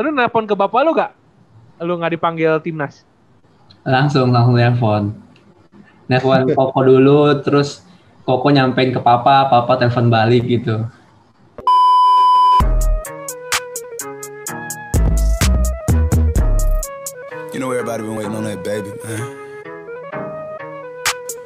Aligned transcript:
Lu 0.00 0.08
nelpon 0.08 0.48
ke 0.48 0.56
bapak 0.56 0.88
lu 0.88 0.96
gak? 0.96 1.12
Lu 1.84 2.00
nggak 2.00 2.16
dipanggil 2.16 2.56
timnas? 2.64 3.04
Langsung 3.84 4.32
langsung 4.32 4.56
nelpon. 4.56 5.12
Nelpon 6.08 6.48
Koko 6.56 6.80
dulu, 6.80 7.44
terus 7.44 7.84
Koko 8.24 8.48
nyampein 8.48 8.88
ke 8.88 9.04
papa, 9.04 9.52
papa 9.52 9.76
telepon 9.76 10.08
balik 10.08 10.48
gitu. 10.48 10.88
You 17.52 17.60
know 17.60 17.68
everybody 17.68 18.00
been 18.00 18.16
waiting 18.16 18.32
on 18.32 18.48
that 18.48 18.64
baby, 18.64 18.96
man. 19.04 19.41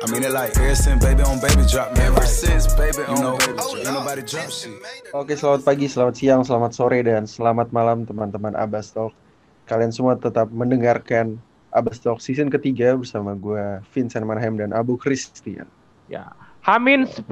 I 0.07 0.13
mean 0.15 0.23
it 0.23 0.31
like 0.31 0.55
ever 0.55 0.79
since 0.79 1.03
baby 1.03 1.27
on 1.27 1.43
baby 1.43 1.67
drop, 1.67 1.91
man. 1.99 2.15
Ever 2.15 2.23
since 2.23 2.71
baby 2.79 3.03
on 3.11 3.19
know, 3.19 3.35
baby 3.43 3.59
drop. 3.59 4.07
Nobody 4.07 4.23
drop 4.23 4.55
shit. 4.55 4.71
Oke, 5.11 5.35
selamat 5.35 5.67
pagi, 5.67 5.91
selamat 5.91 6.15
siang, 6.15 6.47
selamat 6.47 6.79
sore, 6.79 7.03
dan 7.03 7.27
selamat 7.27 7.75
malam 7.75 8.07
teman-teman 8.07 8.55
Abbas 8.55 8.95
Talk. 8.95 9.11
Kalian 9.67 9.91
semua 9.91 10.15
tetap 10.15 10.47
mendengarkan 10.55 11.43
Abbas 11.75 11.99
Talk 11.99 12.23
season 12.23 12.55
ketiga 12.55 12.95
bersama 12.95 13.35
gue 13.35 13.83
Vincent 13.91 14.23
Manheim 14.23 14.55
dan 14.55 14.71
Abu 14.71 14.95
Christian. 14.95 15.67
Ya. 16.07 16.31
Hamin 16.63 17.11
10 17.11 17.27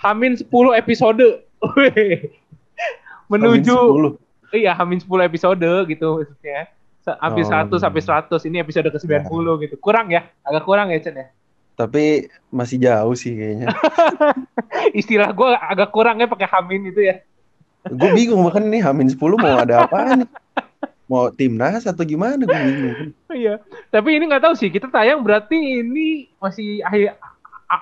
Hamin 0.00 0.40
10 0.40 0.48
episode. 0.80 1.44
Menuju 3.28 3.76
Hamin 3.76 4.16
10. 4.56 4.56
Iya, 4.56 4.72
Hamin 4.72 5.04
10 5.04 5.28
episode 5.28 5.68
gitu 5.92 6.06
maksudnya. 6.16 6.72
Hampir 7.20 7.44
Oh. 7.44 7.76
100 7.76 7.84
sampai 7.84 8.00
100. 8.00 8.48
Ini 8.48 8.64
episode 8.64 8.88
ke-90 8.88 9.68
gitu. 9.68 9.76
Kurang 9.76 10.08
ya? 10.08 10.32
Agak 10.40 10.64
kurang 10.64 10.88
ya, 10.88 10.96
Chen 11.04 11.20
ya. 11.20 11.28
Tapi 11.74 12.30
masih 12.54 12.78
jauh 12.78 13.14
sih 13.18 13.34
kayaknya. 13.34 13.74
Istilah 15.00 15.34
gue 15.34 15.50
agak 15.58 15.90
kurang 15.90 16.22
ya 16.22 16.30
pakai 16.30 16.46
Hamin 16.46 16.94
itu 16.94 17.02
ya. 17.02 17.18
gue 17.84 18.10
bingung 18.16 18.40
makan 18.40 18.72
nih 18.72 18.80
Hamin 18.80 19.12
10 19.12 19.20
mau 19.20 19.60
ada 19.60 19.84
apaan 19.84 20.24
nih? 20.24 20.30
Mau 21.04 21.28
timnas 21.28 21.84
atau 21.84 22.00
gimana 22.06 22.48
gue 22.48 22.48
bingung. 22.48 22.98
Iya. 23.34 23.60
Tapi 23.90 24.08
ini 24.14 24.30
nggak 24.30 24.44
tahu 24.46 24.54
sih. 24.56 24.70
Kita 24.70 24.88
tayang 24.88 25.20
berarti 25.20 25.84
ini 25.84 26.30
masih 26.38 26.80
akhir 26.86 27.18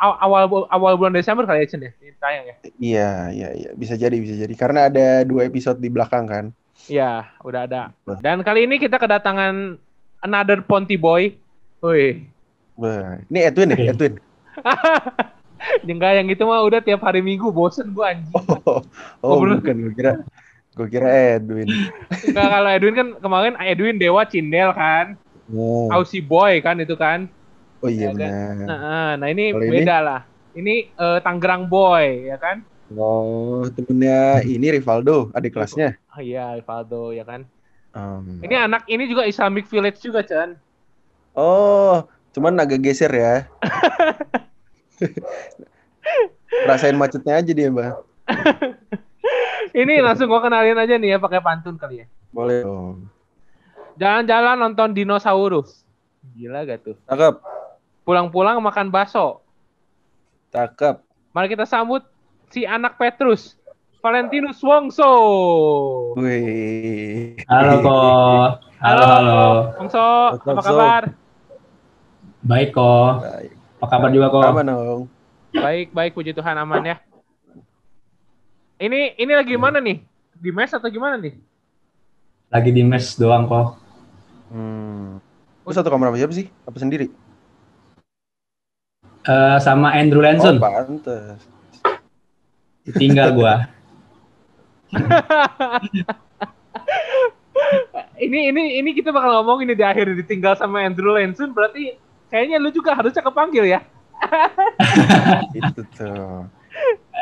awal 0.00 0.66
awal 0.72 0.92
bulan 0.96 1.14
Desember 1.14 1.44
kali 1.44 1.62
ya, 1.62 1.68
Chen 1.68 1.86
ya. 1.86 1.92
Ini 2.00 2.16
tayang 2.18 2.44
ya. 2.48 2.56
Iya, 2.80 3.10
iya, 3.30 3.48
iya. 3.52 3.70
Bisa 3.76 3.94
jadi, 3.94 4.16
bisa 4.16 4.34
jadi. 4.34 4.54
Karena 4.56 4.88
ada 4.88 5.22
dua 5.28 5.44
episode 5.46 5.78
di 5.78 5.92
belakang 5.92 6.24
kan. 6.26 6.44
Iya, 6.88 7.30
udah 7.44 7.60
ada. 7.68 7.82
Dan 8.24 8.42
kali 8.42 8.66
ini 8.66 8.80
kita 8.80 8.98
kedatangan 8.98 9.78
another 10.24 10.64
Ponti 10.64 10.98
Boy. 10.98 11.36
Wih. 11.82 12.31
Wah, 12.82 13.22
ini 13.30 13.38
Edwin 13.46 13.70
ya, 13.70 13.94
Edwin. 13.94 14.14
Enggak 15.86 16.12
yang 16.18 16.26
itu 16.26 16.42
mah 16.42 16.66
udah 16.66 16.82
tiap 16.82 16.98
hari 17.06 17.22
Minggu 17.22 17.54
bosen 17.54 17.94
gua 17.94 18.10
anjing. 18.12 18.34
Oh, 18.34 18.82
Oh, 19.22 19.38
bener. 19.38 19.62
bukan. 19.62 19.76
Gue 19.86 19.92
kira, 19.94 20.12
gue 20.74 20.86
kira 20.90 21.08
Edwin. 21.38 21.68
Enggak 22.10 22.48
kalau 22.50 22.68
Edwin 22.68 22.94
kan 22.98 23.08
kemarin 23.22 23.54
Edwin 23.62 23.96
Dewa 24.02 24.26
Cindel 24.26 24.74
kan. 24.74 25.14
Oh, 25.54 25.86
Aussie 25.94 26.24
Boy 26.24 26.58
kan 26.58 26.82
itu 26.82 26.98
kan. 26.98 27.30
oh 27.82 27.90
iya 27.90 28.10
Ya 28.10 28.14
kan? 28.14 28.18
benar. 28.18 28.54
Nah, 28.66 29.10
nah 29.18 29.28
ini 29.30 29.54
ini? 29.54 29.70
beda 29.70 29.96
lah. 30.02 30.20
Ini 30.52 30.74
eh, 30.90 31.18
Tangerang 31.22 31.70
Boy 31.70 32.26
ya 32.26 32.36
kan. 32.36 32.66
Oh, 32.92 33.64
temennya 33.72 34.42
ini 34.44 34.68
Rivaldo, 34.68 35.32
adik 35.32 35.56
kelasnya. 35.56 35.96
Oh, 36.12 36.20
iya, 36.20 36.52
Rivaldo 36.52 37.14
ya 37.14 37.24
kan. 37.24 37.48
Um, 37.92 38.40
Ini 38.40 38.68
anak 38.68 38.84
ini 38.84 39.04
juga 39.04 39.24
Islamic 39.24 39.64
Village 39.68 40.00
juga, 40.00 40.20
Chan. 40.24 40.56
Oh, 41.32 42.04
cuman 42.32 42.56
agak 42.58 42.80
geser 42.80 43.12
ya. 43.12 43.34
Rasain 46.68 46.96
macetnya 46.96 47.40
aja 47.40 47.52
dia, 47.52 47.68
Bang. 47.68 47.96
Ini 49.72 50.04
langsung 50.04 50.28
gua 50.28 50.44
kenalin 50.44 50.76
aja 50.76 51.00
nih 51.00 51.16
ya 51.16 51.18
pakai 51.18 51.40
pantun 51.40 51.80
kali 51.80 52.04
ya. 52.04 52.06
Boleh 52.28 52.60
dong. 52.60 53.08
Jalan-jalan 53.96 54.56
nonton 54.58 54.92
dinosaurus. 54.92 55.84
Gila 56.32 56.64
gak 56.64 56.80
tuh? 56.84 56.96
Cakep, 57.08 57.40
Pulang-pulang 58.02 58.58
makan 58.58 58.88
bakso. 58.88 59.44
cakep. 60.48 61.00
Mari 61.32 61.48
kita 61.48 61.64
sambut 61.64 62.04
si 62.52 62.62
anak 62.62 63.00
Petrus, 63.00 63.56
Valentinus 64.00 64.60
Wongso. 64.60 65.12
Wih. 66.20 67.40
Halo 67.48 67.72
kok. 67.80 68.48
Halo 68.78 69.02
halo. 69.08 69.40
Wongso, 69.80 70.06
What's 70.36 70.44
apa 70.44 70.62
kabar? 70.62 71.02
Baik 72.42 72.74
kok. 72.74 73.22
Baik. 73.22 73.50
Apa 73.78 73.86
kabar 73.88 74.10
juga 74.10 74.26
kok? 74.30 74.42
Aman 74.42 74.66
dong. 74.66 75.02
Baik, 75.52 75.90
baik 75.90 76.12
puji 76.14 76.32
Tuhan 76.32 76.58
aman 76.58 76.82
ya. 76.82 76.96
Ini 78.78 79.14
ini 79.14 79.32
lagi 79.32 79.54
mana 79.54 79.78
nih? 79.78 80.02
Di 80.34 80.50
mes 80.50 80.74
atau 80.74 80.90
gimana 80.90 81.14
nih? 81.18 81.38
Lagi 82.50 82.70
di 82.74 82.82
mes 82.82 83.14
doang 83.14 83.46
kok. 83.46 83.78
Hmm. 84.50 85.22
Lu 85.62 85.70
satu 85.70 85.86
kamar 85.86 86.10
sama 86.10 86.18
siapa 86.18 86.34
sih? 86.34 86.46
Apa 86.66 86.78
sendiri? 86.82 87.06
Eh, 89.22 89.58
sama 89.62 89.94
Andrew 89.94 90.18
Oh, 90.18 90.26
Lanson. 90.26 90.58
pantes. 90.58 91.38
Tinggal 92.98 93.30
gua. 93.38 93.70
ini 98.18 98.50
ini 98.50 98.62
ini 98.82 98.90
kita 98.92 99.14
bakal 99.14 99.40
ngomong 99.40 99.62
ini 99.62 99.72
di 99.72 99.84
akhir 99.86 100.10
ditinggal 100.18 100.58
sama 100.58 100.82
Andrew 100.82 101.14
Lansun 101.14 101.54
berarti 101.54 101.94
kayaknya 102.32 102.56
lu 102.56 102.72
juga 102.72 102.96
harusnya 102.96 103.20
kepanggil 103.20 103.68
ya. 103.68 103.80
Itu 105.60 105.84
tuh. 105.92 106.48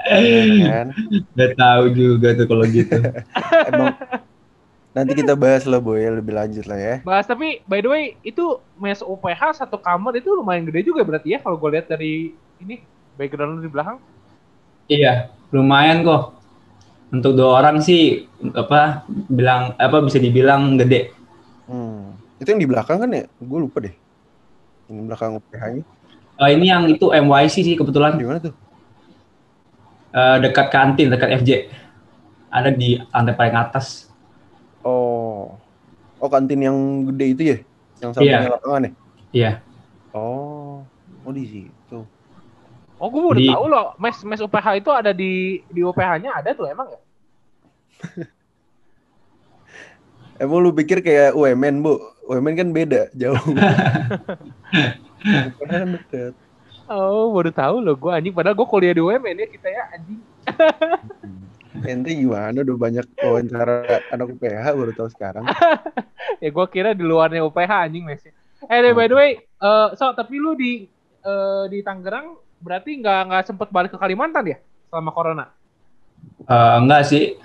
Iya 0.07 0.65
kan? 0.71 0.87
Gak 1.35 1.53
tahu 1.59 1.85
juga 1.91 2.39
tuh 2.39 2.47
kalau 2.47 2.65
gitu. 2.71 2.95
Emang 3.69 3.99
nanti 4.95 5.13
kita 5.19 5.35
bahas 5.35 5.67
lah 5.67 5.83
boy 5.83 5.99
lebih 5.99 6.31
lanjut 6.31 6.65
lah 6.71 6.79
ya. 6.79 6.95
Bahas 7.03 7.27
tapi 7.27 7.59
by 7.67 7.83
the 7.83 7.91
way 7.91 8.05
itu 8.23 8.63
mes 8.79 9.03
UPH 9.03 9.59
satu 9.59 9.83
kamar 9.83 10.15
itu 10.15 10.31
lumayan 10.31 10.71
gede 10.71 10.95
juga 10.95 11.03
berarti 11.03 11.35
ya 11.35 11.39
kalau 11.43 11.59
gue 11.59 11.71
lihat 11.75 11.91
dari 11.91 12.31
ini 12.63 12.79
background 13.19 13.59
lu 13.59 13.67
di 13.67 13.71
belakang. 13.71 13.99
Iya, 14.91 15.31
lumayan 15.51 16.07
kok. 16.07 16.39
Untuk 17.11 17.35
dua 17.35 17.59
orang 17.59 17.83
sih 17.83 18.31
apa 18.55 19.03
bilang 19.27 19.75
apa 19.79 19.99
bisa 19.99 20.23
dibilang 20.23 20.79
gede. 20.79 21.11
Hmm. 21.67 22.15
Itu 22.39 22.55
yang 22.55 22.63
di 22.63 22.71
belakang 22.71 23.03
kan 23.03 23.11
ya? 23.11 23.27
Gue 23.43 23.59
lupa 23.67 23.83
deh. 23.83 23.95
Ini 24.91 25.01
belakang 25.07 25.39
UPH-nya. 25.39 25.83
Eh, 26.41 26.51
ini 26.57 26.67
yang 26.67 26.85
itu 26.91 27.15
MYC 27.15 27.55
sih 27.63 27.75
kebetulan 27.79 28.19
Di 28.19 28.27
mana 28.27 28.43
tuh? 28.43 28.55
Eh, 30.11 30.37
dekat 30.43 30.67
kantin, 30.75 31.07
dekat 31.07 31.31
FJ. 31.39 31.51
Ada 32.51 32.75
di 32.75 32.99
lantai 32.99 33.35
paling 33.39 33.55
atas. 33.55 34.11
Oh. 34.83 35.55
Oh 36.19 36.29
kantin 36.29 36.59
yang 36.59 36.77
gede 37.07 37.27
itu 37.31 37.43
ya? 37.47 37.57
Yang 38.03 38.11
sampingnya 38.19 38.41
Iya. 38.43 38.51
lapangan 38.51 38.81
ya? 38.83 38.91
Iya. 39.31 39.53
Oh. 40.11 40.83
Oh 41.23 41.31
di 41.31 41.45
situ. 41.47 41.99
Oh 43.01 43.09
gue 43.09 43.23
baru 43.23 43.39
Di- 43.39 43.49
tahu 43.49 43.65
loh 43.71 43.87
mes 43.97 44.17
mes 44.27 44.41
UPH 44.43 44.67
itu 44.77 44.91
ada 44.93 45.15
di 45.15 45.63
di 45.71 45.81
UPH-nya 45.81 46.37
ada 46.37 46.51
tuh 46.53 46.67
emang 46.67 46.91
ya? 46.91 47.01
Emang 50.41 50.65
lu 50.65 50.73
pikir 50.73 51.05
kayak 51.05 51.37
UMN, 51.37 51.85
Bu? 51.85 52.01
UMN 52.31 52.55
kan 52.55 52.69
beda, 52.71 53.03
jauh. 53.19 53.43
Kan 55.67 55.99
deket. 55.99 56.33
Oh 56.91 57.31
baru 57.31 57.55
tahu 57.55 57.77
loh 57.87 57.95
gue 57.95 58.11
anjing 58.11 58.35
padahal 58.35 58.59
gue 58.59 58.67
kuliah 58.67 58.91
di 58.91 59.03
UMN 59.03 59.37
ya 59.39 59.47
kita 59.47 59.69
ya 59.71 59.83
anjing. 59.95 60.21
Ente 61.87 62.11
gimana 62.19 62.67
udah 62.67 62.77
banyak 62.77 63.07
wawancara 63.15 64.03
anak 64.11 64.35
UPH 64.35 64.67
baru 64.75 64.93
tahu 64.99 65.09
sekarang. 65.15 65.47
ya 66.43 66.49
gue 66.51 66.67
kira 66.67 66.91
di 66.91 67.07
luarnya 67.07 67.47
UPH 67.47 67.71
anjing 67.87 68.03
mesnya. 68.03 68.35
Eh 68.67 68.79
deh, 68.83 68.93
by 68.93 69.07
the 69.07 69.17
way, 69.17 69.31
eh, 69.39 69.89
so 69.95 70.11
tapi 70.19 70.35
lu 70.37 70.59
di 70.59 70.91
eh, 71.23 71.65
di 71.71 71.79
Tangerang 71.87 72.35
berarti 72.59 72.99
nggak 72.99 73.21
nggak 73.31 73.43
sempet 73.47 73.69
balik 73.71 73.95
ke 73.95 73.99
Kalimantan 74.03 74.51
ya 74.51 74.59
selama 74.91 75.11
corona? 75.15 75.47
Eh, 76.43 76.75
enggak 76.83 77.07
sih. 77.07 77.39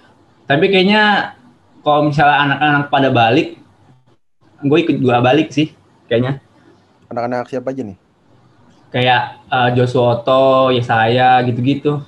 Tapi 0.49 0.73
kayaknya 0.73 1.37
kalau 1.85 2.09
misalnya 2.09 2.37
anak-anak 2.49 2.83
pada 2.89 3.09
balik, 3.13 3.61
gue 4.61 4.77
ikut 4.79 4.95
juga 4.99 5.19
balik 5.19 5.51
sih 5.51 5.71
kayaknya. 6.07 6.39
Anak-anak 7.11 7.49
siapa 7.49 7.73
aja 7.73 7.83
nih? 7.83 7.97
Kayak 8.93 9.21
eh, 9.51 9.69
Joshua 9.75 10.19
Otto, 10.19 10.71
Yesaya 10.71 11.43
gitu-gitu. 11.43 11.99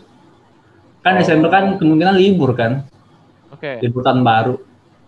Kan 1.03 1.15
Oh. 1.15 1.19
Desember 1.19 1.47
kan 1.47 1.79
kemungkinan 1.79 2.19
libur 2.19 2.51
kan, 2.51 2.83
Oke. 3.51 3.79
libur 3.79 4.03
tahun 4.03 4.27
baru. 4.27 4.55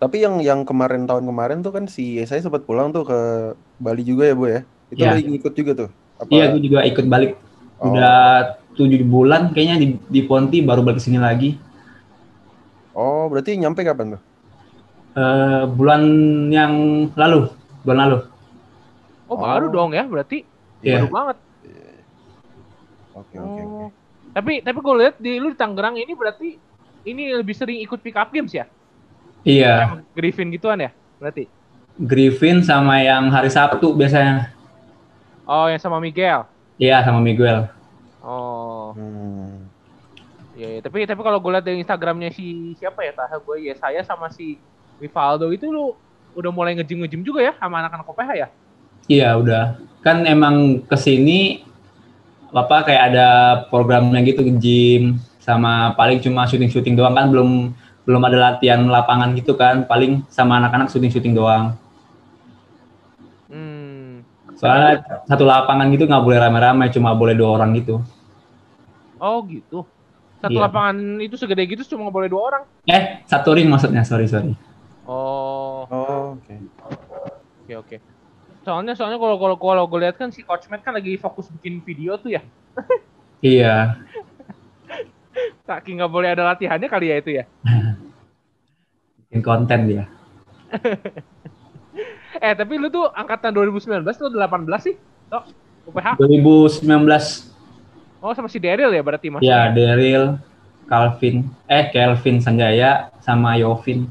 Tapi 0.00 0.24
yang 0.24 0.40
yang 0.40 0.64
kemarin 0.64 1.04
tahun 1.04 1.28
kemarin 1.28 1.60
tuh 1.60 1.76
kan 1.76 1.84
si 1.84 2.16
saya 2.24 2.40
sempat 2.40 2.64
pulang 2.64 2.88
tuh 2.88 3.04
ke 3.04 3.18
Bali 3.76 4.00
juga 4.00 4.24
ya, 4.24 4.32
Bu 4.32 4.48
ya. 4.48 4.60
Itu 4.88 5.04
Iya. 5.04 5.12
lagi 5.12 5.28
ngikut 5.28 5.52
juga 5.52 5.72
tuh. 5.76 5.90
Apa? 6.16 6.30
Iya, 6.32 6.44
gue 6.56 6.60
juga 6.64 6.80
ikut 6.88 7.04
balik. 7.04 7.36
Oh. 7.80 7.92
Udah 7.92 8.56
tujuh 8.72 9.04
bulan 9.04 9.52
kayaknya 9.52 9.76
di, 9.76 9.86
di 10.08 10.20
Ponti 10.24 10.64
baru 10.64 10.80
balik 10.80 11.04
sini 11.04 11.20
lagi. 11.20 11.56
Oh, 12.96 13.28
berarti 13.28 13.60
nyampe 13.60 13.84
kapan 13.84 14.16
tuh? 14.16 14.22
Eh, 15.10 15.62
bulan 15.66 16.02
yang 16.48 16.72
lalu, 17.18 17.50
bulan 17.82 17.98
lalu. 18.06 18.18
Oh, 19.26 19.34
baru 19.34 19.66
Oh. 19.66 19.72
dong 19.74 19.90
ya 19.90 20.06
berarti 20.06 20.46
Iya. 20.80 21.02
baru 21.02 21.08
banget. 21.10 21.36
Oke, 23.10 23.36
oke, 23.36 23.60
oke. 23.62 23.62
Oh. 23.66 23.88
Tapi 24.30 24.62
tapi 24.62 24.78
gue 24.78 24.94
lihat 25.02 25.14
di 25.18 25.42
lu 25.42 25.50
di 25.50 25.58
Tangerang 25.58 25.98
ini 25.98 26.14
berarti 26.14 26.54
ini 27.02 27.34
lebih 27.34 27.54
sering 27.58 27.82
ikut 27.82 27.98
pick 27.98 28.14
up 28.14 28.30
games 28.30 28.54
ya? 28.54 28.70
Iya, 29.42 29.90
Sama 29.90 30.06
Griffin 30.14 30.54
gituan 30.54 30.78
ya? 30.78 30.90
Berarti. 31.18 31.50
Griffin 31.98 32.62
sama 32.62 33.02
yang 33.02 33.28
hari 33.28 33.50
Sabtu 33.50 33.90
biasanya. 33.92 34.54
Oh, 35.42 35.66
yang 35.66 35.82
sama 35.82 35.98
Miguel. 35.98 36.46
Iya, 36.78 37.02
sama 37.02 37.18
Miguel. 37.18 37.66
Oh, 38.22 38.94
Hmm. 38.94 39.66
iya, 40.54 40.78
iya. 40.78 40.80
Tapi 40.80 41.02
tapi 41.02 41.20
kalau 41.20 41.42
gue 41.42 41.50
liat 41.50 41.66
dari 41.66 41.82
Instagramnya 41.82 42.30
si 42.30 42.78
siapa 42.78 43.02
ya? 43.02 43.10
Tahu 43.10 43.42
gue 43.42 43.66
ya 43.66 43.74
saya 43.74 44.06
sama 44.06 44.30
si 44.30 44.54
Rivaldo 45.00 45.48
itu 45.50 45.66
lu 45.66 45.96
udah 46.36 46.50
mulai 46.52 46.76
nge-gym 46.78 47.02
nge-gym 47.02 47.22
juga 47.24 47.40
ya 47.42 47.52
sama 47.58 47.80
anak-anak 47.82 48.06
OPH 48.06 48.30
ya? 48.36 48.48
Iya, 49.10 49.28
udah. 49.40 49.64
Kan 50.00 50.22
emang 50.24 50.84
ke 50.86 50.96
sini 50.96 51.64
apa 52.50 52.82
kayak 52.82 53.02
ada 53.14 53.28
programnya 53.70 54.20
gitu 54.26 54.42
gym 54.58 55.18
sama 55.38 55.94
paling 55.94 56.18
cuma 56.18 56.44
syuting-syuting 56.46 56.98
doang 56.98 57.14
kan 57.14 57.30
belum 57.30 57.70
belum 58.02 58.22
ada 58.26 58.38
latihan 58.50 58.82
lapangan 58.90 59.30
gitu 59.38 59.54
kan 59.54 59.86
paling 59.86 60.26
sama 60.26 60.58
anak-anak 60.58 60.90
syuting-syuting 60.90 61.30
doang 61.30 61.78
Hmm. 63.46 64.22
soalnya 64.58 64.98
satu 65.26 65.46
lapangan 65.46 65.90
gitu 65.90 66.06
nggak 66.06 66.22
boleh 66.22 66.38
rame-rame 66.38 66.90
cuma 66.90 67.14
boleh 67.14 67.34
dua 67.34 67.54
orang 67.54 67.70
gitu 67.78 68.02
Oh 69.20 69.44
gitu. 69.46 69.84
Satu 70.40 70.56
Iya. 70.56 70.64
lapangan 70.64 70.96
itu 71.20 71.36
segede 71.36 71.68
gitu 71.68 71.84
cuma 71.94 72.08
boleh 72.08 72.26
dua 72.26 72.42
orang. 72.50 72.62
eh 72.88 73.20
satu 73.28 73.52
ring 73.52 73.68
maksudnya 73.68 74.00
sorry 74.02 74.24
sorry 74.26 74.56
Oh, 75.08 75.86
Oh, 75.88 76.36
oke. 76.36 76.54
oke 77.64 77.74
oke. 77.80 77.96
Soalnya 78.60 78.92
soalnya 78.92 79.16
kalau 79.16 79.36
kalau 79.40 79.56
kalau 79.56 79.84
gue 79.88 80.00
lihat 80.04 80.16
kan 80.20 80.28
si 80.28 80.44
Coach 80.44 80.68
Matt 80.68 80.84
kan 80.84 80.92
lagi 80.92 81.16
fokus 81.16 81.48
bikin 81.48 81.80
video 81.80 82.20
tuh 82.20 82.36
ya. 82.36 82.42
iya 83.40 83.96
Saking 85.64 86.02
nggak 86.02 86.12
boleh 86.12 86.28
ada 86.36 86.44
latihannya 86.44 86.88
kali 86.90 87.06
ya 87.08 87.16
itu 87.22 87.30
ya. 87.40 87.44
bikin 89.26 89.40
konten 89.40 89.80
dia 89.88 90.04
Eh 92.40 92.52
tapi 92.56 92.78
lu 92.80 92.88
tuh 92.88 93.10
angkatan 93.12 93.52
2019 93.52 94.00
lu 94.06 94.26
udah 94.32 94.48
18 94.48 94.80
sih? 94.80 94.94
Tok, 95.28 95.44
UPH. 95.90 96.08
2019 96.16 97.52
Oh 98.20 98.32
sama 98.32 98.48
si 98.48 98.56
Daryl 98.60 98.92
ya 98.92 99.02
berarti 99.02 99.28
mas? 99.28 99.40
ya 99.42 99.68
Daryl 99.72 100.36
Calvin 100.86 101.48
eh 101.66 101.88
Kelvin 101.90 102.38
Sanjaya 102.40 103.08
sama 103.20 103.56
Yovin 103.56 104.08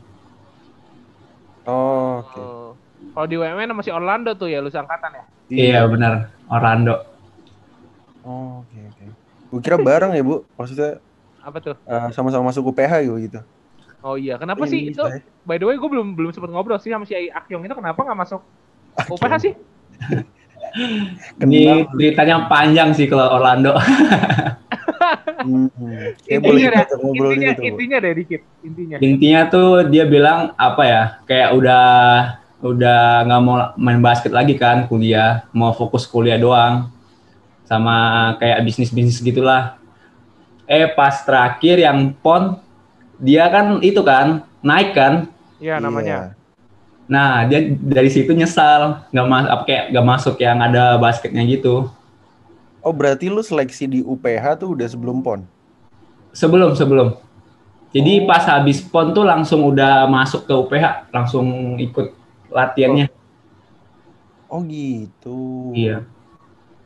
Oh, 1.69 2.25
oke. 2.25 2.39
Oh. 2.41 2.69
Kalau 3.13 3.27
di 3.29 3.35
UMN 3.37 3.69
sama 3.69 3.81
si 3.85 3.91
Orlando 3.93 4.31
tuh 4.33 4.49
ya 4.49 4.59
lu 4.59 4.67
seangkatan 4.67 5.11
ya? 5.13 5.23
iya 5.49 5.81
benar 5.85 6.29
Orlando 6.45 6.93
Oh, 8.25 8.61
oke 8.61 8.77
oke. 8.89 9.05
Gue 9.49 9.61
kira 9.65 9.77
bareng 9.81 10.13
ya, 10.13 10.21
Bu. 10.21 10.45
Maksudnya 10.53 11.01
Apa 11.41 11.57
tuh? 11.63 11.75
eh, 11.79 12.07
sama-sama 12.13 12.51
masuk 12.51 12.69
UPH 12.69 13.01
gitu 13.07 13.15
gitu. 13.17 13.39
Oh 13.99 14.15
iya, 14.15 14.35
kenapa 14.37 14.63
Ini 14.63 14.71
sih 14.71 14.79
itu? 14.91 15.01
bisa 15.01 15.09
ya. 15.09 15.19
By 15.47 15.57
the 15.57 15.65
way, 15.65 15.75
gue 15.79 15.89
belum 15.89 16.13
belum 16.13 16.31
sempat 16.31 16.51
ngobrol 16.53 16.77
sih 16.77 16.91
sama 16.91 17.03
si 17.07 17.15
Akyong 17.15 17.63
itu 17.65 17.73
kenapa 17.73 17.99
nggak 18.05 18.19
masuk 18.19 18.41
UPH 19.09 19.33
sih? 19.41 19.53
ini 21.43 21.81
ceritanya 21.97 22.45
panjang 22.45 22.93
sih 22.93 23.09
kalau 23.09 23.41
Orlando 23.41 23.73
Hmm. 25.39 25.71
Boleh 25.71 26.19
Intinya, 26.27 26.83
kita 26.83 26.95
ngobrol 26.99 27.31
intinya, 27.31 27.51
gitu. 27.55 27.61
Intinya 27.71 27.97
deh 28.03 28.13
dikit, 28.13 28.41
intinya. 28.59 28.95
intinya 28.99 29.41
tuh 29.47 29.69
dia 29.87 30.03
bilang 30.03 30.51
apa 30.59 30.83
ya 30.83 31.03
kayak 31.23 31.49
udah 31.55 31.85
udah 32.59 32.99
nggak 33.23 33.41
mau 33.41 33.55
main 33.79 34.03
basket 34.03 34.35
lagi 34.35 34.59
kan 34.59 34.83
kuliah 34.91 35.47
mau 35.55 35.71
fokus 35.71 36.03
kuliah 36.03 36.35
doang 36.35 36.91
sama 37.63 37.95
kayak 38.35 38.67
bisnis 38.67 38.91
bisnis 38.91 39.23
gitulah 39.23 39.79
eh 40.67 40.91
pas 40.91 41.23
terakhir 41.23 41.79
yang 41.79 42.11
pon 42.19 42.59
dia 43.15 43.47
kan 43.47 43.79
itu 43.79 44.03
kan 44.03 44.43
naik 44.59 44.91
kan 44.91 45.31
Iya 45.59 45.79
namanya. 45.79 46.35
nah 47.07 47.47
dia 47.47 47.63
dari 47.79 48.11
situ 48.11 48.35
nyesal 48.35 49.07
nggak 49.09 49.25
mas 49.25 49.45
apa 49.47 49.63
kayak 49.63 49.83
nggak 49.95 50.05
masuk 50.05 50.35
yang 50.37 50.59
ada 50.59 50.99
basketnya 50.99 51.47
gitu 51.47 51.87
Oh, 52.79 52.91
berarti 52.91 53.27
lu 53.27 53.39
seleksi 53.39 53.85
di 53.85 53.99
UPH 53.99 54.55
tuh 54.57 54.71
udah 54.73 54.87
sebelum 54.87 55.19
PON? 55.19 55.41
sebelum 56.29 56.77
sebelum 56.77 57.17
jadi 57.89 58.21
Oh. 58.21 58.29
pas 58.29 58.45
habis 58.45 58.79
pon 58.79 59.09
tuh 59.09 59.25
langsung 59.25 59.65
udah 59.65 60.05
masuk 60.05 60.45
ke 60.45 60.53
UPH 60.53 61.09
langsung 61.09 61.45
ikut 61.75 62.13
latihannya 62.47 63.09
Oh, 64.45 64.61
gitu. 64.63 65.69
iya 65.73 66.01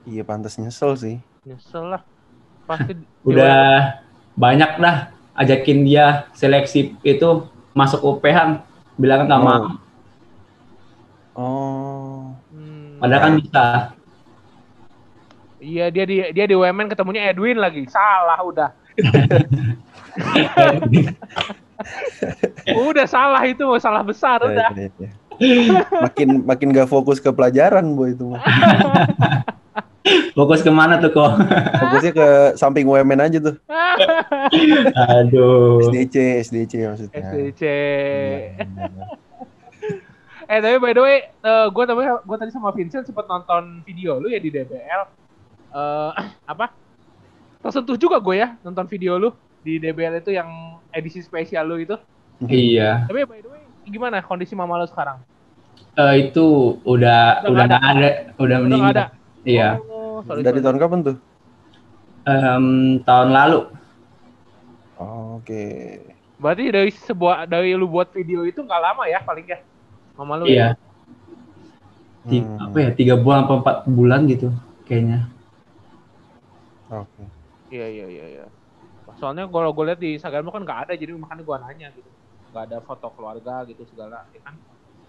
Iya, 0.03 0.23
pantas 0.23 0.59
nyesel 0.59 0.99
sih. 0.99 1.15
Nyesel 1.43 1.87
lah. 1.87 2.03
Pasti 2.63 2.91
udah 3.29 3.99
banyak 4.33 4.75
dah 4.77 5.11
ajakin 5.33 5.83
dia 5.83 6.27
seleksi 6.31 6.95
itu 6.99 7.29
masuk 7.71 8.03
UPH 8.03 8.63
bilang 8.95 9.27
nggak 9.27 9.39
Oh. 9.39 9.45
mau 9.45 9.63
Oh. 11.33 12.19
Hmm, 12.47 12.99
padahal 12.99 13.21
kan 13.21 13.33
bisa 13.39 13.63
Iya 15.63 15.87
dia 15.95 16.03
di 16.03 16.19
dia 16.35 16.43
di 16.43 16.59
UMN 16.59 16.91
ketemunya 16.91 17.31
Edwin 17.31 17.55
lagi. 17.55 17.87
Salah 17.87 18.35
udah. 18.43 18.69
udah 22.91 23.07
salah 23.09 23.41
itu 23.47 23.65
salah 23.81 24.05
besar 24.05 24.37
Ya, 24.45 24.53
udah. 24.53 24.69
ya, 24.77 24.89
ya. 24.93 25.09
makin 25.89 26.45
makin 26.45 26.69
gak 26.69 26.85
fokus 26.85 27.17
ke 27.17 27.33
pelajaran 27.33 27.81
bu 27.97 28.05
itu 28.11 28.27
mah. 28.27 28.43
fokus 30.37 30.61
ke 30.61 30.69
mana 30.69 30.99
tuh 30.99 31.15
kok 31.15 31.31
Fokusnya 31.79 32.11
ke 32.11 32.27
samping 32.59 32.83
UMN 32.85 33.23
aja 33.23 33.39
tuh. 33.39 33.55
aduh 35.15 35.79
SDC, 35.89 36.43
SDC 36.43 36.71
maksudnya. 36.91 37.23
SDC. 37.23 37.61
Iya, 37.63 38.67
benar. 38.67 39.15
Eh 40.43 40.59
tapi 40.59 40.75
by 40.75 40.91
the 40.91 41.01
way, 41.01 41.17
gue 41.71 41.83
tadi 41.87 42.03
gue 42.03 42.37
tadi 42.37 42.51
sama 42.51 42.75
Vincent 42.75 43.07
sempat 43.07 43.31
nonton 43.31 43.79
video 43.87 44.19
lu 44.19 44.27
ya 44.27 44.43
di 44.43 44.51
DBL. 44.51 45.22
Eh 45.73 46.11
apa? 46.51 46.65
Tersentuh 47.63 47.97
juga 47.97 48.19
gue 48.19 48.35
ya 48.43 48.47
nonton 48.65 48.85
video 48.91 49.15
lu 49.17 49.29
di 49.63 49.79
DBL 49.79 50.19
itu 50.19 50.31
yang 50.35 50.49
edisi 50.91 51.23
spesial 51.23 51.63
lu 51.69 51.79
itu. 51.79 51.95
iya 52.49 53.07
Tapi 53.07 53.19
by 53.23 53.39
the 53.43 53.49
way, 53.49 53.63
gimana 53.87 54.19
kondisi 54.23 54.53
mama 54.55 54.79
lu 54.79 54.87
sekarang? 54.87 55.17
Eh, 55.93 56.13
itu 56.29 56.45
udah 56.89 57.45
Udah 57.45 57.49
udah 57.53 57.63
nggak 57.69 57.83
ada 57.93 58.09
udah 58.41 58.57
Udah 58.57 58.57
meninggal 58.65 58.79
nggak 58.79 58.93
ada. 58.97 59.05
iya 59.45 59.69
Oh, 59.93 60.21
sorry, 60.25 60.41
Dari 60.43 60.59
sorry. 60.59 60.63
tahun 60.65 60.77
kapan 60.81 60.99
tuh? 61.05 61.17
Em, 62.23 62.65
tahun 63.03 63.29
lalu 63.35 63.59
Oh, 64.99 65.41
Oke. 65.41 65.63
Berarti 66.37 66.63
dari 66.73 66.91
sebuah 66.91 67.45
dari 67.49 67.73
lu 67.77 67.87
buat 67.89 68.09
video 68.13 68.43
itu 68.43 68.59
nggak 68.61 68.81
lama 68.81 69.03
ya 69.09 69.19
paling 69.23 69.45
ya? 69.47 69.59
Mama 70.17 70.33
lu 70.37 70.47
iya 70.47 70.65
ya? 70.73 70.75
Ti- 72.23 72.39
Hmm, 72.39 72.55
apa 72.55 72.77
ya 72.79 72.89
tiga 72.95 73.15
bulan 73.19 73.43
apa 73.43 73.53
empat 73.59 73.75
bulan 73.83 74.19
gitu 74.31 74.47
kayaknya 74.87 75.27
Oke. 76.89 77.23
Iya 77.73 77.85
iya 77.93 78.05
iya 78.13 78.23
iya. 78.33 78.43
Soalnya 79.19 79.43
kalau 79.53 79.69
gue 79.75 79.85
lihat 79.87 79.99
di 80.03 80.09
Instagram 80.17 80.45
kan 80.55 80.61
nggak 80.67 80.79
ada 80.83 80.93
jadi 81.01 81.11
makanya 81.23 81.43
gue 81.49 81.57
nanya 81.63 81.87
gitu. 81.97 82.09
Nggak 82.51 82.63
ada 82.67 82.77
foto 82.87 83.07
keluarga 83.15 83.53
gitu 83.69 83.83
segala 83.91 84.17
ya 84.35 84.41
kan? 84.47 84.55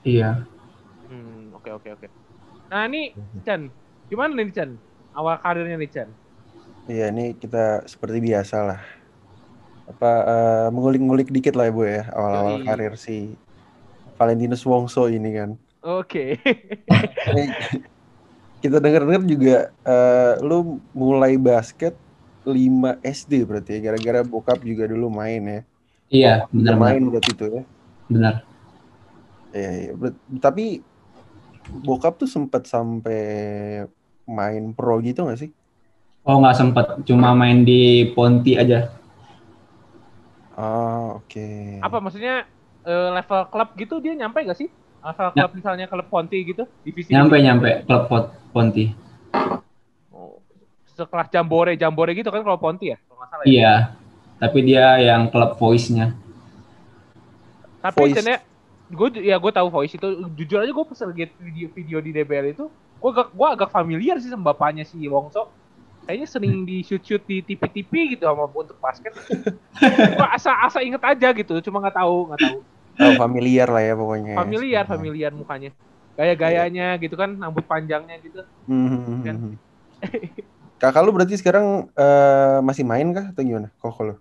iya 0.04 0.47
Hmm, 1.09 1.52
oke 1.57 1.69
oke 1.76 1.88
oke. 1.97 2.07
Nah 2.71 2.83
ini 2.88 2.99
Chan, 3.47 3.62
gimana 4.11 4.33
nih 4.38 4.52
Chan? 4.57 4.71
Awal 5.19 5.37
karirnya 5.45 5.76
nih 5.83 5.90
Chan? 5.95 6.11
Iya, 6.90 7.02
ini 7.12 7.23
kita 7.43 7.59
seperti 7.93 8.19
biasa 8.26 8.57
lah. 8.69 8.78
Apa 9.90 10.07
eh, 10.33 10.66
mengulik-ngulik 10.75 11.28
dikit 11.37 11.52
lah 11.57 11.64
ya 11.69 11.73
bu 11.76 11.83
ya 11.95 12.00
awal-awal 12.16 12.57
Yoi. 12.57 12.64
karir 12.66 12.93
si 13.07 13.12
Valentinus 14.19 14.62
Wongso 14.71 15.02
ini 15.16 15.28
kan. 15.38 15.50
Oke. 15.83 16.38
Ini 17.28 17.43
kita 18.64 18.76
dengar-dengar 18.85 19.23
juga 19.28 19.54
eh, 19.92 20.33
lu 20.49 20.56
mulai 20.97 21.33
basket 21.49 21.92
5 22.56 22.90
SD 23.16 23.33
berarti 23.49 23.71
ya 23.76 23.80
gara-gara 23.92 24.21
bokap 24.33 24.59
juga 24.71 24.85
dulu 24.92 25.06
main 25.21 25.42
ya. 25.54 25.61
iya 26.16 26.33
benar 26.54 26.75
main 26.83 27.02
benar 27.02 27.02
berarti 27.11 27.30
itu 27.37 27.44
ya. 27.56 27.62
benar 28.12 28.35
Iya, 29.54 29.71
iya. 29.80 29.90
Ber- 30.00 30.18
Tapi 30.44 30.62
bokap 31.87 32.12
tuh 32.21 32.28
sempat 32.35 32.62
sampai 32.73 33.18
main 34.37 34.64
pro 34.76 34.94
gitu 35.06 35.21
gak 35.28 35.38
sih? 35.42 35.50
oh 36.28 36.37
nggak 36.40 36.56
sempet 36.61 36.87
cuma 37.09 37.28
main 37.40 37.59
di 37.68 37.80
Ponti 38.14 38.52
aja 38.62 38.78
Ah, 40.56 41.18
oke. 41.18 41.40
Apa 41.87 41.97
maksudnya 42.04 42.35
eh, 42.87 43.09
level 43.16 43.40
klub 43.52 43.68
gitu 43.80 43.94
dia 44.04 44.12
nyampe 44.21 44.38
gak 44.49 44.59
sih? 44.61 44.68
Level 45.04 45.28
Ya. 45.37 45.42
klub 45.44 45.50
misalnya 45.59 45.85
klub 45.90 46.06
Ponti 46.12 46.38
gitu, 46.50 46.62
divisi 46.87 47.12
nyampe 47.14 47.37
nyampe 47.42 47.71
klub 47.87 48.02
Pon- 48.11 48.30
Ponti 48.54 48.94
Oh, 50.08 50.38
sekelas 50.87 51.26
Jambore, 51.28 51.75
Jambore 51.75 52.14
gitu 52.14 52.30
kan 52.30 52.40
kalau 52.40 52.54
Ponti 52.54 52.94
ya? 52.94 52.99
Kalau 53.02 53.18
nggak 53.18 53.28
salah 53.28 53.42
ya. 53.42 53.50
iya 53.50 53.75
tapi 54.34 54.58
dia 54.62 54.87
yang 55.00 55.26
klub 55.26 55.58
voice-nya 55.58 56.14
Tapi 57.80 57.99
Voice. 57.99 58.14
Chan 58.16 58.26
ya, 58.26 58.38
gue 58.87 59.08
ya 59.20 59.37
gue 59.37 59.52
tahu 59.52 59.68
voice 59.68 59.92
itu 59.92 60.06
jujur 60.32 60.62
aja 60.62 60.70
gue 60.70 60.84
pas 60.84 60.99
lihat 61.11 61.30
video 61.37 61.66
video 61.68 61.99
di 61.99 62.11
DBL 62.12 62.46
itu 62.52 62.64
gue 62.70 63.11
agak 63.11 63.28
gue 63.32 63.49
agak 63.50 63.68
familiar 63.68 64.16
sih 64.16 64.30
sama 64.30 64.52
bapaknya 64.52 64.84
si 64.84 65.02
Wongso 65.04 65.50
kayaknya 66.04 66.28
sering 66.28 66.62
di 66.62 66.80
shoot 66.80 67.00
shoot 67.00 67.20
di 67.25 67.40
TV-TV 67.40 68.14
gitu 68.14 68.25
sama 68.25 68.44
untuk 68.46 68.76
basket 68.76 69.12
gue 69.75 70.26
asa 70.30 70.52
asa 70.62 70.78
inget 70.78 71.00
aja 71.00 71.32
gitu 71.32 71.58
cuma 71.61 71.80
nggak 71.80 71.96
tahu 71.96 72.30
nggak 72.30 72.40
tahu 72.40 72.58
Oh, 72.94 73.11
familiar 73.18 73.66
lah 73.66 73.82
ya 73.82 73.99
pokoknya. 73.99 74.38
Familiar, 74.38 74.87
familiar 74.87 75.34
mukanya. 75.34 75.75
Gaya-gayanya 76.14 76.94
gitu 76.99 77.14
kan, 77.14 77.35
rambut 77.35 77.66
panjangnya 77.66 78.16
gitu. 78.23 78.40
Hmm. 78.71 79.23
Kan. 79.23 79.37
Kakak 80.78 81.02
lu 81.02 81.14
berarti 81.14 81.38
sekarang 81.38 81.88
eh, 81.90 82.59
masih 82.61 82.85
main 82.85 83.09
kah 83.11 83.30
atau 83.33 83.40
gimana? 83.40 83.73
Koko 83.78 84.00
lu? 84.04 84.14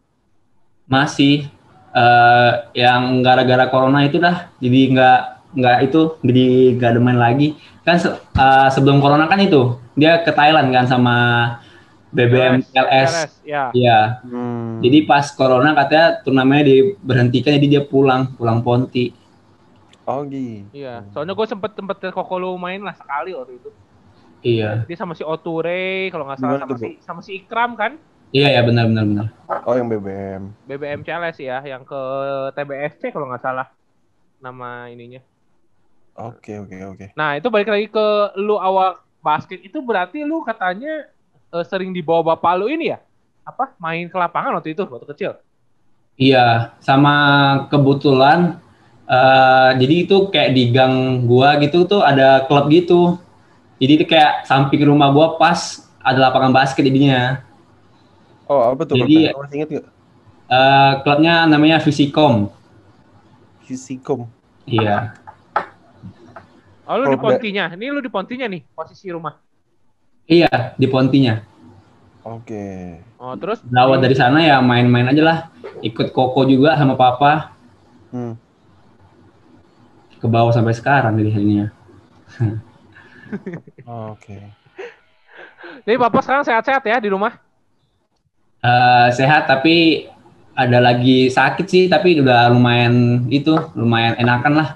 Masih 0.88 1.48
eh 1.94 2.52
yang 2.74 3.22
gara-gara 3.22 3.70
corona 3.70 4.02
itu 4.02 4.18
dah 4.18 4.50
jadi 4.58 4.80
nggak 4.98 5.20
nggak 5.54 5.78
itu 5.86 6.02
jadi 6.26 6.46
nggak 6.74 6.90
ada 6.90 7.02
main 7.06 7.20
lagi 7.22 7.54
kan 7.86 8.02
se- 8.02 8.18
eh, 8.18 8.70
sebelum 8.74 8.98
corona 8.98 9.30
kan 9.30 9.38
itu 9.38 9.78
dia 9.94 10.18
ke 10.26 10.34
Thailand 10.34 10.74
kan 10.74 10.90
sama 10.90 11.16
BBM 12.10 12.66
LS 12.74 13.46
ya. 13.46 13.70
Iya 13.70 14.26
Hmm. 14.26 14.82
jadi 14.82 15.06
pas 15.06 15.30
corona 15.38 15.78
katanya 15.78 16.18
turnamennya 16.26 16.66
diberhentikan 16.66 17.62
jadi 17.62 17.68
dia 17.78 17.84
pulang 17.86 18.34
pulang 18.34 18.66
Ponti 18.66 19.14
Oh 20.04 20.22
gitu. 20.28 20.68
Iya, 20.76 21.08
soalnya 21.16 21.34
gue 21.38 21.48
sempet 21.48 21.72
sempet 21.78 21.96
liat 22.02 22.14
Koko 22.18 22.36
lu 22.42 22.58
main 22.60 22.82
lah 22.84 22.96
sekali 22.98 23.32
waktu 23.32 23.56
itu. 23.62 23.70
iya 24.44 24.84
Dia 24.84 24.98
sama 25.00 25.14
si 25.16 25.24
Oture, 25.24 26.12
kalau 26.12 26.28
nggak 26.28 26.40
salah 26.44 26.60
Gimana 26.60 26.66
sama 26.68 26.76
tuh, 26.76 26.90
si 26.92 27.00
sama 27.00 27.22
si 27.24 27.32
Ikram 27.40 27.80
kan, 27.80 27.96
iya 28.36 28.48
ya 28.60 28.62
benar 28.68 28.90
benar 28.90 29.06
benar 29.08 29.28
Oh 29.64 29.76
yang 29.80 29.88
BBM. 29.88 30.44
BBM 30.68 31.00
CLS 31.08 31.38
ya, 31.40 31.58
yang 31.64 31.84
ke 31.88 32.02
TBSC 32.58 33.16
kalau 33.16 33.32
nggak 33.32 33.44
salah 33.44 33.68
nama 34.44 34.92
ininya. 34.92 35.24
Oke 36.20 36.60
oke 36.60 36.76
oke. 36.94 37.06
Nah 37.16 37.38
itu 37.40 37.48
balik 37.48 37.70
lagi 37.72 37.88
ke 37.90 38.06
lu 38.38 38.60
awal 38.60 39.00
basket 39.24 39.64
itu 39.64 39.80
berarti 39.80 40.22
lu 40.28 40.44
katanya 40.44 41.08
eh, 41.56 41.66
sering 41.66 41.96
dibawa 41.96 42.36
bapak 42.36 42.54
lu 42.60 42.68
ini 42.68 42.92
ya? 42.92 43.00
Apa 43.48 43.76
main 43.80 44.08
ke 44.12 44.18
lapangan 44.20 44.60
waktu 44.60 44.76
itu 44.76 44.84
waktu 44.84 45.08
kecil? 45.16 45.32
Iya, 46.14 46.70
sama 46.78 47.14
kebetulan 47.74 48.62
eh 49.14 49.70
jadi 49.78 49.96
itu 50.10 50.18
kayak 50.34 50.52
di 50.58 50.64
gang 50.74 51.26
gua 51.30 51.62
gitu 51.62 51.86
tuh 51.86 52.02
ada 52.02 52.44
klub 52.50 52.66
gitu. 52.74 53.22
Jadi 53.78 53.92
itu 54.02 54.06
kayak 54.10 54.48
samping 54.50 54.82
rumah 54.90 55.10
gua 55.14 55.38
pas 55.38 55.86
ada 56.02 56.30
lapangan 56.30 56.50
basket 56.50 56.84
jadinya. 56.88 57.46
Oh 58.50 58.74
apa 58.74 58.82
tuh? 58.90 58.98
Jadi- 58.98 59.30
Jadi, 59.30 59.38
Masih 59.38 59.56
inget 59.62 59.70
gak? 59.80 59.86
Eh 60.54 60.92
klubnya 61.06 61.34
namanya 61.48 61.78
Visicom. 61.80 62.50
Fisikom. 63.64 64.28
Iya. 64.68 65.16
Oh 66.84 67.00
lu 67.00 67.16
di 67.16 67.20
Pontinya, 67.20 67.72
ini 67.72 67.86
lu 67.96 68.04
di 68.04 68.12
Pontinya 68.12 68.44
nih 68.52 68.62
posisi 68.76 69.08
rumah. 69.08 69.40
Iya, 70.28 70.76
di 70.76 70.88
Pontinya. 70.92 71.40
Oke. 72.28 73.00
Oh 73.20 73.36
terus? 73.40 73.64
Berawal 73.64 74.04
dari 74.04 74.16
sana 74.16 74.44
ya 74.44 74.60
main-main 74.60 75.08
aja 75.12 75.24
lah. 75.24 75.38
Ikut 75.80 76.12
koko 76.12 76.44
juga 76.48 76.76
sama 76.76 76.96
papa. 77.00 77.56
Hmm. 78.12 78.36
Ke 80.24 80.28
bawah 80.32 80.56
sampai 80.56 80.72
sekarang 80.72 81.20
jadi 81.20 81.36
ininya. 81.36 81.68
Oke. 84.16 84.40
Jadi 85.84 85.96
bapak 86.00 86.24
sekarang 86.24 86.48
sehat-sehat 86.48 86.80
ya 86.88 87.04
di 87.04 87.12
rumah? 87.12 87.36
Eh 88.64 89.08
sehat 89.12 89.52
tapi 89.52 90.08
ada 90.56 90.80
lagi 90.80 91.28
sakit 91.28 91.66
sih 91.68 91.84
tapi 91.92 92.24
udah 92.24 92.48
lumayan 92.56 93.28
itu 93.28 93.52
lumayan 93.76 94.16
enakan 94.16 94.54
lah. 94.64 94.70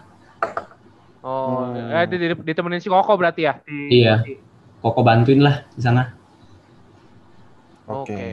Oh, 1.23 1.71
Hmm. 1.71 1.95
eh, 1.95 2.05
di- 2.11 2.19
di- 2.19 2.43
ditemenin 2.43 2.83
si 2.83 2.91
Koko 2.91 3.15
berarti 3.15 3.47
ya? 3.47 3.55
Di 3.63 4.03
Iya. 4.03 4.27
Koko 4.83 4.99
bantuin 5.07 5.39
lah 5.39 5.63
di 5.71 5.79
sana. 5.79 6.11
Oke. 7.87 8.11
Oke. 8.11 8.27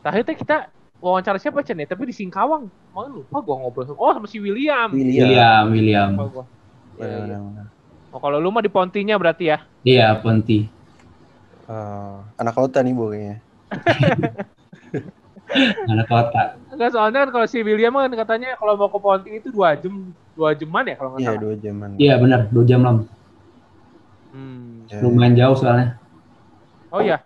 Terakhir 0.00 0.22
teh 0.24 0.36
kita 0.40 0.56
wawancara 1.02 1.36
siapa 1.42 1.66
Chen 1.66 1.82
ya? 1.82 1.86
Tapi 1.90 2.06
di 2.08 2.14
Singkawang. 2.14 2.70
Mau 2.94 3.02
lupa 3.10 3.42
gua 3.42 3.58
ngobrol 3.58 3.84
sama 3.90 3.98
Oh 3.98 4.12
sama 4.14 4.26
si 4.30 4.38
William. 4.38 4.88
William. 4.94 5.26
William, 5.26 5.64
William. 5.68 6.10
Lupa. 6.14 6.42
Iya, 6.96 7.04
iya. 7.04 7.18
Benar-benar. 7.26 7.66
Oh 8.12 8.20
kalau 8.22 8.38
lu 8.38 8.48
mah 8.54 8.62
di 8.62 8.70
Pontinya 8.70 9.18
berarti 9.18 9.50
ya? 9.50 9.58
Iya, 9.82 10.14
Ponti. 10.22 10.68
Eh, 11.66 12.16
anak 12.38 12.54
kota 12.54 12.78
nih 12.84 12.92
bu 12.94 13.10
kayaknya. 13.10 13.36
Anak 15.92 16.06
kota. 16.08 16.56
Enggak 16.72 16.90
soalnya 16.96 17.28
kan 17.28 17.30
kalau 17.32 17.46
si 17.48 17.60
William 17.60 17.92
kan 17.92 18.08
katanya 18.12 18.56
kalau 18.56 18.72
mau 18.76 18.88
ke 18.88 18.98
Ponti 19.00 19.28
itu 19.36 19.52
dua 19.52 19.76
jam 19.76 20.12
dua 20.32 20.56
jaman 20.56 20.84
ya 20.88 20.96
kalau 20.96 21.10
nggak 21.12 21.20
Iya 21.20 21.28
salah. 21.28 21.40
dua 21.44 21.54
jaman. 21.60 21.88
Iya 22.00 22.14
benar, 22.16 22.40
dua 22.48 22.64
jam 22.64 22.80
lah. 22.80 22.92
Hmm. 24.32 24.88
Ya. 24.88 24.98
Lumayan 25.04 25.34
jauh 25.36 25.56
soalnya. 25.56 26.00
Oh 26.88 27.00
iya. 27.04 27.20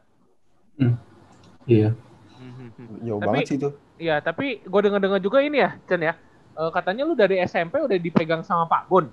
Iya. 1.66 1.90
Hmm, 1.90 1.94
hmm. 1.94 2.05
Jauh 3.02 3.20
Tapi- 3.20 3.28
banget 3.28 3.48
sih 3.48 3.58
itu. 3.58 3.68
Iya 3.96 4.20
tapi 4.20 4.60
gue 4.60 4.80
dengar-dengar 4.84 5.20
juga 5.20 5.40
ini 5.40 5.60
ya 5.60 5.76
Chen 5.88 6.00
ya. 6.00 6.14
Eh, 6.56 6.70
katanya 6.72 7.04
lu 7.04 7.12
dari 7.12 7.36
SMP 7.40 7.80
udah 7.80 7.96
dipegang 7.96 8.40
sama 8.40 8.64
Pak 8.64 8.88
Gun. 8.88 9.06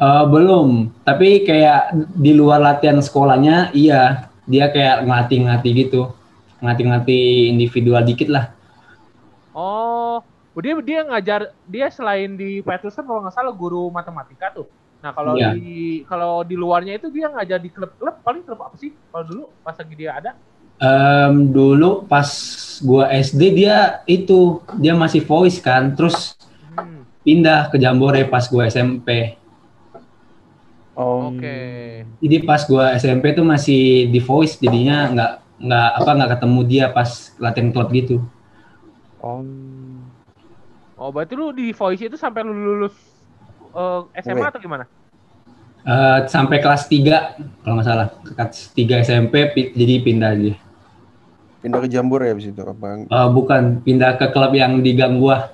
Eh, 0.00 0.24
belum, 0.32 0.88
tapi 1.04 1.44
kayak 1.44 1.92
di 2.16 2.32
luar 2.32 2.56
latihan 2.56 2.96
sekolahnya, 3.00 3.68
iya 3.76 4.32
dia 4.48 4.72
kayak 4.72 5.04
ngelatih-ngelatih 5.04 5.72
gitu, 5.76 6.00
ngelatih-ngelatih 6.64 7.52
individual 7.52 8.00
dikit 8.00 8.32
lah. 8.32 8.48
Oh, 9.52 10.24
dia 10.56 10.72
dia 10.80 11.00
ngajar 11.04 11.52
dia 11.68 11.92
selain 11.92 12.32
di 12.32 12.64
Peterson 12.64 13.04
kalau 13.04 13.20
nggak 13.20 13.36
salah 13.36 13.52
guru 13.52 13.92
matematika 13.92 14.48
tuh. 14.56 14.68
Nah 15.00 15.12
kalau 15.12 15.36
Iya. 15.36 15.56
di 15.56 16.04
kalau 16.04 16.44
di 16.44 16.56
luarnya 16.56 16.96
itu 16.96 17.08
dia 17.08 17.28
ngajar 17.32 17.60
di 17.60 17.72
klub-klub 17.72 18.20
paling 18.20 18.44
klub 18.44 18.60
apa 18.60 18.76
sih 18.76 18.92
kalau 19.08 19.24
dulu 19.24 19.42
pas 19.60 19.76
lagi 19.76 19.94
dia 19.96 20.16
ada? 20.16 20.32
Em, 20.80 21.52
dulu 21.52 22.08
pas 22.08 22.24
gua 22.80 23.12
SD 23.12 23.42
dia 23.52 24.00
itu 24.08 24.64
dia 24.80 24.96
masih 24.96 25.20
voice 25.20 25.60
kan, 25.60 25.92
terus 25.92 26.32
Hmm, 26.72 27.04
pindah 27.20 27.68
ke 27.68 27.76
Jambore 27.76 28.24
pas 28.24 28.48
gua 28.48 28.64
SMP. 28.64 29.36
Oh. 30.96 31.32
Oke. 31.32 31.56
Jadi 32.20 32.36
pas 32.44 32.60
gua 32.68 32.96
SMP 32.96 33.32
tuh 33.36 33.44
masih 33.44 34.08
di 34.08 34.20
voice, 34.20 34.56
jadinya 34.60 34.96
nggak 35.12 35.32
nggak 35.60 35.88
apa 36.00 36.10
nggak 36.16 36.30
ketemu 36.36 36.60
dia 36.64 36.86
pas 36.88 37.10
latihan 37.36 37.68
klub 37.72 37.88
gitu. 37.92 38.16
Oh. 39.20 39.44
Oh 40.96 41.08
berarti 41.12 41.32
lu 41.36 41.52
di 41.52 41.72
voice 41.72 42.02
itu 42.04 42.16
sampai 42.16 42.40
lu 42.44 42.52
lulus 42.52 42.96
eh, 43.72 44.00
SMA 44.24 44.48
Wait. 44.48 44.50
atau 44.52 44.60
gimana? 44.60 44.84
Eh, 45.80 46.18
sampai 46.28 46.60
kelas 46.60 46.84
3 46.92 47.40
kalau 47.64 47.74
nggak 47.80 47.88
salah, 47.88 48.08
kelas 48.36 48.72
3 48.76 49.00
SMP 49.00 49.34
pi- 49.52 49.72
jadi 49.72 49.94
pindah 50.04 50.32
dia. 50.36 50.54
Pindah 51.60 51.80
ke 51.84 51.88
Jambur 51.92 52.24
ya 52.24 52.32
abis 52.32 52.48
itu 52.48 52.62
apa? 52.64 53.04
Eh, 53.04 53.28
bukan 53.30 53.84
pindah 53.84 54.16
ke 54.16 54.32
klub 54.32 54.56
yang 54.56 54.80
di 54.80 54.96
gang 54.96 55.20
gua, 55.20 55.52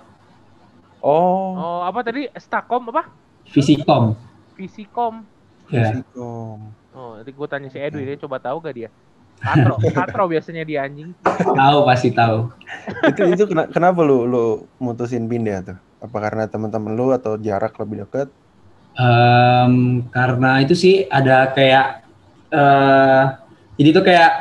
Oh. 1.07 1.55
Oh 1.55 1.81
apa 1.87 2.03
tadi 2.03 2.27
Stakom 2.35 2.91
apa? 2.91 3.07
Visicom. 3.47 4.19
Visikom. 4.59 5.23
Ya. 5.71 5.95
Fisikom. 5.95 6.75
Oh 6.91 7.15
nanti 7.15 7.31
gue 7.31 7.47
tanya 7.47 7.69
si 7.71 7.79
Edu 7.79 8.03
dia 8.03 8.19
coba 8.19 8.43
tahu 8.43 8.59
gak 8.59 8.75
dia? 8.75 8.91
Katro, 9.39 9.77
katro 9.99 10.25
biasanya 10.27 10.67
dia 10.67 10.83
anjing. 10.83 11.15
Tahu 11.23 11.79
pasti 11.87 12.11
tahu. 12.11 12.51
itu 13.07 13.23
itu 13.39 13.45
kena- 13.47 13.71
kenapa 13.71 14.03
lu 14.03 14.27
lu 14.27 14.45
mutusin 14.83 15.31
pindah 15.31 15.63
tuh? 15.63 15.79
Apa 16.03 16.19
karena 16.27 16.51
teman-teman 16.51 16.91
lu 16.97 17.15
atau 17.15 17.39
jarak 17.39 17.77
lebih 17.79 18.03
dekat? 18.03 18.27
Em, 18.97 20.03
karena 20.09 20.59
itu 20.65 20.73
sih 20.73 21.05
ada 21.07 21.53
kayak 21.53 22.03
eh 22.51 23.25
jadi 23.77 23.89
tuh 23.93 24.05
kayak 24.09 24.33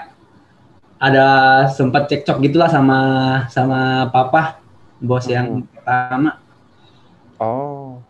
ada 1.06 1.26
sempat 1.70 2.10
cekcok 2.10 2.42
gitulah 2.42 2.66
sama 2.66 3.00
sama 3.48 4.10
papa 4.10 4.58
bos 4.98 5.30
yang 5.30 5.62
Hmm. 5.62 5.68
pertama. 5.70 6.32
Oh. 7.38 8.02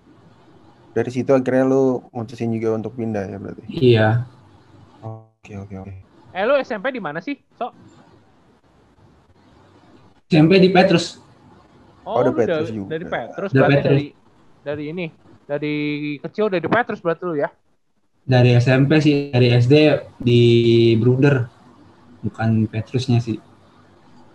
Dari 0.95 1.11
situ 1.11 1.35
akhirnya 1.35 1.67
lu 1.67 1.99
mutusin 2.09 2.55
juga 2.55 2.71
untuk 2.71 2.95
pindah 2.95 3.27
ya 3.27 3.35
berarti. 3.35 3.63
Iya. 3.67 4.09
Oke 5.03 5.59
oke 5.59 5.75
oke. 5.75 5.93
Eh 6.31 6.43
lu 6.43 6.55
SMP 6.57 6.95
di 6.95 7.03
mana 7.03 7.19
sih? 7.19 7.35
So. 7.59 7.75
SMP 10.25 10.57
di 10.57 10.69
Petrus. 10.71 11.19
Oh, 12.05 12.15
Oh, 12.15 12.21
ada 12.21 12.29
lu 12.31 12.37
Petrus 12.37 12.69
dari, 12.69 12.77
juga. 12.77 12.87
dari 12.91 13.05
Petrus 13.05 13.51
berarti 13.51 13.73
Petrus. 13.75 13.89
dari 13.91 14.05
dari 14.63 14.83
ini 14.87 15.05
dari 15.45 15.75
kecil 16.17 16.45
dari 16.49 16.65
Petrus 16.65 16.99
berarti 17.01 17.23
lu 17.25 17.35
ya? 17.35 17.49
Dari 18.25 18.57
SMP 18.57 18.97
sih, 18.97 19.29
dari 19.29 19.53
SD 19.53 19.73
di 20.17 20.41
Bruder. 20.97 21.45
Bukan 22.25 22.65
Petrusnya 22.65 23.21
sih. 23.21 23.37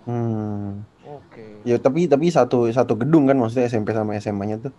Hmm. 0.06 0.86
Oke. 1.04 1.66
Ya 1.66 1.76
tapi 1.76 2.06
tapi 2.06 2.30
satu 2.30 2.70
satu 2.70 2.94
gedung 2.94 3.26
kan 3.26 3.34
maksudnya 3.34 3.66
SMP 3.66 3.90
sama 3.90 4.14
SMA-nya 4.22 4.62
tuh. 4.62 4.72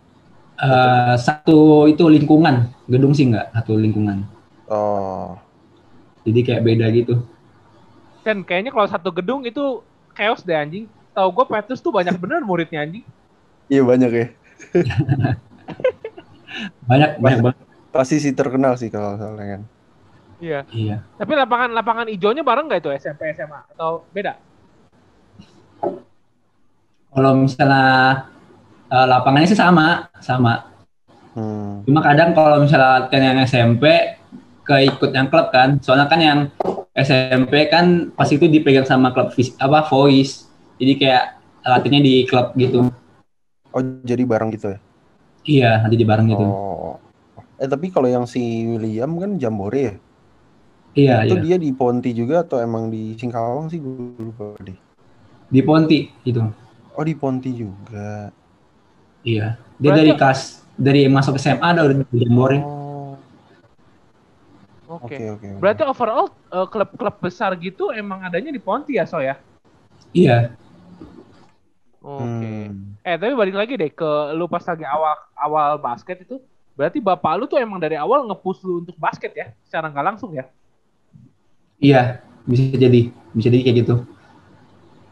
Eh 0.62 1.15
satu 1.20 1.89
itu 1.91 2.08
lingkungan, 2.08 2.72
gedung 2.88 3.12
sih 3.12 3.27
enggak, 3.27 3.51
satu 3.51 3.75
lingkungan. 3.75 4.24
Oh. 4.72 5.36
Jadi 6.24 6.39
kayak 6.46 6.63
beda 6.63 6.86
gitu. 6.96 7.20
Dan 8.22 8.46
kayaknya 8.46 8.72
kalau 8.72 8.88
satu 8.88 9.10
gedung 9.12 9.44
itu 9.44 9.82
chaos 10.15 10.46
deh 10.46 10.56
anjing. 10.56 10.86
Tahu 11.12 11.27
gue 11.36 11.46
Petrus 11.50 11.84
tuh 11.84 11.91
banyak 11.91 12.15
bener 12.15 12.46
muridnya 12.46 12.88
anjing. 12.88 13.03
Iya 13.68 13.84
banyak 13.84 14.12
ya. 14.13 14.27
Banyak 16.89 17.24
banyak 17.24 17.39
banget. 17.41 17.58
Pasti 17.91 18.20
sih 18.20 18.36
terkenal 18.36 18.75
sih 18.75 18.91
kalau 18.91 19.15
soalnya 19.15 19.60
kan. 19.60 19.62
Iya. 20.41 20.65
Iya. 20.74 21.05
Tapi 21.21 21.31
lapangan 21.38 21.69
lapangan 21.71 22.05
hijaunya 22.10 22.41
bareng 22.41 22.65
nggak 22.65 22.81
itu 22.81 22.91
SMP 22.98 23.31
SMA 23.38 23.62
atau 23.77 24.03
beda? 24.10 24.36
Kalau 27.12 27.31
misalnya 27.38 28.25
Eh, 28.91 29.07
lapangannya 29.07 29.48
sih 29.48 29.55
sama, 29.55 30.12
sama. 30.19 30.67
Hmm. 31.31 31.79
Cuma 31.88 32.03
kadang 32.03 32.36
kalau 32.36 32.60
misalnya 32.60 33.07
latihan 33.07 33.31
yang 33.31 33.39
SMP 33.48 33.88
keikut 34.67 35.15
yang 35.15 35.31
klub 35.31 35.48
kan, 35.48 35.79
soalnya 35.79 36.12
kan 36.12 36.19
yang 36.19 36.39
SMP 36.91 37.71
kan 37.71 38.12
pas 38.12 38.27
itu 38.27 38.51
dipegang 38.51 38.83
sama 38.83 39.15
klub 39.15 39.31
apa 39.63 39.79
voice, 39.88 40.43
jadi 40.75 40.93
kayak 41.00 41.24
latihannya 41.63 42.03
di 42.03 42.15
klub 42.27 42.51
gitu. 42.60 42.91
Oh, 43.71 43.79
jadi 44.03 44.27
bareng 44.27 44.51
gitu 44.51 44.75
ya? 44.75 44.79
Iya, 45.48 45.71
nanti 45.88 45.95
di 45.95 46.03
bareng 46.03 46.27
gitu. 46.27 46.43
Oh. 46.43 47.00
Eh, 47.63 47.71
tapi 47.71 47.95
kalau 47.95 48.12
yang 48.12 48.27
si 48.27 48.67
William 48.67 49.15
kan 49.15 49.39
Jambore 49.39 49.79
ya? 49.79 49.93
Iya, 50.91 51.24
itu 51.24 51.36
iya. 51.39 51.43
dia 51.43 51.55
di 51.55 51.71
Ponti 51.71 52.12
juga 52.12 52.43
atau 52.43 52.60
emang 52.60 52.91
di 52.91 53.15
Singkawang 53.15 53.71
sih 53.71 53.79
gue 53.79 54.12
lupa 54.19 54.60
deh. 54.60 54.75
Di 55.48 55.62
Ponti 55.63 56.12
gitu. 56.27 56.43
Oh, 56.95 57.03
di 57.07 57.15
Ponti 57.15 57.55
juga. 57.55 58.27
Iya. 59.24 59.55
Dia 59.79 59.89
Berarti- 59.95 60.00
dari 60.03 60.12
kas 60.19 60.39
dari 60.75 61.01
masuk 61.07 61.39
SMA 61.39 61.63
ada 61.63 61.88
udah 61.88 61.95
di 61.95 62.17
Jambore. 62.19 62.60
Oh, 62.60 63.15
Oke. 65.00 65.15
oke 65.15 65.25
oke. 65.39 65.48
oke. 65.48 65.60
Berarti 65.63 65.81
overall 65.88 66.27
eh, 66.51 66.67
klub-klub 66.67 67.15
besar 67.24 67.55
gitu 67.55 67.95
emang 67.95 68.19
adanya 68.27 68.51
di 68.51 68.60
Ponti 68.60 69.00
ya, 69.00 69.07
So 69.07 69.24
ya? 69.24 69.39
Iya. 70.12 70.51
Oke. 72.03 72.51
Hmm. 72.67 73.00
Eh, 73.00 73.15
tapi 73.15 73.31
balik 73.31 73.55
lagi 73.55 73.79
deh 73.79 73.88
ke 73.88 74.36
lu 74.36 74.51
pas 74.51 74.62
lagi 74.67 74.83
awal 74.83 75.15
awal 75.39 75.69
basket 75.79 76.27
itu, 76.27 76.41
berarti 76.75 77.00
bapak 77.00 77.33
lu 77.39 77.45
tuh 77.48 77.62
emang 77.62 77.79
dari 77.79 77.95
awal 77.95 78.27
nge-push 78.27 78.65
lu 78.67 78.83
untuk 78.83 79.00
basket 79.00 79.31
ya? 79.31 79.48
Secara 79.63 79.88
nggak 79.88 80.05
langsung 80.12 80.36
ya? 80.36 80.50
Iya, 81.82 82.22
bisa 82.46 82.78
jadi. 82.78 83.10
Bisa 83.34 83.48
jadi 83.50 83.64
kayak 83.66 83.78
gitu. 83.84 83.96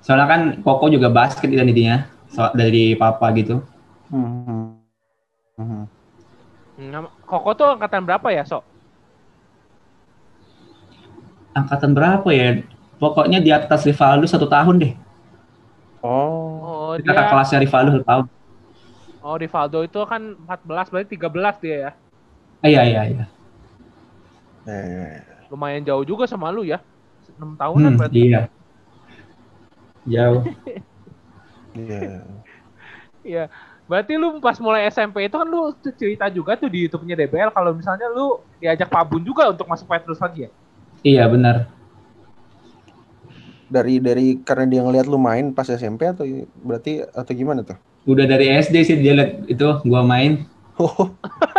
Soalnya 0.05 0.27
kan 0.29 0.41
Koko 0.63 0.87
juga 0.87 1.09
basket 1.11 1.49
identitinya. 1.51 2.07
So, 2.29 2.45
dari 2.53 2.93
papa 2.93 3.33
gitu. 3.33 3.59
Hmm. 4.13 4.77
Hmm. 5.57 5.83
Koko 7.25 7.49
tuh 7.57 7.67
angkatan 7.75 8.05
berapa 8.05 8.29
ya, 8.31 8.45
So? 8.45 8.61
Angkatan 11.57 11.91
berapa 11.97 12.29
ya? 12.31 12.61
Pokoknya 13.01 13.41
di 13.41 13.49
atas 13.49 13.83
Rivaldo 13.83 14.29
satu 14.29 14.45
tahun 14.45 14.75
deh. 14.77 14.93
Oh, 15.99 16.61
Oh, 16.63 16.91
Di 16.95 17.03
kakak 17.03 17.25
dia 17.25 17.31
kelasnya 17.33 17.59
Rivaldo 17.59 17.89
satu 17.97 18.05
tahun. 18.07 18.25
Oh, 19.19 19.35
Rivaldo 19.35 19.79
itu 19.83 19.99
kan 20.07 20.21
14 20.47 20.87
berarti 20.87 21.07
13 21.17 21.55
dia 21.59 21.75
ya. 21.75 21.91
Iya, 22.63 22.81
iya, 22.87 23.01
iya. 23.07 23.25
ya, 24.67 24.79
ya, 24.85 25.05
ya. 25.17 25.28
Lumayan 25.49 25.81
jauh 25.83 26.05
juga 26.05 26.29
sama 26.29 26.53
lu 26.53 26.63
ya. 26.63 26.79
6 27.37 27.55
tahunan 27.55 27.93
Hmm, 27.93 27.99
berarti. 27.99 28.19
iya. 28.25 28.41
Jauh. 30.05 30.41
Iya. 31.73 32.01
Iya. 33.21 33.43
Berarti 33.85 34.13
lu 34.21 34.37
pas 34.37 34.57
mulai 34.61 34.85
SMP 34.85 35.25
itu 35.25 35.33
kan 35.33 35.49
lu 35.49 35.73
cerita 35.97 36.29
juga 36.29 36.53
tuh 36.53 36.69
di 36.69 36.85
YouTube-nya 36.85 37.17
DBL 37.17 37.49
kalau 37.49 37.73
misalnya 37.73 38.05
lu 38.09 38.37
diajak 38.61 38.85
Pak 38.85 39.09
Bun 39.09 39.25
juga 39.25 39.49
untuk 39.49 39.65
masuk 39.65 39.89
Petrus 39.89 40.21
lagi 40.21 40.45
ya? 40.45 40.51
Iya, 41.01 41.23
benar. 41.25 41.65
Dari 43.69 44.01
dari 44.01 44.41
karena 44.41 44.65
dia 44.65 44.81
ngeliat 44.81 45.05
lu 45.05 45.17
main 45.17 45.53
pas 45.53 45.65
SMP 45.65 46.05
atau 46.05 46.25
berarti 46.61 47.05
atau 47.05 47.33
gimana 47.33 47.61
tuh? 47.61 47.77
Udah 48.05 48.25
dari 48.25 48.49
SD 48.49 48.75
sih 48.81 48.97
dia 48.97 49.13
liat 49.13 49.45
itu 49.45 49.65
gua 49.85 50.01
main 50.01 50.45
Oh, 50.79 51.11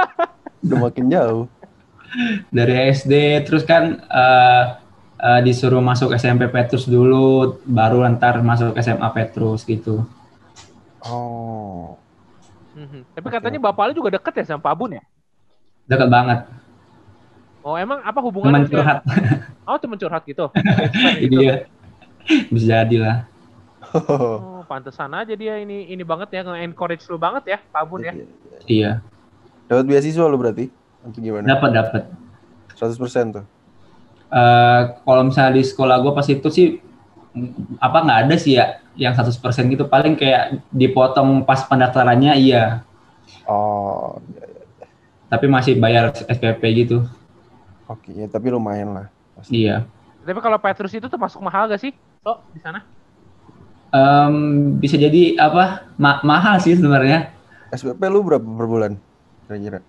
udah 0.64 0.78
makin 0.80 1.06
jauh. 1.12 1.44
Dari 2.50 2.90
SD 2.90 3.12
terus 3.46 3.62
kan 3.62 4.02
eh, 4.02 4.64
eh, 5.18 5.40
disuruh 5.44 5.80
masuk 5.80 6.12
SMP 6.14 6.50
Petrus 6.50 6.86
dulu 6.86 7.58
baru 7.64 8.04
ntar 8.16 8.40
masuk 8.42 8.74
SMA 8.78 9.08
Petrus 9.14 9.62
gitu. 9.64 10.02
Oh, 11.00 11.96
Mhm. 12.70 13.02
Tapi 13.12 13.26
katanya 13.28 13.58
bapak 13.60 13.90
lu 13.90 13.92
juga 13.98 14.14
deket 14.16 14.40
ya 14.40 14.54
sama 14.54 14.62
Pak 14.62 14.74
Bun 14.78 14.96
ya? 14.96 15.02
Dekat 15.90 16.08
banget. 16.08 16.46
Oh 17.60 17.76
emang 17.76 18.00
apa 18.00 18.14
Teman 18.14 18.24
hubungannya? 18.30 18.70
curhat. 18.70 18.98
Oh 19.68 19.76
temen 19.76 19.98
curhat 20.00 20.22
gitu. 20.24 20.48
Iya. 21.28 21.68
Bisa 22.48 22.64
jadi 22.80 22.96
lah. 23.02 23.16
Oh 23.90 24.62
pantesan 24.64 25.10
aja 25.12 25.34
dia 25.34 25.58
ini 25.58 25.90
ini 25.90 26.00
banget 26.06 26.30
ya 26.30 26.46
nge-encourage 26.46 27.04
lu 27.10 27.18
banget 27.18 27.44
ya 27.52 27.58
Pak 27.58 27.82
Bun 27.90 28.00
ya. 28.06 28.14
Iya. 28.64 28.90
Dapat 29.66 29.84
beasiswa 29.84 30.24
lu 30.30 30.38
berarti? 30.40 30.70
Atau 31.06 31.18
gimana? 31.20 31.44
Dapat 31.48 31.70
dapat. 31.72 32.02
100% 32.76 33.24
tuh. 33.40 33.44
Eh 34.30 34.80
kalau 35.02 35.22
misalnya 35.26 35.58
di 35.58 35.64
sekolah 35.66 35.96
gue 36.00 36.12
pas 36.14 36.26
itu 36.30 36.48
sih 36.48 36.66
apa 37.78 37.98
nggak 38.02 38.18
ada 38.26 38.34
sih 38.38 38.58
ya 38.58 38.78
yang 38.98 39.14
100% 39.14 39.70
gitu 39.70 39.86
paling 39.86 40.14
kayak 40.18 40.66
dipotong 40.74 41.42
pas 41.46 41.62
pendaftarannya 41.66 42.34
iya 42.38 42.82
Oh, 43.46 44.18
tapi 45.30 45.46
masih 45.46 45.78
bayar 45.78 46.10
SPP 46.14 46.62
gitu 46.74 47.06
oke 47.86 48.10
ya 48.10 48.26
tapi 48.26 48.50
lumayan 48.50 48.94
lah. 48.94 49.06
Pasti. 49.38 49.66
iya 49.66 49.86
Tapi 50.22 50.38
kalau 50.42 50.58
Petrus 50.60 50.92
itu 50.94 51.06
tuh 51.06 51.16
masuk 51.18 51.40
mahal 51.42 51.66
gak 51.70 51.80
sih? 51.80 51.90
So 52.22 52.38
di 52.54 52.60
sana? 52.62 52.84
Em, 53.90 54.34
bisa 54.78 54.94
jadi 54.94 55.34
apa 55.34 55.90
ma- 55.98 56.22
mahal 56.22 56.62
sih 56.62 56.78
sebenarnya 56.78 57.34
SPP 57.74 58.02
lu 58.06 58.22
berapa 58.22 58.42
per 58.42 58.66
bulan? 58.66 58.92
Kira-kira. 59.46 59.80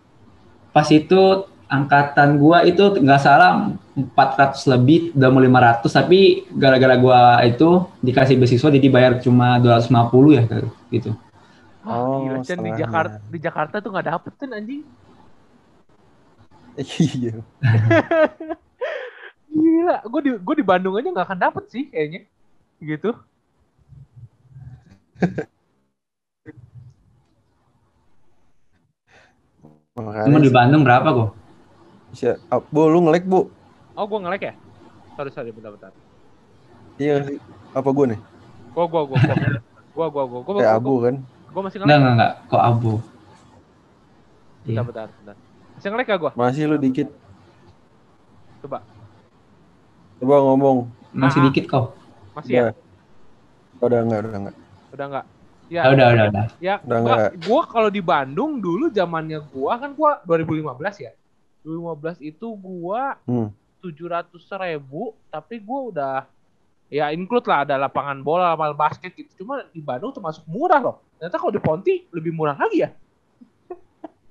Pas 0.72 0.88
itu 0.92 1.46
angkatan 1.72 2.36
gua 2.36 2.68
itu 2.68 3.00
nggak 3.00 3.22
salah 3.22 3.72
400 3.96 4.72
lebih 4.76 5.16
udah 5.16 5.30
mau 5.32 5.40
500 5.40 5.88
tapi 5.88 6.44
gara-gara 6.52 6.96
gua 7.00 7.40
itu 7.48 7.88
dikasih 8.04 8.36
beasiswa 8.36 8.70
jadi 8.72 8.88
bayar 8.92 9.12
cuma 9.24 9.56
250 9.60 10.36
ya 10.36 10.44
gitu 10.92 11.12
Oh, 11.82 12.30
gila 12.30 12.46
Chan 12.46 12.62
di. 12.62 12.72
Jakarta 12.78 13.18
di 13.26 13.40
Jakarta 13.42 13.76
tuh 13.82 13.90
nggak 13.90 14.08
dapet 14.14 14.32
tuh 14.38 14.48
anjing. 14.50 14.84
Iya. 16.82 17.36
Gila, 19.52 19.98
gue 20.08 20.22
di 20.24 20.32
gue 20.40 20.56
di 20.56 20.66
Bandung 20.66 20.96
aja 20.96 21.12
nggak 21.12 21.28
akan 21.28 21.40
dapet 21.42 21.64
sih 21.68 21.84
kayaknya. 21.92 22.22
Gitu. 22.80 23.12
Makanya 29.92 30.24
cuma 30.32 30.40
di 30.40 30.48
Bandung 30.48 30.84
berapa 30.88 31.04
kok 31.04 31.30
bisa- 32.16 32.40
ah, 32.48 32.64
Bu, 32.64 32.88
lu 32.88 33.04
ngelek, 33.04 33.28
Bu. 33.28 33.52
Oh, 33.92 34.08
gue 34.08 34.20
ngelek 34.24 34.42
ya? 34.42 34.54
Sorry, 35.20 35.32
sorry, 35.36 35.52
bentar-bentar. 35.52 35.92
Iya? 36.96 37.28
Apa 37.76 37.90
gue 37.92 38.16
nih? 38.16 38.20
Gua, 38.72 38.88
gua, 38.88 39.04
gua, 39.04 39.20
gua. 39.20 39.36
Gua, 39.92 40.08
gua, 40.08 40.24
gua. 40.24 40.40
Gua, 40.48 40.54
Kayak 40.56 40.64
gua, 40.64 40.80
abu 40.80 40.94
kan? 41.04 41.16
gua 41.52 41.62
masih 41.68 41.78
enggak 41.78 41.92
ngelek. 41.92 42.00
enggak 42.00 42.16
enggak 42.16 42.34
kok 42.48 42.64
abu 42.64 42.94
Bentar, 44.62 44.72
Iya. 44.72 44.82
bentar, 44.88 45.08
bentar. 45.12 45.36
Masih 45.76 45.88
ngelek 45.92 46.06
gak 46.08 46.20
gua? 46.24 46.32
Masih 46.34 46.64
lu 46.64 46.78
dikit. 46.80 47.08
Coba. 48.64 48.78
Coba 50.18 50.36
ngomong. 50.42 50.78
masih 51.12 51.44
dikit 51.44 51.68
kok 51.68 51.86
Masih 52.32 52.52
ya? 52.56 52.64
Udah. 52.64 52.74
Udah 53.84 54.00
enggak, 54.00 54.20
udah 54.24 54.40
enggak. 54.40 54.56
Udah 54.90 55.06
enggak? 55.12 55.26
Ya, 55.72 55.88
Ah, 55.88 55.96
udah 55.96 56.08
udah 56.12 56.26
udah 56.28 56.46
ya 56.60 56.76
Udah 56.84 57.00
gua, 57.00 57.16
gua 57.40 57.62
kalau 57.64 57.88
di 57.88 58.04
Bandung 58.04 58.60
dulu 58.60 58.92
zamannya 58.92 59.40
gua 59.48 59.80
kan 59.80 59.96
gua 59.96 60.20
2015 60.28 61.00
ya. 61.00 61.12
2015 61.64 62.20
itu 62.20 62.48
gua 62.60 63.16
Hmm. 63.24 63.48
700 63.80 64.28
ribu, 64.60 65.16
tapi 65.32 65.58
gua 65.58 65.80
udah 65.88 66.16
ya 66.86 67.08
include 67.10 67.48
lah 67.48 67.64
ada 67.64 67.80
lapangan 67.80 68.20
bola, 68.20 68.52
lapangan 68.52 68.76
basket 68.76 69.16
gitu. 69.16 69.32
Cuma 69.42 69.64
di 69.72 69.80
Bandung 69.80 70.12
termasuk 70.12 70.44
murah 70.44 70.84
loh. 70.84 70.96
Ternyata 71.16 71.40
kalau 71.40 71.54
di 71.56 71.62
Ponti 71.64 71.94
lebih 72.12 72.36
murah 72.36 72.60
lagi 72.60 72.84
ya. 72.84 72.92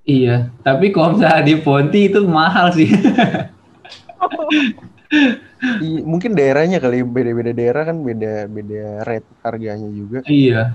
iya 0.01 0.49
tapi 0.65 0.89
kalau 0.89 1.13
misalnya 1.13 1.45
di 1.45 1.55
Ponti 1.57 2.09
itu 2.09 2.25
mahal 2.25 2.73
sih 2.73 2.89
I- 5.81 6.01
mungkin 6.01 6.33
daerahnya 6.33 6.81
kali 6.81 7.05
beda-beda 7.05 7.53
daerah 7.53 7.83
kan 7.85 8.01
beda 8.01 8.49
beda 8.49 9.05
rate 9.05 9.29
harganya 9.45 9.89
juga. 9.93 10.19
iya 10.25 10.73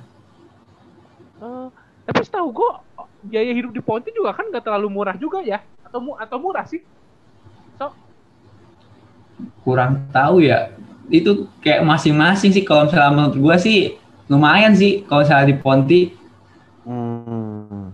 tapi 2.06 2.22
setahu 2.22 2.48
gua 2.54 2.80
biaya 3.26 3.50
hidup 3.50 3.74
di 3.74 3.82
Ponti 3.82 4.14
juga 4.14 4.30
kan 4.32 4.46
nggak 4.48 4.62
terlalu 4.62 4.88
murah 4.88 5.18
juga 5.18 5.42
ya? 5.42 5.60
Atau 5.82 5.98
mu 5.98 6.14
atau 6.14 6.38
murah 6.38 6.64
sih? 6.64 6.80
kurang 9.60 10.08
tahu 10.14 10.40
ya 10.40 10.72
itu 11.12 11.44
kayak 11.60 11.84
masing-masing 11.84 12.56
sih 12.56 12.64
kalau 12.64 12.88
misalnya 12.88 13.12
menurut 13.12 13.36
gua 13.36 13.56
sih 13.60 14.00
lumayan 14.32 14.72
sih 14.72 15.04
kalau 15.04 15.22
misalnya 15.22 15.52
di 15.52 15.56
Ponti 15.60 16.02
Hmm. 16.86 17.90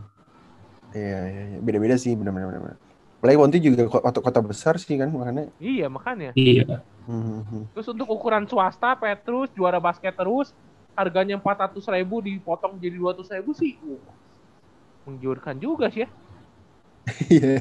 Iya, 0.93 1.21
iya, 1.33 1.43
iya. 1.57 1.59
beda-beda 1.65 1.97
sih 1.97 2.13
benar-benar. 2.13 2.61
benar. 2.61 2.77
Apalagi 3.17 3.39
Ponti 3.41 3.57
juga 3.65 3.89
kota, 3.89 4.21
kota 4.21 4.41
besar 4.45 4.77
sih 4.77 5.01
kan 5.01 5.09
makanya. 5.09 5.49
Iya 5.57 5.89
makanya. 5.89 6.37
iya 6.37 6.85
Hmm, 7.09 7.43
hmm. 7.43 7.73
Terus 7.75 7.89
untuk 7.91 8.07
ukuran 8.13 8.47
swasta, 8.47 8.95
Petrus 8.95 9.51
juara 9.59 9.83
basket 9.83 10.15
terus, 10.15 10.55
harganya 10.93 11.37
400 11.41 11.81
ribu 11.97 12.21
dipotong 12.21 12.77
jadi 12.77 12.97
200 12.97 13.39
ribu 13.41 13.53
sih, 13.57 13.79
uh, 13.83 14.01
menggiurkan 15.09 15.57
juga 15.59 15.89
sih 15.89 16.05
ya. 16.05 16.09
Iya. 17.27 17.55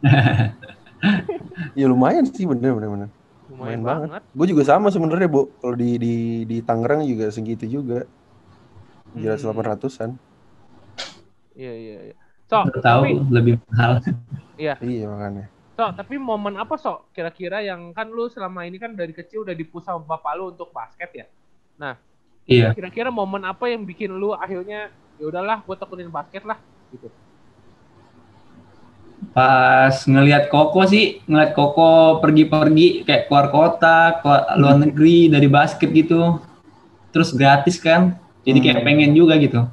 ya 1.78 1.86
lumayan 1.90 2.24
sih 2.24 2.48
bener 2.48 2.72
bener 2.76 2.88
bener. 2.88 3.08
Lumayan 3.48 3.80
Lumayan 3.80 3.82
banget. 3.84 4.08
banget. 4.08 4.22
Gue 4.32 4.46
juga 4.48 4.62
sama 4.64 4.88
sebenarnya 4.92 5.28
bu. 5.28 5.48
Kalau 5.60 5.76
di 5.76 5.90
di 6.00 6.14
di 6.44 6.58
Tangerang 6.64 7.04
juga 7.04 7.28
segitu 7.32 7.64
juga. 7.68 8.04
Jelas 9.16 9.40
Hmm. 9.40 9.56
800-an. 9.56 10.10
Iya 11.56 11.72
iya 11.74 11.96
iya. 12.12 12.16
So, 12.48 12.64
tahu 12.64 12.80
tapi 12.80 13.10
lebih 13.28 13.54
mahal. 13.68 14.00
Iya 14.56 15.06
makanya. 15.06 15.46
so, 15.78 15.84
tapi 15.94 16.18
momen 16.18 16.58
apa 16.58 16.74
so 16.74 17.06
kira-kira 17.14 17.62
yang 17.62 17.94
kan 17.94 18.10
lu 18.10 18.26
selama 18.26 18.66
ini 18.66 18.80
kan 18.82 18.96
dari 18.98 19.14
kecil 19.14 19.46
udah 19.46 19.54
dipush 19.54 19.86
sama 19.86 20.02
bapak 20.02 20.32
lu 20.34 20.50
untuk 20.50 20.72
basket 20.72 21.10
ya. 21.14 21.26
Iya. 22.48 22.72
Kira-kira 22.72 23.12
momen 23.12 23.44
apa 23.44 23.68
yang 23.68 23.84
bikin 23.84 24.08
lu 24.16 24.32
akhirnya 24.32 24.88
ya 25.20 25.24
udahlah 25.28 25.60
gue 25.60 25.76
tekunin 25.76 26.08
basket 26.08 26.48
lah 26.48 26.56
gitu. 26.88 27.12
Pas 29.36 29.92
ngelihat 30.08 30.48
Koko 30.48 30.88
sih, 30.88 31.20
ngelihat 31.28 31.52
Koko 31.52 32.18
pergi-pergi 32.24 33.04
kayak 33.04 33.28
keluar 33.28 33.52
kota, 33.52 34.24
keluar 34.24 34.56
luar 34.56 34.76
negeri 34.80 35.28
dari 35.28 35.46
basket 35.50 35.92
gitu. 35.92 36.40
Terus 37.12 37.36
gratis 37.36 37.76
kan. 37.76 38.16
Jadi 38.48 38.58
kayak 38.64 38.80
Hmm. 38.80 38.86
pengen 38.88 39.12
juga 39.12 39.36
gitu. 39.36 39.68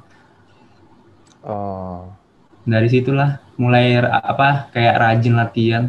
Oh. 1.40 2.12
Dari 2.66 2.90
situlah 2.90 3.40
mulai 3.56 3.96
apa 4.02 4.68
kayak 4.74 4.98
rajin 5.00 5.34
latihan. 5.38 5.84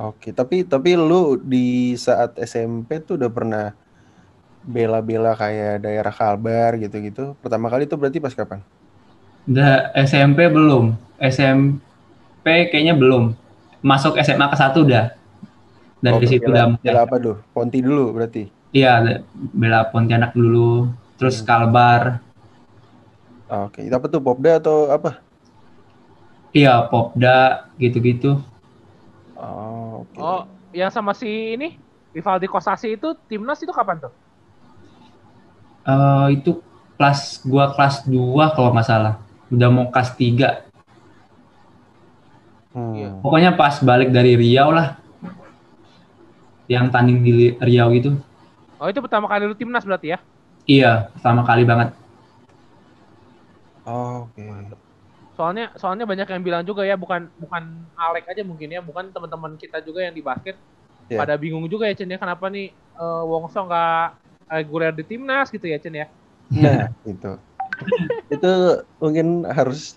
Oke, 0.00 0.32
tapi 0.32 0.64
tapi 0.64 0.96
lu 0.96 1.36
di 1.36 1.92
saat 1.98 2.38
SMP 2.40 3.04
tuh 3.04 3.20
udah 3.20 3.28
pernah 3.28 3.64
bela-bela 4.64 5.32
kayak 5.36 5.84
daerah 5.84 6.12
Kalbar 6.14 6.72
gitu-gitu. 6.82 7.36
Pertama 7.42 7.66
kali 7.72 7.84
itu 7.88 7.96
berarti 8.00 8.18
pas 8.22 8.34
kapan? 8.36 8.60
Udah 9.48 9.90
SMP 9.96 10.48
belum. 10.52 10.94
SMP 11.20 12.46
kayaknya 12.70 12.94
belum. 12.96 13.24
Masuk 13.80 14.16
SMA 14.20 14.46
ke 14.52 14.56
satu 14.60 14.84
udah. 14.86 15.12
Dari 16.00 16.16
Oh, 16.16 16.20
situ 16.28 16.48
bela, 16.52 16.76
bela 16.80 17.00
apa 17.04 17.16
tuh? 17.20 17.36
Ponti 17.52 17.78
dulu 17.84 18.12
berarti. 18.16 18.48
Iya, 18.70 19.20
bela 19.34 19.90
Pontianak 19.90 20.32
dulu, 20.38 20.86
terus 21.18 21.42
Hmm. 21.42 21.46
Kalbar. 21.48 22.02
Oke, 23.50 23.82
itu 23.86 23.94
apa 23.98 24.06
tuh 24.06 24.22
Popda 24.22 24.62
atau 24.62 24.76
apa? 24.94 25.10
Iya, 26.58 26.74
Popda 26.90 27.30
gitu-gitu. 27.82 28.30
Oh, 29.38 30.04
oke. 30.06 30.20
Oh, 30.20 30.42
yang 30.74 30.90
sama 30.92 31.12
si 31.16 31.26
ini 31.56 31.78
Rivaldi 32.14 32.46
Kosasi 32.50 32.98
itu 32.98 33.08
timnas 33.30 33.62
itu 33.62 33.72
kapan 33.74 34.02
tuh? 34.02 34.12
Eh 35.86 36.26
itu 36.36 36.60
kelas 37.00 37.40
gua 37.48 37.72
kelas 37.72 38.04
2 38.04 38.54
kalau 38.56 38.70
nggak 38.76 38.86
salah. 38.88 39.14
Udah 39.48 39.68
mau 39.72 39.88
kelas 39.88 40.10
3. 40.14 40.66
Hmm. 42.70 42.94
iya. 42.94 43.10
Pokoknya 43.18 43.50
pas 43.58 43.82
balik 43.82 44.14
dari 44.14 44.38
Riau 44.38 44.70
lah. 44.70 45.00
Yang 46.70 46.86
tanding 46.94 47.18
di 47.26 47.32
Riau 47.58 47.90
gitu. 47.96 48.14
Oh, 48.78 48.86
itu 48.88 49.02
pertama 49.02 49.26
kali 49.26 49.44
lu 49.44 49.58
timnas 49.58 49.82
berarti 49.84 50.14
ya? 50.14 50.18
Iya, 50.64 51.10
pertama 51.18 51.42
kali 51.42 51.66
banget. 51.66 51.92
Oh, 53.84 54.30
Oke. 54.30 54.46
Soalnya 55.34 55.72
soalnya 55.74 56.04
banyak 56.06 56.28
yang 56.30 56.42
bilang 56.44 56.62
juga 56.62 56.84
ya 56.84 56.94
bukan 56.94 57.26
bukan 57.40 57.64
Alek 57.96 58.28
aja 58.28 58.44
mungkin 58.44 58.68
ya, 58.70 58.80
bukan 58.84 59.08
teman-teman 59.10 59.56
kita 59.56 59.80
juga 59.82 60.04
yang 60.04 60.14
di 60.14 60.20
basket 60.22 60.54
Iya. 61.10 61.26
pada 61.26 61.34
bingung 61.34 61.66
juga 61.66 61.90
ya 61.90 61.94
Chen 61.98 62.06
ya 62.06 62.22
kenapa 62.22 62.46
nih 62.46 62.70
eh, 62.70 63.22
Wongso 63.26 63.66
nggak 63.66 64.06
reguler 64.50 64.90
di 64.90 65.06
timnas 65.06 65.48
gitu 65.48 65.70
ya 65.70 65.78
Chen 65.78 65.94
ya? 65.94 66.06
Nah, 66.50 66.90
itu. 67.06 67.32
itu 68.34 68.52
mungkin 68.98 69.46
harus 69.46 69.94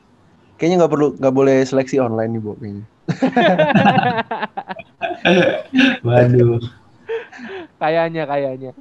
kayaknya 0.55 0.85
nggak 0.85 0.93
perlu 0.93 1.07
nggak 1.17 1.35
boleh 1.35 1.65
seleksi 1.65 1.97
online 1.97 2.37
nih, 2.37 2.41
Bu. 2.41 2.53
kayaknya. 2.61 2.85
Waduh. 6.07 6.61
kayaknya 7.81 8.23
kayaknya. 8.23 8.71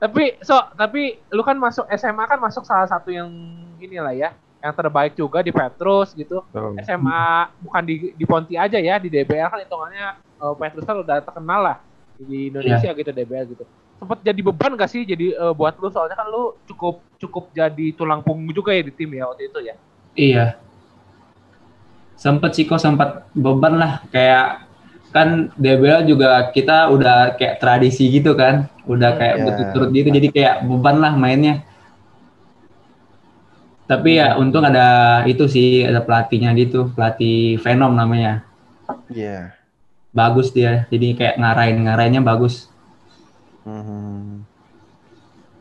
tapi 0.00 0.40
so 0.40 0.56
tapi 0.80 1.20
lu 1.28 1.44
kan 1.44 1.60
masuk 1.60 1.84
SMA 1.92 2.24
kan 2.24 2.40
masuk 2.40 2.64
salah 2.64 2.88
satu 2.88 3.12
yang 3.12 3.28
ini 3.76 4.00
lah 4.00 4.16
ya, 4.16 4.32
yang 4.64 4.72
terbaik 4.72 5.12
juga 5.12 5.44
di 5.44 5.52
Petrus 5.52 6.16
gitu. 6.16 6.40
Oh. 6.56 6.72
SMA 6.80 7.52
bukan 7.60 7.82
di 7.84 8.16
di 8.16 8.24
Ponti 8.24 8.56
aja 8.56 8.80
ya 8.80 8.96
di 8.96 9.12
DBL 9.12 9.52
kan 9.52 9.60
hitungannya 9.60 10.16
eh, 10.16 10.54
Petrus 10.56 10.88
kan 10.88 10.96
udah 11.04 11.20
terkenal 11.20 11.60
lah 11.60 11.76
di 12.16 12.48
Indonesia 12.48 12.96
gitu 12.96 13.12
DBL 13.12 13.44
gitu. 13.52 13.68
Sempet 14.00 14.18
jadi 14.20 14.40
beban 14.44 14.74
gak 14.76 14.90
sih 14.90 15.02
jadi 15.06 15.32
eh, 15.32 15.52
buat 15.54 15.78
lu 15.80 15.88
soalnya 15.88 16.18
kan 16.18 16.28
lu 16.28 16.52
cukup 16.68 17.00
cukup 17.16 17.44
jadi 17.56 17.94
tulang 17.96 18.20
punggung 18.20 18.52
juga 18.52 18.74
ya 18.74 18.82
di 18.84 18.92
tim 18.92 19.10
ya 19.14 19.30
waktu 19.30 19.48
itu 19.48 19.58
ya. 19.64 19.74
Iya. 20.14 20.46
Sempet 22.14 22.52
sih 22.54 22.64
kok 22.68 22.78
sempat 22.80 23.26
beban 23.34 23.74
lah 23.80 23.92
kayak 24.12 24.64
kan 25.14 25.46
DBL 25.54 26.10
juga 26.10 26.50
kita 26.50 26.90
udah 26.90 27.38
kayak 27.38 27.62
tradisi 27.62 28.10
gitu 28.10 28.34
kan, 28.34 28.66
udah 28.82 29.14
kayak 29.14 29.36
Ya. 29.38 29.44
berturut 29.46 29.90
gitu 29.94 30.08
jadi 30.10 30.28
kayak 30.34 30.56
beban 30.66 30.98
lah 30.98 31.14
mainnya. 31.14 31.62
Tapi 33.84 34.16
ya 34.16 34.34
untung 34.40 34.64
ada 34.64 35.20
itu 35.28 35.44
sih 35.46 35.84
ada 35.84 36.00
pelatihnya 36.00 36.50
gitu, 36.56 36.88
pelatih 36.96 37.60
Venom 37.62 37.92
namanya. 37.94 38.42
Iya. 39.12 39.52
Bagus 40.10 40.50
dia, 40.50 40.88
jadi 40.90 41.14
kayak 41.14 41.34
ngarahin 41.38 41.78
ngarahinnya 41.84 42.22
bagus. 42.24 42.66
Mhm. 43.64 44.44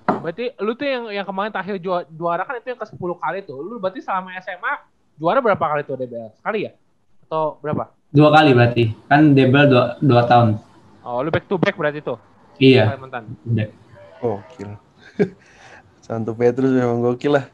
Berarti 0.04 0.52
lu 0.60 0.72
tuh 0.74 0.88
yang 0.88 1.04
yang 1.10 1.26
kemarin 1.26 1.52
terakhir 1.52 1.80
juara, 1.80 2.04
juara 2.08 2.44
kan 2.44 2.56
itu 2.60 2.68
yang 2.70 2.80
ke 2.80 2.88
10 2.88 3.00
kali 3.18 3.40
tuh. 3.42 3.58
Lu 3.58 3.80
berarti 3.80 4.00
selama 4.00 4.36
SMA 4.38 4.74
juara 5.16 5.40
berapa 5.40 5.60
kali 5.64 5.82
tuh 5.84 5.96
DBL? 5.96 6.32
Sekali 6.36 6.68
ya? 6.68 6.72
Atau 7.28 7.60
berapa? 7.60 7.92
Dua 8.14 8.30
kali 8.30 8.54
berarti, 8.54 8.84
kan 9.08 9.34
DBL 9.34 9.68
dua, 9.68 9.84
dua 9.98 10.22
tahun. 10.24 10.60
Oh, 11.02 11.20
lu 11.20 11.32
back 11.32 11.48
to 11.48 11.58
back 11.58 11.74
berarti 11.74 12.00
tuh. 12.00 12.20
Iya. 12.56 12.94
Kalimantan. 12.94 13.24
Gokil. 14.22 14.70
Santo 16.06 16.32
Petrus 16.32 16.72
memang 16.72 17.02
gokil 17.02 17.40
lah. 17.40 17.46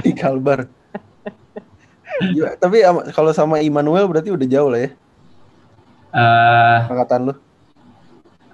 Di 0.00 0.10
Kalbar. 0.14 0.66
Ya, 2.34 2.54
tapi 2.54 2.82
kalau 3.10 3.34
sama 3.34 3.58
Immanuel 3.58 4.06
berarti 4.06 4.30
udah 4.30 4.46
jauh 4.46 4.70
lah 4.70 4.86
ya 4.86 4.90
Eh, 6.14 6.78
angkatan 6.86 7.26
lu. 7.26 7.34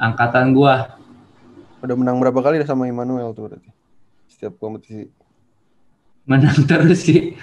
angkatan 0.00 0.56
gua 0.56 0.96
Udah 1.80 1.96
menang 1.96 2.20
berapa 2.20 2.36
kali 2.36 2.60
sama 2.62 2.84
Immanuel 2.86 3.32
tuh 3.32 3.48
berarti? 3.48 3.70
Setiap 4.28 4.56
kompetisi. 4.56 5.08
menang 6.28 6.62
terus 6.68 7.00
sih. 7.02 7.34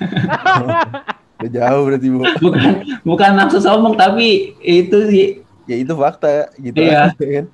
Udah 1.38 1.50
jauh 1.52 1.82
berarti, 1.86 2.08
Bu. 2.10 2.24
bukan 2.42 2.72
bukan 3.04 3.32
maksud 3.36 3.62
sombong 3.62 3.94
tapi 3.94 4.58
itu 4.58 4.98
sih 5.10 5.28
Ya 5.68 5.76
itu 5.76 5.92
fakta 5.94 6.48
gitu 6.56 6.80
Iya. 6.80 7.12
aja, 7.12 7.26
kan. 7.28 7.46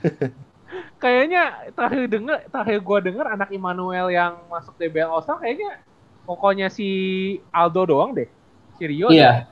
Kayaknya 1.02 1.42
terakhir 1.72 2.04
denger, 2.08 2.36
terakhir 2.48 2.78
gua 2.80 2.98
denger 3.00 3.26
anak 3.28 3.48
Immanuel 3.52 4.08
yang 4.08 4.40
masuk 4.48 4.72
DBL 4.76 5.08
All 5.08 5.20
Star 5.20 5.36
kayaknya 5.36 5.80
pokoknya 6.24 6.72
si 6.72 6.88
Aldo 7.52 7.84
doang 7.84 8.12
deh. 8.12 8.28
Si 8.76 8.84
Rio. 8.84 9.12
iya 9.12 9.44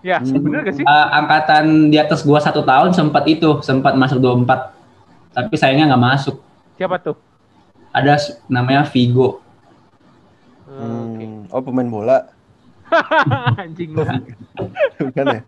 Ya, 0.00 0.20
Hmm. 0.20 0.36
bener 0.36 0.60
gak 0.62 0.76
sih? 0.76 0.84
Eh, 0.84 1.06
angkatan 1.16 1.88
di 1.88 1.96
atas 1.96 2.20
gua 2.20 2.36
satu 2.36 2.60
tahun 2.60 2.92
sempat 2.92 3.24
itu 3.24 3.60
sempat 3.60 3.96
masuk 3.96 4.20
24 4.20 4.73
tapi 5.34 5.54
sayangnya 5.58 5.92
nggak 5.94 6.04
masuk 6.04 6.36
Siapa 6.74 6.96
tuh? 6.98 7.16
ada 7.90 8.14
namanya 8.48 8.86
Vigo 8.86 9.42
Hmm, 10.64 11.14
Oke. 11.14 11.24
Hmm, 11.24 11.40
Oh 11.52 11.62
pemain 11.62 11.86
bola, 11.86 12.18
Anjing 13.62 13.94
lu. 13.94 14.02
bukan 15.06 15.26
ya? 15.28 15.40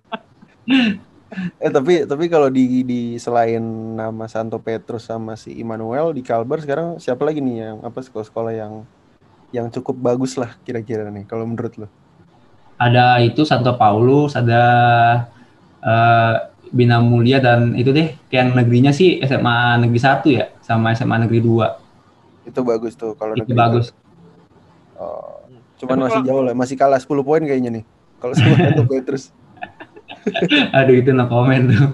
eh 1.58 1.70
tapi 1.72 2.06
tapi 2.06 2.24
kalau 2.30 2.46
di 2.46 2.86
di 2.86 3.00
selain 3.18 3.58
nama 3.98 4.30
Santo 4.30 4.62
Petrus 4.62 5.08
sama 5.08 5.34
si 5.34 5.56
Immanuel 5.56 6.14
di 6.14 6.22
Kalbar 6.22 6.62
sekarang 6.62 7.02
siapa 7.02 7.26
lagi 7.26 7.42
nih 7.42 7.56
yang 7.66 7.78
apa 7.82 7.98
sekolah-sekolah 7.98 8.52
yang 8.54 8.72
yang 9.50 9.66
cukup 9.72 9.98
bagus 9.98 10.38
lah 10.38 10.54
kira-kira 10.62 11.10
nih 11.10 11.26
kalau 11.26 11.42
menurut 11.42 11.74
lo? 11.76 11.88
ada 12.76 13.18
itu 13.18 13.42
Santo 13.42 13.74
Paulus 13.74 14.36
ada 14.36 14.62
eh, 15.82 16.34
Bina 16.68 16.98
Mulia 16.98 17.38
dan 17.38 17.74
itu 17.74 17.90
deh 17.90 18.14
yang 18.28 18.52
negerinya 18.52 18.90
sih 18.90 19.18
SMA 19.20 19.56
Negeri 19.78 20.00
1 20.00 20.26
ya 20.28 20.44
sama 20.60 20.90
SMA 20.92 21.22
Negeri 21.22 21.40
2 21.40 22.48
Itu 22.48 22.60
bagus 22.62 22.94
tuh 22.94 23.14
kalau 23.14 23.34
itu 23.34 23.42
negeri 23.42 23.54
bagus 23.54 23.86
Oh, 24.96 25.44
cuman 25.76 25.92
Tapi 25.92 26.02
masih 26.02 26.14
kalau- 26.16 26.26
jauh 26.26 26.42
lah, 26.42 26.54
masih 26.54 26.74
kalah 26.74 26.96
10 26.96 27.20
poin 27.20 27.44
kayaknya 27.44 27.68
nih. 27.70 27.84
Kalau 28.16 28.32
sama 28.32 28.56
Santo 28.64 28.84
Petrus. 28.86 29.28
aduh 30.72 30.96
itu 30.96 31.12
no 31.12 31.26
comment 31.26 31.68
tuh 31.68 31.84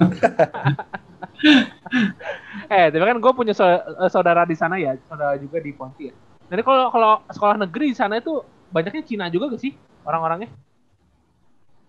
Eh, 2.70 2.86
tapi 2.88 3.02
kan 3.02 3.18
gue 3.18 3.32
punya 3.34 3.52
eh, 3.52 3.80
saudara 4.08 4.46
di 4.46 4.54
sana 4.54 4.78
ya, 4.78 4.96
saudara 5.04 5.36
juga 5.36 5.58
di 5.58 5.74
Ponti 5.74 6.08
ya. 6.08 6.14
Jadi 6.48 6.62
kalau 6.62 6.88
kalau 6.88 7.20
sekolah 7.26 7.56
negeri 7.58 7.90
di 7.90 7.96
sana 7.96 8.16
itu 8.16 8.40
banyaknya 8.70 9.02
Cina 9.02 9.26
juga 9.26 9.52
gak 9.52 9.60
sih 9.60 9.74
orang-orangnya? 10.02 10.48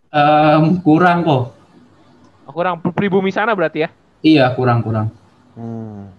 Em, 0.09 0.81
kurang 0.81 1.23
kok 1.23 1.43
Kurang 2.45 2.83
pribumi 2.91 3.29
sana 3.29 3.53
berarti 3.53 3.79
ya? 3.81 3.89
iya 4.19 4.51
kurang 4.51 4.79
kurang 4.79 5.07
Hmm. 5.53 6.09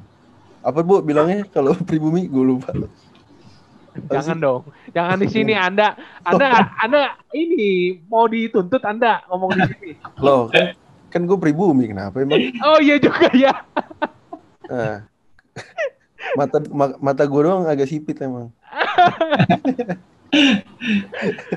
Apa 0.63 0.81
Bu 0.81 1.03
bilangnya 1.03 1.43
kalau 1.45 1.75
pribumi 1.89 2.25
gue 2.25 2.45
lupa. 2.47 2.71
Jangan 4.07 4.39
dong, 4.39 4.63
jangan 4.91 5.19
di 5.19 5.27
sini 5.27 5.55
Anda, 5.55 5.95
Anda, 6.23 6.71
Anda 6.79 7.03
ini 7.31 7.99
mau 8.07 8.27
dituntut 8.27 8.79
Anda 8.81 9.27
ngomong 9.27 9.51
di 9.53 9.63
sini. 9.69 9.91
Loh, 10.25 10.47
kan, 10.49 10.75
kan 11.11 11.27
gue 11.27 11.35
pribumi 11.35 11.87
kenapa 11.87 12.23
emang? 12.23 12.39
Oh 12.63 12.79
iya 12.79 12.95
juga 12.97 13.27
ya. 13.31 13.55
Nah. 14.67 15.03
Mata 16.35 16.59
ma- 16.71 16.99
mata 17.01 17.23
gue 17.23 17.41
doang 17.41 17.67
agak 17.67 17.87
sipit 17.87 18.19
emang. 18.19 18.55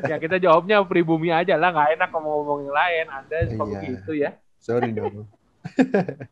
ya 0.03 0.17
kita 0.17 0.37
jawabnya 0.37 0.81
pribumi 0.81 1.29
aja 1.29 1.53
lah, 1.55 1.73
nggak 1.73 1.89
enak 1.95 2.09
ngomong 2.09 2.33
ngomong 2.37 2.59
yang 2.65 2.75
lain. 2.75 3.05
Anda 3.07 3.37
suka 3.47 3.63
Iya. 3.63 3.73
begitu 3.75 4.11
ya. 4.13 4.31
Sorry 4.67 4.91
dong. 4.91 5.23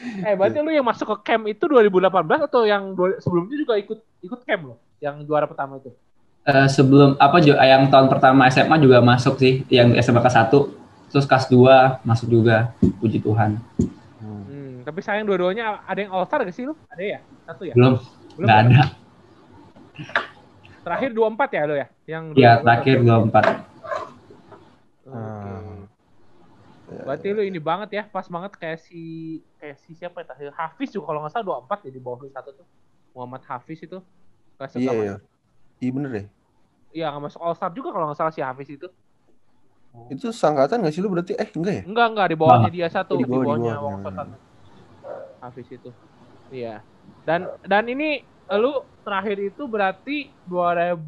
Eh, 0.00 0.32
berarti 0.32 0.64
lu 0.64 0.72
yang 0.72 0.84
masuk 0.88 1.04
ke 1.12 1.16
camp 1.28 1.44
itu 1.44 1.60
2018 1.68 2.48
atau 2.48 2.64
yang 2.64 2.96
sebelumnya 3.20 3.56
juga 3.60 3.74
ikut 3.76 3.98
ikut 4.24 4.40
camp 4.48 4.62
lo? 4.72 4.74
Yang 4.96 5.28
juara 5.28 5.44
pertama 5.44 5.76
itu? 5.76 5.92
Eh, 6.48 6.68
sebelum 6.72 7.20
apa 7.20 7.36
Jo- 7.44 7.60
yang 7.60 7.84
tahun 7.92 8.08
pertama 8.08 8.48
SMA 8.48 8.80
juga 8.80 9.04
masuk 9.04 9.36
sih, 9.36 9.60
yang 9.68 9.92
SMA 10.00 10.24
kelas 10.24 10.40
1, 10.40 10.72
terus 11.12 11.28
kelas 11.28 11.52
2 11.52 12.00
masuk 12.00 12.32
juga, 12.32 12.72
puji 12.96 13.20
Tuhan. 13.20 13.60
Hmm. 14.24 14.40
Hmm, 14.48 14.72
tapi 14.88 15.04
sayang 15.04 15.28
dua-duanya 15.28 15.84
ada 15.84 16.00
yang 16.00 16.16
all 16.16 16.24
star 16.24 16.48
gak 16.48 16.56
sih 16.56 16.64
lu? 16.64 16.72
Ada 16.88 17.04
ya? 17.04 17.18
Satu 17.44 17.62
ya? 17.68 17.74
Belum, 17.76 18.00
Belum 18.40 18.46
nggak 18.48 18.56
ya? 18.56 18.64
ada. 18.72 18.82
Terakhir 20.80 21.10
24 21.12 21.48
ya 21.52 21.62
lo 21.68 21.74
ya? 21.76 21.86
Yang 22.08 22.24
Iya, 22.40 22.52
24. 22.56 22.64
terakhir 22.64 22.96
24. 23.04 23.44
Oke. 25.12 25.69
Ah. 26.90 27.06
Berarti 27.06 27.30
lu 27.30 27.42
ini 27.46 27.62
banget 27.62 27.88
ya, 27.94 28.02
pas 28.10 28.26
banget 28.26 28.58
kayak 28.58 28.82
si 28.82 29.02
kayak 29.62 29.76
si 29.86 29.94
siapa 29.94 30.26
ya? 30.26 30.50
Hafiz 30.50 30.90
juga 30.90 31.14
kalau 31.14 31.22
nggak 31.22 31.32
salah 31.38 31.62
24 31.62 31.86
ya 31.86 31.90
di 31.94 32.00
bawah 32.02 32.26
lu 32.26 32.30
satu 32.34 32.50
tuh. 32.50 32.66
Muhammad 33.14 33.42
Hafiz 33.46 33.78
itu. 33.78 33.98
Kelas 34.58 34.74
Iya 34.74 34.92
iya. 34.92 35.16
Iya 35.78 35.90
bener 35.94 36.10
deh. 36.10 36.26
Iya, 36.90 37.06
nggak 37.14 37.22
masuk 37.30 37.40
All 37.40 37.54
Star 37.54 37.70
juga 37.70 37.94
kalau 37.94 38.10
nggak 38.10 38.18
salah 38.18 38.34
si 38.34 38.42
Hafiz 38.42 38.66
itu. 38.66 38.90
Itu 40.06 40.30
sangkatan 40.30 40.86
gak 40.86 40.94
sih 40.94 41.02
lu 41.02 41.10
berarti? 41.10 41.34
Eh 41.34 41.50
enggak 41.50 41.74
ya? 41.74 41.82
Enggak, 41.82 42.06
enggak 42.14 42.26
di 42.30 42.36
bawahnya 42.38 42.70
dia 42.70 42.86
satu, 42.86 43.18
di, 43.18 43.26
di 43.26 43.30
bawah, 43.30 43.42
di 43.42 43.46
bawahnya 43.46 43.72
bawah. 43.74 43.90
Wongso 43.90 44.10
satu. 44.14 44.34
Hafiz 45.42 45.66
itu. 45.70 45.90
Iya. 46.50 46.74
Dan 47.26 47.50
dan 47.66 47.84
ini 47.90 48.22
lu 48.50 48.82
terakhir 49.06 49.38
itu 49.38 49.62
berarti 49.66 50.30
2000 50.46 50.98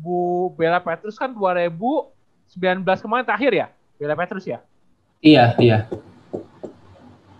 Bella 0.54 0.78
Petrus 0.82 1.18
kan 1.18 1.30
2019 1.34 2.82
kemarin 3.02 3.26
terakhir 3.26 3.52
ya? 3.54 3.66
Bella 3.98 4.14
Petrus 4.18 4.46
ya? 4.46 4.62
Iya, 5.22 5.54
iya. 5.62 5.86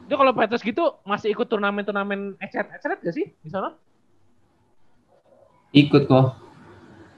Itu 0.06 0.14
kalau 0.14 0.30
Petrus 0.32 0.62
gitu 0.62 1.02
masih 1.02 1.34
ikut 1.34 1.50
turnamen-turnamen 1.50 2.38
ecet-ecet 2.38 3.02
gak 3.02 3.14
sih 3.14 3.34
di 3.42 3.50
sana? 3.50 3.74
Ikut 5.74 6.06
kok. 6.06 6.38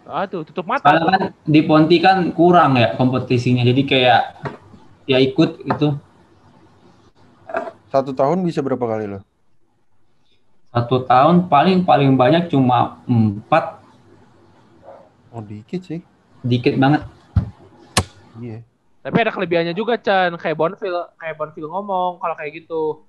Ah 0.08 0.24
tuh, 0.24 0.40
tutup 0.48 0.64
mata. 0.64 0.84
Soalnya 0.84 1.04
kan 1.10 1.22
di 1.44 1.60
Ponti 1.64 1.96
kan 2.00 2.32
kurang 2.32 2.76
ya 2.80 2.96
kompetisinya, 2.96 3.60
jadi 3.64 3.82
kayak 3.84 4.22
ya 5.04 5.18
ikut 5.20 5.64
itu 5.64 5.88
Satu 7.88 8.10
tahun 8.10 8.42
bisa 8.42 8.58
berapa 8.58 8.82
kali 8.82 9.06
lo? 9.06 9.20
satu 10.74 11.06
tahun 11.06 11.46
paling 11.46 11.86
paling 11.86 12.18
banyak 12.18 12.50
cuma 12.50 12.98
empat, 13.06 13.78
Oh 15.30 15.38
dikit 15.38 15.86
sih. 15.86 16.02
dikit 16.42 16.74
banget. 16.74 17.06
Iya. 18.42 18.66
Tapi 19.04 19.16
ada 19.20 19.28
kelebihannya 19.36 19.76
juga 19.76 20.00
Chan, 20.00 20.32
kayak 20.40 20.56
Bonfil, 20.56 20.96
kayak 21.20 21.36
Bonfil 21.36 21.68
ngomong 21.68 22.24
kalau 22.24 22.34
kayak 22.40 22.64
gitu. 22.64 23.04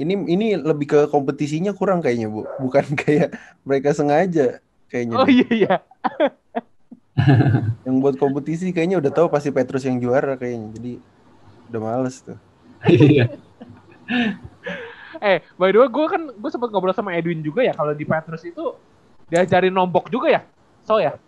Ini 0.00 0.16
ini 0.24 0.56
lebih 0.56 0.86
ke 0.88 1.00
kompetisinya 1.12 1.76
kurang 1.76 2.00
kayaknya 2.00 2.32
bu, 2.32 2.48
bukan 2.56 2.88
kayak 3.04 3.36
mereka 3.68 3.92
sengaja 3.92 4.64
kayaknya. 4.88 5.20
Oh 5.20 5.28
iya 5.28 5.48
iya. 5.52 5.74
Yang 7.84 7.96
buat 8.00 8.16
kompetisi 8.16 8.72
kayaknya 8.72 8.96
udah 8.96 9.12
tahu 9.12 9.28
pasti 9.28 9.52
Petrus 9.52 9.82
yang 9.82 9.98
juara 9.98 10.38
kayaknya, 10.38 10.70
jadi 10.78 10.92
udah 11.68 11.80
males 11.82 12.22
tuh. 12.22 12.38
Iya. 12.86 13.34
Eh, 15.18 15.42
by 15.58 15.74
the 15.74 15.82
way, 15.82 15.90
gue 15.90 16.06
kan 16.06 16.22
gue 16.30 16.50
sempat 16.54 16.70
ngobrol 16.70 16.94
sama 16.94 17.18
Edwin 17.18 17.42
juga 17.42 17.66
ya 17.66 17.74
kalau 17.74 17.90
di 17.90 18.06
Petrus 18.06 18.46
itu 18.46 18.70
diajarin 19.26 19.74
nombok 19.74 20.06
juga 20.14 20.30
ya, 20.30 20.40
so 20.86 21.02
ya. 21.02 21.18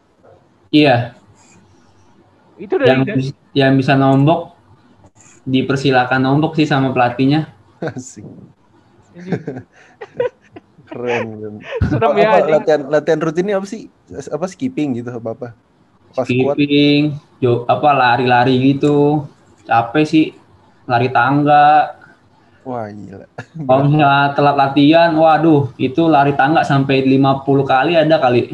Iya, 0.71 1.19
Itu 2.55 2.79
dari, 2.79 2.87
yang 2.87 3.03
dari 3.03 3.35
yang 3.53 3.75
bisa 3.75 3.95
nombok 3.95 4.55
dipersilakan 5.45 6.21
nombok 6.23 6.55
sih 6.59 6.69
sama 6.69 6.93
pelatihnya. 6.95 7.51
Asik. 7.81 8.27
ini 9.17 9.33
Keren. 10.91 11.63
serem 11.87 12.13
Apa, 12.13 12.19
ya. 12.19 12.31
anjing. 12.35 12.51
latihan 12.51 12.81
latihan 12.91 13.21
rutinnya 13.23 13.55
apa 13.59 13.67
sih? 13.67 13.87
Apa 14.11 14.47
skipping 14.51 14.99
gitu 14.99 15.11
apa 15.15 15.29
apa? 15.37 15.49
Pas 16.15 16.27
kuat. 16.27 16.59
Skipping, 16.59 17.15
jo, 17.39 17.63
apa 17.67 17.89
lari-lari 17.95 18.59
gitu. 18.75 19.25
Capek 19.65 20.05
sih, 20.05 20.27
lari 20.91 21.09
tangga. 21.15 21.95
Wah 22.67 22.91
gila. 22.91 23.27
Kalau 23.69 23.83
misalnya 23.87 24.35
telat 24.37 24.57
latihan, 24.59 25.11
waduh, 25.17 25.71
itu 25.79 26.03
lari 26.11 26.35
tangga 26.35 26.61
sampai 26.67 27.07
50 27.07 27.65
kali 27.65 27.95
ada 27.97 28.19
kali. 28.19 28.53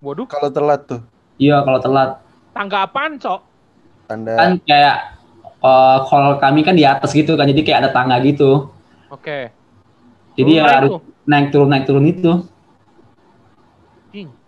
Waduh, 0.00 0.26
Kalau 0.26 0.48
telat 0.52 0.86
tuh 0.86 1.00
Iya, 1.36 1.60
kalau 1.60 1.80
telat. 1.80 2.10
tangga 2.56 2.88
apaan, 2.88 3.20
Cok? 3.20 3.40
Tanda 4.06 4.34
Kan 4.38 4.50
kayak 4.62 4.96
eh, 5.42 5.98
kalau 6.06 6.38
kami 6.38 6.60
kan 6.62 6.74
di 6.78 6.86
atas 6.86 7.10
gitu 7.12 7.34
kan, 7.34 7.46
jadi 7.50 7.62
kayak 7.66 7.78
ada 7.84 7.90
tangga 7.92 8.16
gitu. 8.22 8.70
Oke. 9.10 9.50
Jadi 10.36 10.52
Turun 10.52 10.60
ya 10.60 10.64
naik 10.64 10.76
harus 10.78 10.90
tuh. 10.90 11.00
naik 11.26 11.46
turun 11.52 11.68
naik 11.68 11.84
turun 11.88 12.06
itu. 12.06 12.32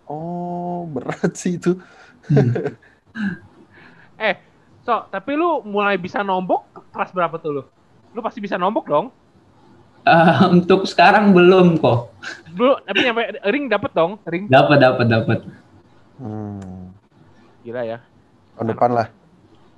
Oh 0.09 0.89
berat 0.89 1.37
sih 1.37 1.61
itu. 1.61 1.77
Eh, 4.19 4.35
so, 4.83 5.07
tapi 5.07 5.39
lu 5.39 5.63
mulai 5.63 5.95
bisa 5.95 6.19
nombok 6.19 6.67
kelas 6.91 7.15
berapa 7.15 7.39
tuh 7.39 7.51
lu? 7.55 7.63
Lu 8.11 8.19
pasti 8.19 8.43
bisa 8.43 8.59
nombok 8.59 8.83
dong. 8.91 9.07
Eh, 10.03 10.39
untuk 10.51 10.83
sekarang 10.83 11.31
belum 11.31 11.79
kok. 11.79 12.11
Dulu, 12.51 12.83
tapi 12.83 12.99
nyampe 13.07 13.39
ring 13.47 13.71
dapet 13.71 13.95
dong, 13.95 14.19
ring. 14.27 14.51
Dapat 14.51 14.77
dapat 14.83 15.05
dapat. 15.07 15.39
Hmm. 16.19 16.91
Gila 17.63 17.81
ya. 17.87 18.03
Tahun 18.59 18.67
depan 18.75 18.91
lah. 18.91 19.07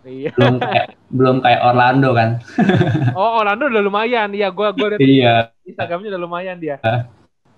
Iya. 0.01 0.33
Belum 0.33 0.55
kayak 0.57 0.87
belum 1.13 1.37
kayak 1.45 1.61
Orlando 1.61 2.09
kan. 2.17 2.29
Oh, 3.17 3.43
Orlando 3.43 3.69
udah 3.69 3.83
lumayan. 3.83 4.29
Iya, 4.33 4.49
gua 4.49 4.73
gua 4.73 4.95
liat 4.95 5.01
iya. 5.03 5.35
Instagramnya 5.67 6.15
udah 6.15 6.21
lumayan 6.21 6.57
dia. 6.57 6.81
Ah. 6.81 7.05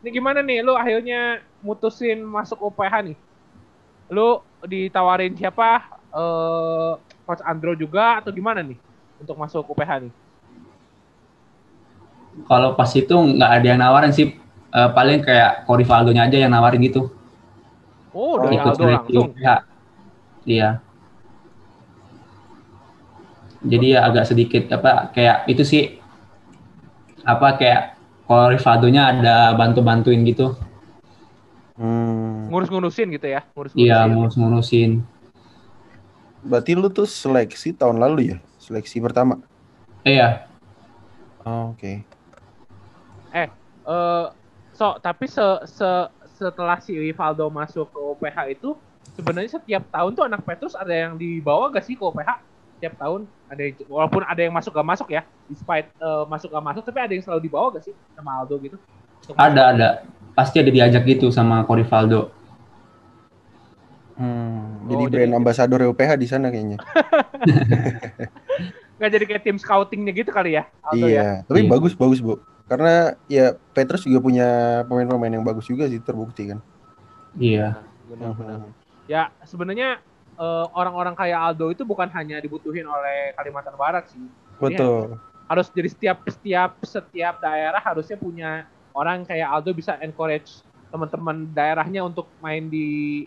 Ini 0.03 0.09
gimana 0.11 0.43
nih, 0.43 0.59
lu 0.59 0.75
akhirnya 0.75 1.39
mutusin 1.63 2.19
masuk 2.27 2.59
UPH 2.59 2.93
nih? 3.07 3.17
Lu 4.11 4.43
ditawarin 4.67 5.31
siapa? 5.39 5.87
Eh, 6.11 6.91
Coach 7.23 7.43
Andro 7.47 7.71
juga 7.79 8.19
atau 8.19 8.35
gimana 8.35 8.59
nih 8.59 8.75
untuk 9.23 9.39
masuk 9.39 9.63
UPH 9.71 10.03
nih? 10.03 10.13
Kalau 12.43 12.75
pas 12.75 12.91
itu 12.91 13.15
nggak 13.15 13.51
ada 13.61 13.65
yang 13.65 13.79
nawarin 13.79 14.11
sih. 14.11 14.35
Eh, 14.73 14.89
paling 14.91 15.23
kayak 15.23 15.63
Corivaldo-nya 15.69 16.27
aja 16.27 16.35
yang 16.35 16.51
nawarin 16.51 16.83
gitu. 16.83 17.13
Oh, 18.11 18.41
dari 18.43 18.59
Aldo 18.59 18.83
langsung. 18.83 19.31
UPH. 19.31 19.47
Iya. 20.43 20.83
Jadi 23.63 23.95
ya 23.95 24.03
agak 24.07 24.27
sedikit 24.27 24.67
apa 24.75 25.09
kayak 25.15 25.47
itu 25.47 25.63
sih 25.63 25.83
apa 27.23 27.55
kayak 27.55 27.95
kalau 28.27 28.51
Rivaldo-nya 28.51 29.15
ada 29.15 29.55
bantu-bantuin 29.55 30.23
gitu. 30.27 30.55
Hmm. 31.79 32.51
Ngurus-ngurusin 32.51 33.15
gitu 33.15 33.27
ya, 33.31 33.41
ngurus-ngurusin. 33.55 33.87
Iya, 33.87 33.99
ngurus-ngurusin. 34.11 34.91
Berarti 36.43 36.71
lu 36.75 36.91
tuh 36.91 37.07
seleksi 37.07 37.71
tahun 37.71 38.03
lalu 38.03 38.35
ya? 38.35 38.37
Seleksi 38.59 38.99
pertama. 38.99 39.39
Iya, 40.03 40.43
Oh, 41.43 41.75
Oke. 41.75 42.03
Eh, 43.35 43.47
so 44.71 44.95
tapi 45.03 45.27
se, 45.27 45.43
se- 45.67 46.11
setelah 46.39 46.79
si 46.79 46.95
Rivaldo 46.95 47.51
masuk 47.51 47.91
ke 47.91 47.99
UPH 47.99 48.37
itu 48.55 48.79
sebenarnya 49.19 49.59
setiap 49.59 49.83
tahun 49.91 50.15
tuh 50.15 50.23
anak 50.23 50.41
Petrus 50.47 50.73
ada 50.73 50.91
yang 50.95 51.19
dibawa 51.19 51.67
gak 51.75 51.83
sih 51.83 51.99
ke 51.99 52.03
UPH? 52.03 52.39
Setiap 52.83 52.99
tahun 52.99 53.31
ada 53.47 53.61
yang, 53.63 53.79
walaupun 53.87 54.21
ada 54.27 54.41
yang 54.43 54.51
masuk 54.51 54.75
gak 54.75 54.83
masuk 54.83 55.07
ya, 55.07 55.23
despite 55.47 55.87
eh, 55.95 56.23
masuk 56.27 56.51
gak 56.51 56.65
masuk, 56.67 56.83
tapi 56.83 56.99
ada 56.99 57.15
yang 57.15 57.23
selalu 57.23 57.47
dibawa 57.47 57.71
gak 57.71 57.87
sih 57.87 57.95
sama 58.11 58.43
Aldo 58.43 58.59
gitu? 58.59 58.75
Untuk 59.23 59.39
ada 59.39 59.71
ada. 59.71 59.87
Pasti 60.35 60.59
ada 60.59 60.67
diajak 60.67 61.07
gitu 61.07 61.31
sama 61.31 61.63
Corivaldo. 61.63 62.27
Hmm. 64.19 64.83
Oh, 64.83 64.91
Jadi 64.91 65.03
jadi- 65.07 65.13
brand 65.15 65.33
ambassador 65.39 65.79
UPH 65.95 66.11
di 66.19 66.27
sana 66.27 66.51
kayaknya. 66.51 66.75
Nggak 68.99 69.11
jadi 69.15 69.25
kayak 69.31 69.43
tim 69.47 69.55
scoutingnya 69.55 70.11
gitu 70.11 70.35
kali 70.35 70.59
ya, 70.59 70.67
Aldo 70.83 71.07
ya? 71.07 71.15
iya. 71.15 71.27
Tapi 71.47 71.63
Iya. 71.63 71.71
bagus 71.71 71.95
bagus 71.95 72.19
bu. 72.19 72.43
Karena 72.67 73.15
ya 73.31 73.55
Petrus 73.71 74.03
juga 74.03 74.19
punya 74.19 74.47
pemain-pemain 74.91 75.39
yang 75.39 75.45
bagus 75.47 75.71
juga 75.71 75.87
sih 75.87 76.03
terbukti 76.03 76.51
kan. 76.51 76.59
Iya. 77.39 77.79
Benar-benar. 78.11 78.67
Ya 79.07 79.31
sebenarnya 79.47 80.03
orang-orang 80.73 81.15
kayak 81.17 81.39
Aldo 81.39 81.71
itu 81.73 81.83
bukan 81.83 82.07
hanya 82.13 82.39
dibutuhin 82.39 82.87
oleh 82.87 83.31
Kalimantan 83.37 83.75
Barat 83.75 84.07
sih. 84.09 84.23
Betul. 84.61 85.19
harus 85.43 85.67
jadi 85.75 85.89
setiap 85.91 86.17
setiap 86.25 86.71
setiap 86.87 87.35
daerah 87.43 87.77
harusnya 87.83 88.15
punya 88.15 88.63
orang 88.95 89.27
kayak 89.27 89.49
Aldo 89.51 89.75
bisa 89.75 89.99
encourage 89.99 90.63
teman-teman 90.93 91.49
daerahnya 91.51 92.05
untuk 92.05 92.29
main 92.39 92.69
di 92.69 93.25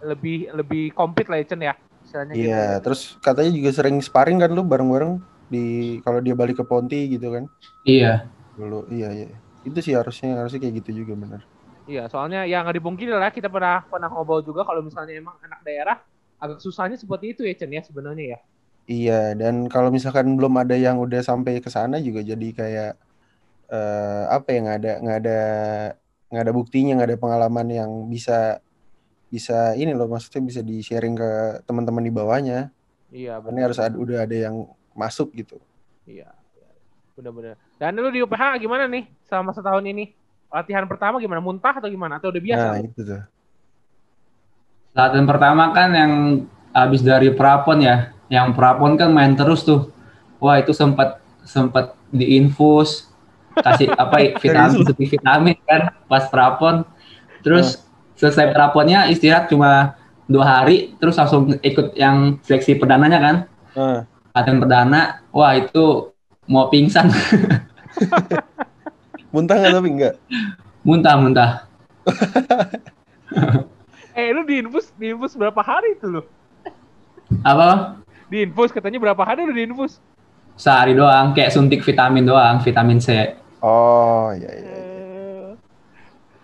lebih 0.00 0.48
lebih 0.54 0.94
compete 0.94 1.26
lah 1.26 1.42
ya 1.42 1.74
ya 1.74 1.74
istilahnya 2.06 2.34
gitu. 2.34 2.48
Iya. 2.48 2.66
Terus 2.80 3.00
katanya 3.20 3.50
juga 3.52 3.70
sering 3.74 3.98
sparring 4.00 4.38
kan 4.40 4.50
lu 4.54 4.62
bareng-bareng 4.64 5.18
di 5.50 5.98
kalau 6.06 6.22
dia 6.22 6.32
balik 6.38 6.62
ke 6.62 6.64
Ponti 6.64 7.10
gitu 7.10 7.34
kan. 7.34 7.44
Iya. 7.84 8.30
Dulu 8.56 8.88
iya 8.88 9.12
iya. 9.12 9.28
Itu 9.66 9.82
sih 9.82 9.92
harusnya 9.92 10.38
harusnya 10.38 10.62
kayak 10.62 10.74
gitu 10.86 11.04
juga 11.04 11.18
benar. 11.18 11.42
Iya, 11.88 12.04
soalnya 12.12 12.44
ya 12.44 12.60
nggak 12.60 12.84
dipungkiri 12.84 13.16
lah 13.16 13.32
kita 13.32 13.48
pernah 13.48 13.80
pernah 13.88 14.12
ngobrol 14.12 14.44
juga 14.44 14.60
kalau 14.60 14.84
misalnya 14.84 15.16
emang 15.16 15.36
anak 15.40 15.60
daerah 15.64 15.96
agak 16.38 16.58
susahnya 16.62 16.96
seperti 16.98 17.34
itu 17.34 17.42
ya 17.44 17.54
Chen 17.54 17.70
ya 17.74 17.82
sebenarnya 17.82 18.38
ya. 18.38 18.40
Iya, 18.88 19.20
dan 19.36 19.68
kalau 19.68 19.92
misalkan 19.92 20.32
belum 20.32 20.54
ada 20.56 20.72
yang 20.72 20.96
udah 20.96 21.20
sampai 21.20 21.60
ke 21.60 21.68
sana 21.68 22.00
juga 22.00 22.24
jadi 22.24 22.48
kayak 22.56 22.92
eh, 23.68 24.22
apa 24.32 24.48
ya 24.48 24.58
nggak 24.64 24.78
ada 24.80 24.92
nggak 25.04 25.18
ada 25.20 25.40
nggak 26.32 26.44
ada 26.48 26.52
buktinya 26.56 26.92
nggak 26.96 27.08
ada 27.12 27.20
pengalaman 27.20 27.68
yang 27.68 27.90
bisa 28.08 28.64
bisa 29.28 29.76
ini 29.76 29.92
loh 29.92 30.08
maksudnya 30.08 30.40
bisa 30.40 30.60
di 30.64 30.80
sharing 30.80 31.16
ke 31.16 31.30
teman-teman 31.68 32.00
di 32.00 32.12
bawahnya. 32.12 32.72
Iya, 33.08 33.40
Ini 33.40 33.60
harus 33.64 33.80
ada, 33.80 33.96
udah 33.96 34.24
ada 34.24 34.36
yang 34.36 34.68
masuk 34.92 35.32
gitu. 35.32 35.56
Iya, 36.04 36.32
bener-bener. 37.16 37.56
Dan 37.76 37.96
lu 37.96 38.08
di 38.12 38.20
UPH 38.24 38.60
gimana 38.60 38.84
nih 38.88 39.08
selama 39.28 39.52
setahun 39.52 39.84
ini? 39.84 40.12
Latihan 40.48 40.88
pertama 40.88 41.20
gimana? 41.20 41.44
Muntah 41.44 41.76
atau 41.76 41.88
gimana? 41.88 42.16
Atau 42.16 42.32
udah 42.32 42.40
biasa? 42.40 42.68
Nah 42.72 42.80
itu 42.80 43.00
tuh. 43.04 43.22
Latihan 44.98 45.30
pertama 45.30 45.70
kan 45.70 45.94
yang 45.94 46.12
habis 46.74 47.06
dari 47.06 47.30
prapon 47.30 47.78
ya, 47.78 48.10
yang 48.26 48.50
prapon 48.50 48.98
kan 48.98 49.14
main 49.14 49.38
terus 49.38 49.62
tuh. 49.62 49.94
Wah 50.42 50.58
itu 50.58 50.74
sempat 50.74 51.22
sempat 51.46 51.94
diinfus 52.10 53.06
kasih 53.54 53.94
apa 53.94 54.18
vitamin 54.42 54.82
vitamin 54.98 55.56
kan 55.62 55.94
pas 56.10 56.26
prapon. 56.26 56.82
Terus 57.46 57.86
selesai 58.18 58.50
praponnya 58.50 59.06
istirahat 59.06 59.46
cuma 59.46 59.94
dua 60.26 60.58
hari, 60.58 60.98
terus 60.98 61.14
langsung 61.14 61.54
ikut 61.62 61.94
yang 61.94 62.42
seleksi 62.42 62.74
perdananya 62.74 63.18
kan. 63.22 63.36
Nah, 63.78 64.02
Latihan 64.34 64.58
perdana, 64.58 65.22
wah 65.30 65.54
itu 65.54 66.10
mau 66.50 66.66
pingsan, 66.70 67.10
muntah 69.32 69.56
nggak 69.58 69.72
tapi 69.78 69.88
enggak? 69.88 70.14
muntah-muntah. 70.86 71.68
Eh, 74.18 74.34
lu 74.34 74.42
diinfus, 74.42 74.90
diinfus 74.98 75.38
berapa 75.38 75.62
hari 75.62 75.94
itu 75.94 76.10
lu? 76.10 76.22
Apa? 77.46 78.02
Diinfus 78.26 78.74
katanya 78.74 78.98
berapa 78.98 79.22
hari 79.22 79.46
lu 79.46 79.54
diinfus? 79.54 80.02
Sehari 80.58 80.98
doang, 80.98 81.38
kayak 81.38 81.54
suntik 81.54 81.86
vitamin 81.86 82.26
doang, 82.26 82.58
vitamin 82.58 82.98
C. 82.98 83.38
Oh 83.62 84.34
iya 84.34 84.50
iya. 84.58 84.74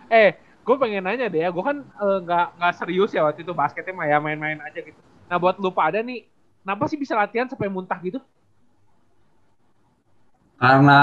Eh, 0.07 0.31
gue 0.39 0.77
pengen 0.79 1.03
nanya 1.03 1.27
deh 1.27 1.43
ya, 1.43 1.51
gue 1.51 1.65
kan 1.67 1.83
eh, 1.83 2.19
nggak 2.23 2.47
nggak 2.63 2.75
serius 2.79 3.11
ya 3.11 3.27
waktu 3.27 3.43
itu 3.43 3.51
basketnya 3.51 3.91
mah 3.91 4.07
ya 4.07 4.23
main-main 4.23 4.63
aja 4.63 4.79
gitu. 4.79 5.01
Nah 5.27 5.35
buat 5.43 5.59
lu 5.59 5.75
pada 5.75 5.99
nih, 5.99 6.31
kenapa 6.63 6.87
sih 6.87 6.95
bisa 6.95 7.19
latihan 7.19 7.51
sampai 7.51 7.67
muntah 7.67 7.99
gitu? 7.99 8.23
karena 10.65 11.01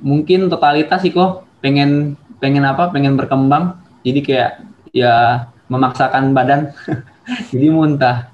mungkin 0.00 0.50
totalitas 0.50 1.04
sih 1.04 1.14
kok 1.14 1.46
pengen 1.62 2.18
pengen 2.42 2.64
apa 2.66 2.90
pengen 2.90 3.14
berkembang 3.14 3.78
jadi 4.02 4.20
kayak 4.24 4.50
ya 4.90 5.14
memaksakan 5.68 6.32
badan 6.32 6.72
jadi 7.52 7.68
muntah 7.68 8.32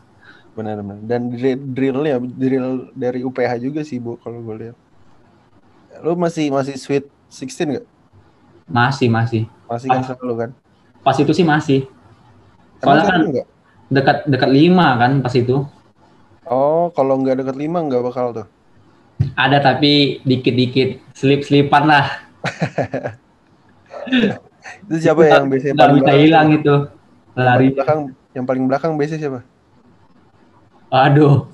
Benar 0.54 0.86
benar. 0.86 1.02
Dan 1.02 1.34
dri- 1.34 1.58
drillnya 1.58 2.22
drill 2.22 2.94
dari 2.94 3.26
UPH 3.26 3.58
juga 3.58 3.82
sih 3.82 3.98
bu 3.98 4.14
kalau 4.22 4.38
gue 4.38 4.54
lihat. 4.62 4.76
Lu 5.98 6.14
masih 6.14 6.46
masih 6.48 6.78
sweet 6.78 7.10
16 7.26 7.74
nggak? 7.74 7.86
masih 8.64 9.08
masih 9.10 9.42
Masih 9.66 9.88
kan 9.90 10.00
selalu 10.06 10.34
kan? 10.38 10.50
pas 11.02 11.18
itu 11.18 11.34
sih 11.34 11.42
masih 11.42 11.90
Soalnya 12.78 13.02
kan- 13.02 13.06
sekarang 13.10 13.26
nggak? 13.34 13.46
dekat 13.90 14.16
dekat 14.24 14.50
lima 14.54 14.86
kan 14.96 15.12
pas 15.20 15.34
itu 15.34 15.66
Oh 16.46 16.88
kalau 16.94 17.18
nggak 17.18 17.42
deket 17.42 17.56
lima 17.58 17.82
nggak 17.82 18.02
bakal 18.06 18.30
tuh. 18.32 18.46
ada 19.34 19.58
tapi 19.58 20.22
dikit-dikit 20.22 21.02
slip-slipan 21.12 21.84
lah 21.84 22.06
Itu 24.86 24.94
siapa 25.02 25.26
yang 25.26 25.50
biasanya 25.50 25.74
paling 25.76 25.98
bisa 26.00 26.12
hilang 26.14 26.48
itu 26.54 26.74
Yang 27.42 27.50
lari 27.50 27.68
paling 27.68 27.72
belakang, 27.76 28.00
yang 28.36 28.44
paling 28.48 28.64
belakang 28.68 28.92
biasanya 28.98 29.20
siapa? 29.22 29.40
aduh 30.90 31.46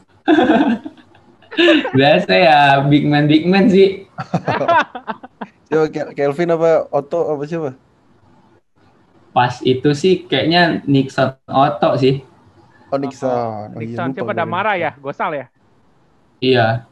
biasa 1.96 2.32
ya 2.34 2.58
big 2.88 3.04
man 3.06 3.26
big 3.30 3.44
man 3.46 3.66
sih 3.70 4.06
Siapa 5.66 5.86
Kel- 5.94 6.12
Kelvin 6.18 6.50
apa 6.56 6.70
Otto 6.98 7.18
apa 7.32 7.44
siapa? 7.50 7.70
pas 9.34 9.54
itu 9.62 9.90
sih 9.94 10.26
kayaknya 10.26 10.82
Nixon 10.90 11.38
Otto 11.46 11.90
sih 12.02 12.14
Oh 12.92 12.98
Nixon. 12.98 13.42
Oh, 13.74 13.80
iya, 13.82 13.98
Nixon 13.98 14.08
lupa 14.08 14.24
siapa 14.24 14.32
gue. 14.34 14.38
Damara 14.38 14.72
ya? 14.78 14.90
Gosal 15.04 15.30
ya? 15.40 15.46
iya 16.40 16.86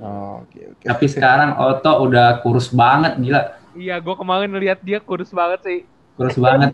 Oh, 0.00 0.42
oke 0.42 0.60
oke. 0.72 0.88
tapi 0.88 1.06
sekarang 1.10 1.56
Otto 1.60 1.92
udah 2.08 2.40
kurus 2.40 2.72
banget 2.72 3.12
gila 3.20 3.42
Iya, 3.80 3.94
gue 4.04 4.14
kemarin 4.20 4.50
lihat 4.62 4.78
dia 4.88 4.98
kurus 5.08 5.30
banget 5.38 5.60
sih. 5.66 5.78
kurus 6.16 6.36
banget 6.44 6.70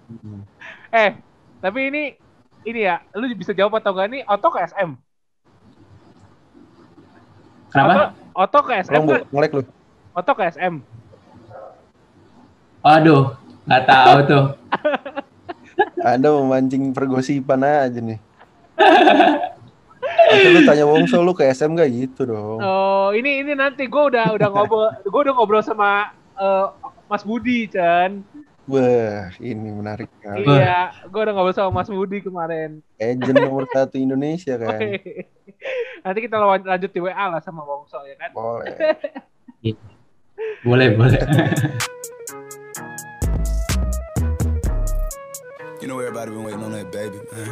Eh, 0.94 1.10
tapi 1.58 1.90
ini 1.90 2.14
ini 2.62 2.80
ya, 2.86 3.02
lu 3.18 3.26
bisa 3.34 3.50
jawab 3.50 3.82
atau 3.82 3.90
gak 3.98 4.06
nih? 4.14 4.22
Oto 4.30 4.46
ke 4.54 4.62
SM? 4.62 4.94
kenapa 7.74 8.14
Oto, 8.38 8.62
Oto 8.62 8.70
ke 8.70 8.72
SM 8.78 8.94
Tolong 8.94 9.06
bu, 9.10 9.12
kan? 9.18 9.22
ngelek 9.34 9.52
lu. 9.58 9.62
Oto 10.14 10.32
ke 10.38 10.42
SM. 10.54 10.74
Aduh, 12.86 13.34
nggak 13.66 13.82
tahu 13.90 14.18
tuh. 14.30 14.44
Anda 16.14 16.28
memancing 16.30 16.94
pergosipan 16.94 17.66
aja 17.66 17.98
nih. 17.98 18.22
Atau 20.30 20.48
lu 20.54 20.60
tanya 20.62 20.84
Wongso 20.86 21.18
lu 21.26 21.34
ke 21.34 21.42
SM 21.50 21.74
gak 21.74 21.90
gitu 21.90 22.30
dong. 22.30 22.62
Oh, 22.62 23.10
ini 23.10 23.42
ini 23.42 23.58
nanti 23.58 23.90
gue 23.90 24.02
udah 24.14 24.30
udah 24.36 24.48
ngobrol, 24.52 24.94
gue 25.02 25.20
udah 25.26 25.34
ngobrol 25.34 25.64
sama 25.64 26.14
eh, 26.38 26.66
Mas 27.10 27.26
Budi, 27.26 27.66
Chan. 27.66 28.22
Wah, 28.64 29.28
ini 29.38 29.68
menarik 29.70 30.08
sekali. 30.08 30.48
Iya, 30.48 31.04
gue 31.04 31.20
udah 31.20 31.32
ngobrol 31.36 31.52
sama 31.52 31.70
Mas 31.70 31.88
Budi 31.88 32.24
kemarin. 32.24 32.80
Agent 32.96 33.36
nomor 33.36 33.68
satu 33.68 34.00
Indonesia 34.00 34.56
kan. 34.62 34.80
nanti 36.00 36.18
kita 36.20 36.36
lawan- 36.36 36.64
lanjut 36.64 36.88
di 36.88 37.00
WA 37.00 37.12
lah 37.28 37.40
sama 37.40 37.60
Wongso 37.60 38.00
ya 38.04 38.16
kan. 38.16 38.32
Boleh. 38.32 38.72
Boleh, 40.64 40.88
boleh. 40.92 41.20
You 45.80 45.88
know 45.88 46.00
everybody 46.00 46.30
been 46.32 46.44
waiting 46.44 46.62
on 46.64 46.72
that 46.72 46.88
baby, 46.90 47.20
man. 47.28 47.48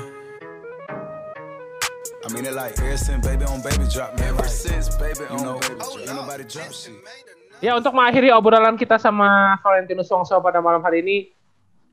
I 2.25 2.33
mean 2.33 2.47
it 2.47 2.55
like 2.55 2.79
ever 2.81 2.97
since 2.97 3.21
baby 3.27 3.45
on 3.45 3.61
baby 3.61 3.85
drop, 3.93 4.17
man. 4.19 4.29
Ever 4.33 4.49
since 4.49 4.89
baby 4.97 5.29
on 5.29 5.45
know, 5.45 5.61
baby 5.61 5.75
drop, 5.77 6.17
nobody 6.17 6.45
drop 6.45 6.73
shit. 6.73 6.97
Ya 7.63 7.79
untuk 7.79 7.95
mengakhiri 7.95 8.35
obrolan 8.35 8.75
kita 8.75 8.99
sama 8.99 9.55
Valentinus 9.63 10.11
Wongso 10.11 10.35
pada 10.43 10.59
malam 10.59 10.83
hari 10.83 10.99
ini, 10.99 11.31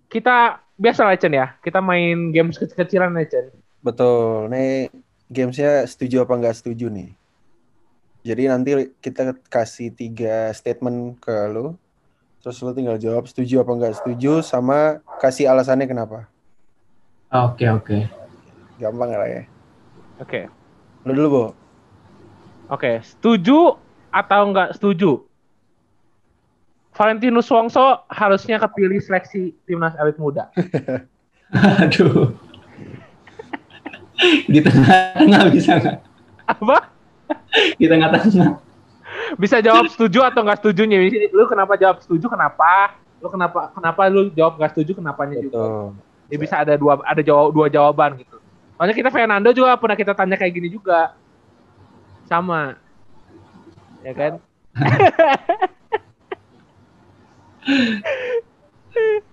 kita 0.10 0.58
biasa 0.74 1.06
lah 1.06 1.14
Chen 1.14 1.30
ya, 1.30 1.54
kita 1.62 1.78
main 1.78 2.34
games 2.34 2.58
kecil-kecilan 2.58 3.14
ya 3.22 3.26
Chen. 3.30 3.46
Betul. 3.86 4.50
Nih 4.50 4.90
gamesnya 5.30 5.86
setuju 5.86 6.26
apa 6.26 6.34
nggak 6.42 6.58
setuju 6.58 6.90
nih. 6.90 7.14
Jadi 8.26 8.44
nanti 8.50 8.72
kita 8.98 9.38
kasih 9.46 9.94
tiga 9.94 10.50
statement 10.58 11.22
ke 11.22 11.38
lu. 11.54 11.78
Terus 12.42 12.58
lu 12.66 12.74
tinggal 12.74 12.98
jawab 12.98 13.30
setuju 13.30 13.62
apa 13.62 13.72
nggak 13.78 13.96
setuju 14.02 14.42
sama 14.42 15.06
kasih 15.22 15.54
alasannya 15.54 15.86
kenapa. 15.86 16.26
Oke, 17.30 17.70
oke. 17.70 18.10
Gampang 18.82 19.14
lah 19.14 19.30
ya. 19.30 19.44
Oke, 20.18 20.50
Lu 21.06 21.14
dulu, 21.14 21.28
Bo. 21.30 21.46
oke, 22.74 23.06
setuju 23.06 23.78
atau 24.10 24.42
nggak 24.50 24.76
setuju? 24.76 25.29
Valentinus 27.00 27.48
Wongso 27.48 28.04
harusnya 28.12 28.60
kepilih 28.60 29.00
seleksi 29.00 29.56
timnas 29.64 29.96
elit 29.96 30.20
muda. 30.20 30.52
Aduh. 31.88 32.36
Di 34.52 34.60
tengah-tengah 34.60 35.48
bisa 35.48 35.80
nggak? 35.80 35.98
Apa? 36.44 36.92
Di 37.80 37.88
tengah-tengah. 37.88 38.60
Bisa 39.40 39.64
jawab 39.64 39.88
setuju 39.88 40.28
atau 40.28 40.44
nggak 40.44 40.60
setujunya? 40.60 41.08
Lu 41.32 41.48
kenapa 41.48 41.80
jawab 41.80 42.04
setuju? 42.04 42.28
Kenapa? 42.28 43.00
Lu 43.24 43.32
kenapa? 43.32 43.72
Kenapa 43.72 44.02
lu 44.12 44.28
jawab 44.36 44.60
nggak 44.60 44.76
setuju? 44.76 45.00
Kenapanya 45.00 45.40
juga? 45.40 45.56
Betul. 45.56 45.88
Dia 46.28 46.38
bisa 46.38 46.56
ada 46.60 46.76
dua 46.76 47.00
ada 47.08 47.23
jawab 47.23 47.56
dua 47.56 47.71
jawaban 47.71 48.19
gitu. 48.19 48.44
Soalnya 48.76 48.96
kita 49.00 49.08
Fernando 49.08 49.50
juga 49.56 49.80
pernah 49.80 49.96
kita 49.96 50.12
tanya 50.12 50.36
kayak 50.36 50.52
gini 50.52 50.67
juga. 50.67 51.15
Sama. 52.28 52.76
Ya 54.04 54.12
kan? 54.12 54.34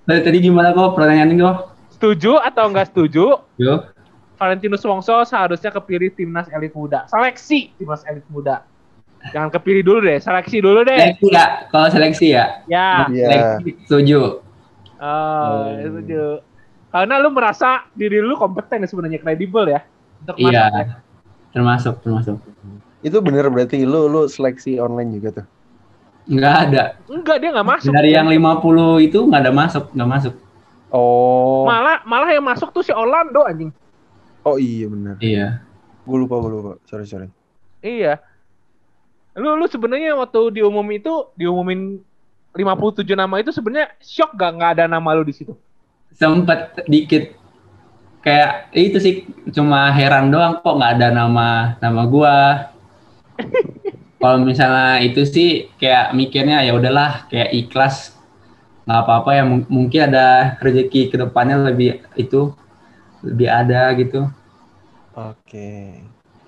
Tadi, 0.06 0.20
tadi 0.22 0.38
gimana 0.38 0.70
kok 0.70 0.94
pertanyaannya 0.94 1.36
kok? 1.40 1.56
Setuju 1.96 2.38
atau 2.38 2.68
nggak 2.70 2.92
setuju? 2.92 3.40
Yo. 3.56 3.74
Valentinus 4.36 4.84
Wongso 4.84 5.24
seharusnya 5.24 5.72
kepilih 5.72 6.12
timnas 6.12 6.46
elit 6.52 6.76
muda. 6.76 7.08
Seleksi 7.08 7.72
timnas 7.80 8.04
elit 8.04 8.26
muda. 8.28 8.68
Jangan 9.32 9.50
kepilih 9.50 9.82
dulu 9.82 9.98
deh, 10.04 10.20
seleksi 10.20 10.60
dulu 10.60 10.84
deh. 10.86 11.16
Seleksi 11.16 11.28
ya, 11.32 11.46
kalau 11.72 11.88
seleksi 11.88 12.26
ya. 12.36 12.44
Ya. 12.68 13.08
Iya. 13.10 13.26
Seleksi, 13.26 13.70
setuju. 13.88 14.20
Oh, 15.00 15.66
setuju. 15.80 16.44
Karena 16.92 17.14
lu 17.18 17.32
merasa 17.34 17.88
diri 17.96 18.22
lu 18.22 18.38
kompeten 18.38 18.84
ya 18.84 18.88
sebenarnya 18.88 19.18
kredibel 19.18 19.66
ya. 19.66 19.80
Untuk 20.22 20.36
masuk 20.38 20.52
ya. 20.52 20.68
Iya. 20.68 20.84
Termasuk, 21.56 21.94
termasuk. 22.04 22.36
Itu 23.00 23.18
bener 23.24 23.48
berarti 23.48 23.82
lu 23.82 24.06
lu 24.06 24.28
seleksi 24.28 24.78
online 24.78 25.16
juga 25.16 25.42
tuh. 25.42 25.46
Nggak 26.26 26.54
ada. 26.68 26.82
Enggak, 27.06 27.36
dia 27.38 27.50
nggak 27.54 27.68
masuk. 27.70 27.90
Dari 27.94 28.10
yang 28.14 28.26
50 28.26 29.06
itu 29.06 29.18
nggak 29.22 29.42
ada 29.46 29.52
masuk, 29.54 29.84
nggak 29.94 30.10
masuk. 30.10 30.34
Oh. 30.90 31.66
Malah 31.66 32.02
malah 32.06 32.30
yang 32.34 32.42
masuk 32.46 32.70
tuh 32.74 32.82
si 32.82 32.90
Orlando 32.90 33.46
anjing. 33.46 33.70
Oh 34.42 34.58
iya 34.58 34.86
benar. 34.90 35.14
Iya. 35.22 35.62
Gue 36.06 36.18
lupa, 36.22 36.38
gue 36.38 36.50
lupa. 36.50 36.72
Sorry, 36.86 37.06
sorry. 37.06 37.30
Iya. 37.82 38.22
Lu 39.38 39.54
lu 39.58 39.66
sebenarnya 39.70 40.14
waktu 40.18 40.58
diumum 40.58 40.86
itu 40.90 41.30
diumumin 41.38 42.02
57 42.56 43.04
nama 43.12 43.34
itu 43.36 43.52
sebenarnya 43.52 43.92
shock 44.00 44.32
gak 44.32 44.56
nggak 44.56 44.70
ada 44.80 44.84
nama 44.88 45.12
lu 45.12 45.22
di 45.26 45.34
situ? 45.36 45.52
Sempet 46.16 46.88
dikit 46.88 47.36
kayak 48.24 48.72
itu 48.74 48.98
sih 48.98 49.14
cuma 49.52 49.92
heran 49.92 50.32
doang 50.32 50.58
kok 50.64 50.74
nggak 50.74 50.92
ada 50.98 51.08
nama 51.12 51.76
nama 51.78 52.02
gua. 52.08 52.36
Kalau 54.16 54.38
misalnya 54.40 55.04
itu 55.04 55.22
sih 55.28 55.68
kayak 55.76 56.16
mikirnya 56.16 56.64
ya 56.64 56.72
udahlah 56.72 57.28
kayak 57.28 57.52
ikhlas 57.52 58.16
nggak 58.86 59.00
apa-apa 59.02 59.30
ya 59.34 59.42
mung- 59.44 59.68
mungkin 59.68 60.00
ada 60.08 60.56
rezeki 60.62 61.10
ke 61.12 61.16
depannya 61.20 61.58
lebih 61.68 62.00
itu 62.16 62.54
lebih 63.20 63.48
ada 63.50 63.92
gitu. 63.98 64.30
Oke. 65.16 66.00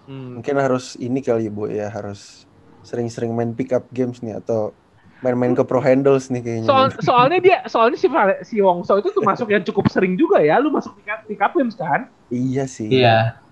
Hmm. 0.09 0.41
Mungkin 0.41 0.57
harus 0.57 0.97
ini 0.97 1.21
kali 1.21 1.49
ya, 1.49 1.53
Bu 1.53 1.69
ya, 1.69 1.89
harus 1.93 2.47
sering-sering 2.87 3.35
main 3.37 3.53
pick 3.53 3.75
up 3.77 3.85
games 3.93 4.23
nih 4.25 4.41
atau 4.41 4.73
main-main 5.21 5.53
ke 5.53 5.67
pro 5.67 5.83
handles 5.83 6.31
nih 6.31 6.41
kayaknya. 6.41 6.69
Soal, 6.71 6.87
soalnya 7.03 7.39
dia 7.43 7.59
soalnya 7.67 7.99
si 7.99 8.07
Vale- 8.09 8.41
si 8.47 8.57
Wongso 8.63 8.97
itu 9.03 9.11
tuh 9.11 9.21
masuk 9.27 9.51
yang 9.51 9.67
cukup 9.67 9.91
sering 9.91 10.15
juga 10.15 10.39
ya. 10.41 10.63
Lu 10.63 10.71
masuk 10.71 10.95
pick 10.97 11.11
up, 11.11 11.21
pick 11.27 11.41
up 11.43 11.53
games 11.59 11.75
kan? 11.75 12.07
Iya 12.31 12.65
sih. 12.71 12.89
Iya. 13.03 13.43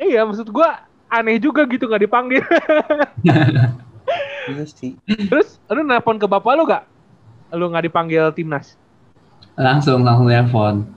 Iya, 0.00 0.24
maksud 0.24 0.48
gua 0.54 0.87
aneh 1.08 1.36
juga 1.40 1.64
gitu 1.68 1.88
nggak 1.88 2.04
dipanggil. 2.04 2.44
Iya 4.48 4.64
sih. 4.64 4.96
Terus 5.04 5.60
lu 5.68 5.84
nelpon 5.84 6.16
ke 6.16 6.24
bapak 6.24 6.52
lu 6.56 6.64
gak? 6.64 6.88
Lu 7.52 7.68
nggak 7.68 7.92
dipanggil 7.92 8.32
timnas? 8.32 8.80
Langsung 9.60 10.00
langsung 10.00 10.32
telepon. 10.32 10.88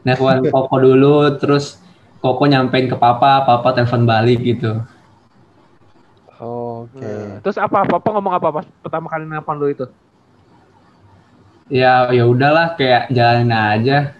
Telepon 0.00 0.48
Koko 0.48 0.76
dulu 0.80 1.36
terus 1.36 1.76
Koko 2.24 2.48
nyampein 2.48 2.88
ke 2.88 2.96
papa, 2.96 3.44
papa 3.44 3.76
telepon 3.76 4.08
balik 4.08 4.40
gitu. 4.40 4.80
Oke. 6.40 7.04
Nah, 7.04 7.44
Terus 7.44 7.60
apa? 7.60 7.84
Papa 7.84 8.08
ngomong 8.16 8.32
apa 8.32 8.48
pas 8.48 8.66
pertama 8.80 9.12
kali 9.12 9.28
nelpon 9.28 9.60
lu 9.60 9.68
itu? 9.68 9.84
ya 11.72 12.12
ya 12.12 12.28
udahlah 12.28 12.76
kayak 12.76 13.08
jalanin 13.08 13.48
aja 13.48 14.12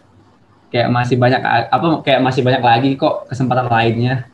kayak 0.73 0.89
masih 0.89 1.21
banyak 1.21 1.41
apa 1.45 2.01
kayak 2.01 2.25
masih 2.25 2.41
banyak 2.41 2.65
lagi 2.65 2.91
kok 2.97 3.29
kesempatan 3.29 3.69
lainnya 3.69 4.25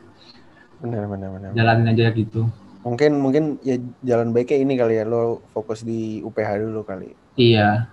Benar, 0.79 1.03
benar, 1.07 1.29
benar. 1.31 1.49
jalanin 1.53 1.87
aja 1.87 2.11
gitu 2.11 2.47
Mungkin 2.79 3.11
mungkin 3.19 3.43
ya 3.59 3.75
jalan 4.01 4.31
baiknya 4.31 4.63
ini 4.63 4.73
kali 4.73 4.95
ya 4.95 5.03
lo 5.03 5.43
fokus 5.51 5.83
di 5.83 6.23
UPH 6.23 6.63
dulu 6.63 6.81
kali 6.81 7.11
iya 7.35 7.91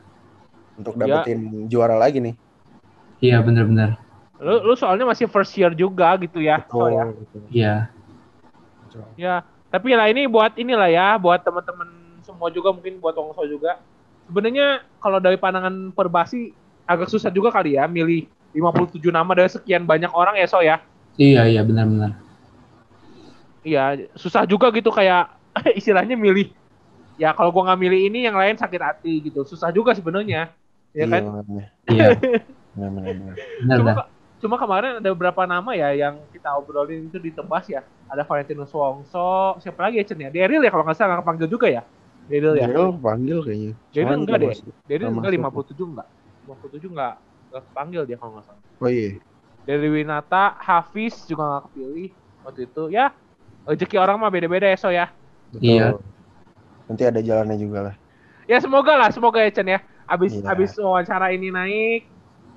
untuk 0.75 0.95
Ya. 0.95 1.19
dapetin 1.21 1.67
juara 1.67 1.97
lagi 1.97 2.23
nih. 2.23 2.35
iya 3.19 3.41
bener-bener 3.41 3.99
Lu, 4.37 4.61
lu 4.63 4.75
soalnya 4.77 5.03
masih 5.03 5.27
first 5.27 5.57
year 5.57 5.73
juga 5.73 6.13
gitu 6.17 6.39
ya. 6.39 6.61
So, 6.69 6.87
ya. 6.87 7.09
betul. 7.09 7.41
iya 7.49 7.75
betul. 8.85 9.03
Ya, 9.17 9.35
tapi 9.67 9.97
lah 9.97 10.07
ini 10.07 10.29
buat 10.29 10.53
inilah 10.55 10.87
ya, 10.87 11.17
buat 11.17 11.41
teman-teman 11.41 11.89
semua 12.21 12.53
juga 12.53 12.69
mungkin 12.69 13.01
buat 13.01 13.17
Wongso 13.17 13.49
juga. 13.49 13.81
Sebenarnya 14.29 14.85
kalau 15.01 15.17
dari 15.19 15.35
pandangan 15.35 15.89
perbasi 15.91 16.53
agak 16.85 17.09
susah 17.09 17.33
juga 17.33 17.49
kali 17.49 17.75
ya 17.75 17.89
milih 17.89 18.29
57 18.53 19.09
nama 19.09 19.33
dari 19.33 19.49
sekian 19.49 19.83
banyak 19.83 20.13
orang 20.13 20.37
ya 20.37 20.47
so 20.47 20.61
ya. 20.61 20.85
iya 21.17 21.49
iya 21.49 21.65
benar-benar 21.65 22.13
Iya, 23.67 24.07
susah 24.15 24.47
juga 24.47 24.71
gitu 24.71 24.95
kayak 24.95 25.35
istilahnya 25.81 26.15
milih. 26.15 26.55
Ya 27.19 27.35
kalau 27.35 27.51
gua 27.51 27.73
nggak 27.73 27.81
milih 27.83 28.01
ini 28.07 28.31
yang 28.31 28.39
lain 28.39 28.55
sakit 28.55 28.79
hati 28.79 29.27
gitu. 29.27 29.43
Susah 29.43 29.75
juga 29.75 29.91
sebenarnya. 29.91 30.55
Ya 30.95 31.05
kan? 31.11 31.23
makanya. 31.27 31.67
iya 31.93 32.09
Benar, 32.77 32.91
benar, 32.93 33.13
benar. 33.17 33.35
benar 33.35 33.77
Cuma, 33.81 33.93
cuma 34.37 34.57
kemarin 34.61 34.91
ada 35.01 35.09
beberapa 35.11 35.43
nama 35.49 35.73
ya 35.73 35.97
yang 35.97 36.15
kita 36.31 36.53
obrolin 36.55 37.09
itu 37.09 37.19
ditebas 37.19 37.67
ya. 37.67 37.83
Ada 38.07 38.23
Valentino 38.23 38.69
Wongso, 38.69 39.59
siapa 39.59 39.83
lagi 39.83 39.99
ya 39.99 40.05
Chen 40.07 40.21
ya? 40.23 40.31
Daryl 40.31 40.63
ya 40.63 40.71
kalau 40.71 40.85
nggak 40.87 40.95
salah 40.95 41.19
nggak 41.19 41.25
kepanggil 41.27 41.49
juga 41.51 41.67
ya. 41.73 41.83
Daryl 42.31 42.55
ya. 42.55 42.69
Daryl 42.71 42.89
panggil 43.01 43.39
kayaknya. 43.43 43.73
Daryl 43.91 44.19
enggak 44.23 44.39
deh. 44.39 44.49
Daryl 44.87 45.09
Nggak 45.11 45.31
enggak 45.33 45.43
masuk. 45.43 45.65
57 45.75 45.91
enggak. 45.91 46.09
57 46.47 46.93
enggak 46.95 47.15
enggak 47.51 47.63
kepanggil 47.73 48.03
dia 48.07 48.17
kalau 48.21 48.33
nggak 48.39 48.45
salah. 48.47 48.63
Oh 48.79 48.91
iya. 48.93 49.11
Dari 49.67 49.89
Winata, 49.91 50.45
Hafiz 50.63 51.27
juga 51.27 51.43
nggak 51.49 51.63
kepilih 51.73 52.11
waktu 52.47 52.61
itu. 52.71 52.83
Ya, 52.95 53.07
rezeki 53.67 53.97
orang 53.99 54.17
mah 54.23 54.31
beda-beda 54.31 54.71
ya 54.71 54.79
so 54.79 54.89
ya. 54.89 55.11
Betul. 55.51 55.67
Iya. 55.67 55.87
Nanti 56.87 57.03
ada 57.03 57.21
jalannya 57.21 57.57
juga 57.59 57.79
lah. 57.91 57.95
Ya 58.47 58.63
semoga 58.63 58.95
lah, 58.95 59.11
semoga 59.11 59.43
ya 59.43 59.51
Chen 59.51 59.67
ya. 59.67 59.83
Abis 60.07 60.39
Iya. 60.39 60.47
abis 60.55 60.71
wawancara 60.79 61.35
ini 61.35 61.51
naik, 61.51 62.07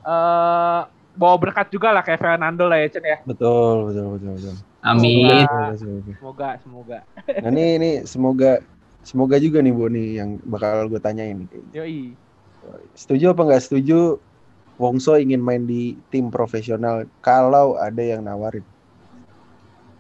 eh 0.05 0.81
bawa 1.17 1.35
berkat 1.41 1.73
juga 1.73 1.89
lah 1.89 2.05
kayak 2.05 2.21
Fernando 2.21 2.69
lah 2.69 2.77
ya 2.77 2.87
Chen 2.93 3.01
ya. 3.03 3.17
Betul, 3.25 3.89
betul, 3.89 4.05
betul, 4.15 4.31
betul. 4.37 4.55
amin 4.85 5.09
Semoga. 5.09 5.35
Semoga, 5.35 5.73
semoga. 5.75 6.13
Semoga, 6.13 6.49
semoga. 6.61 6.97
Nah 7.41 7.49
ini, 7.49 7.65
ini 7.81 7.91
semoga 8.05 8.51
semoga 9.01 9.35
juga 9.41 9.65
nih 9.65 9.73
Bu 9.73 9.89
nih 9.89 10.07
yang 10.21 10.37
bakal 10.45 10.85
gue 10.87 11.01
tanyain. 11.01 11.49
Yoi. 11.73 12.13
Setuju 12.93 13.33
apa 13.33 13.41
nggak 13.49 13.63
setuju 13.65 14.21
Wongso 14.79 15.19
ingin 15.19 15.43
main 15.43 15.67
di 15.67 15.99
tim 16.07 16.31
profesional 16.31 17.03
kalau 17.19 17.75
ada 17.75 17.99
yang 17.99 18.23
nawarin? 18.23 18.63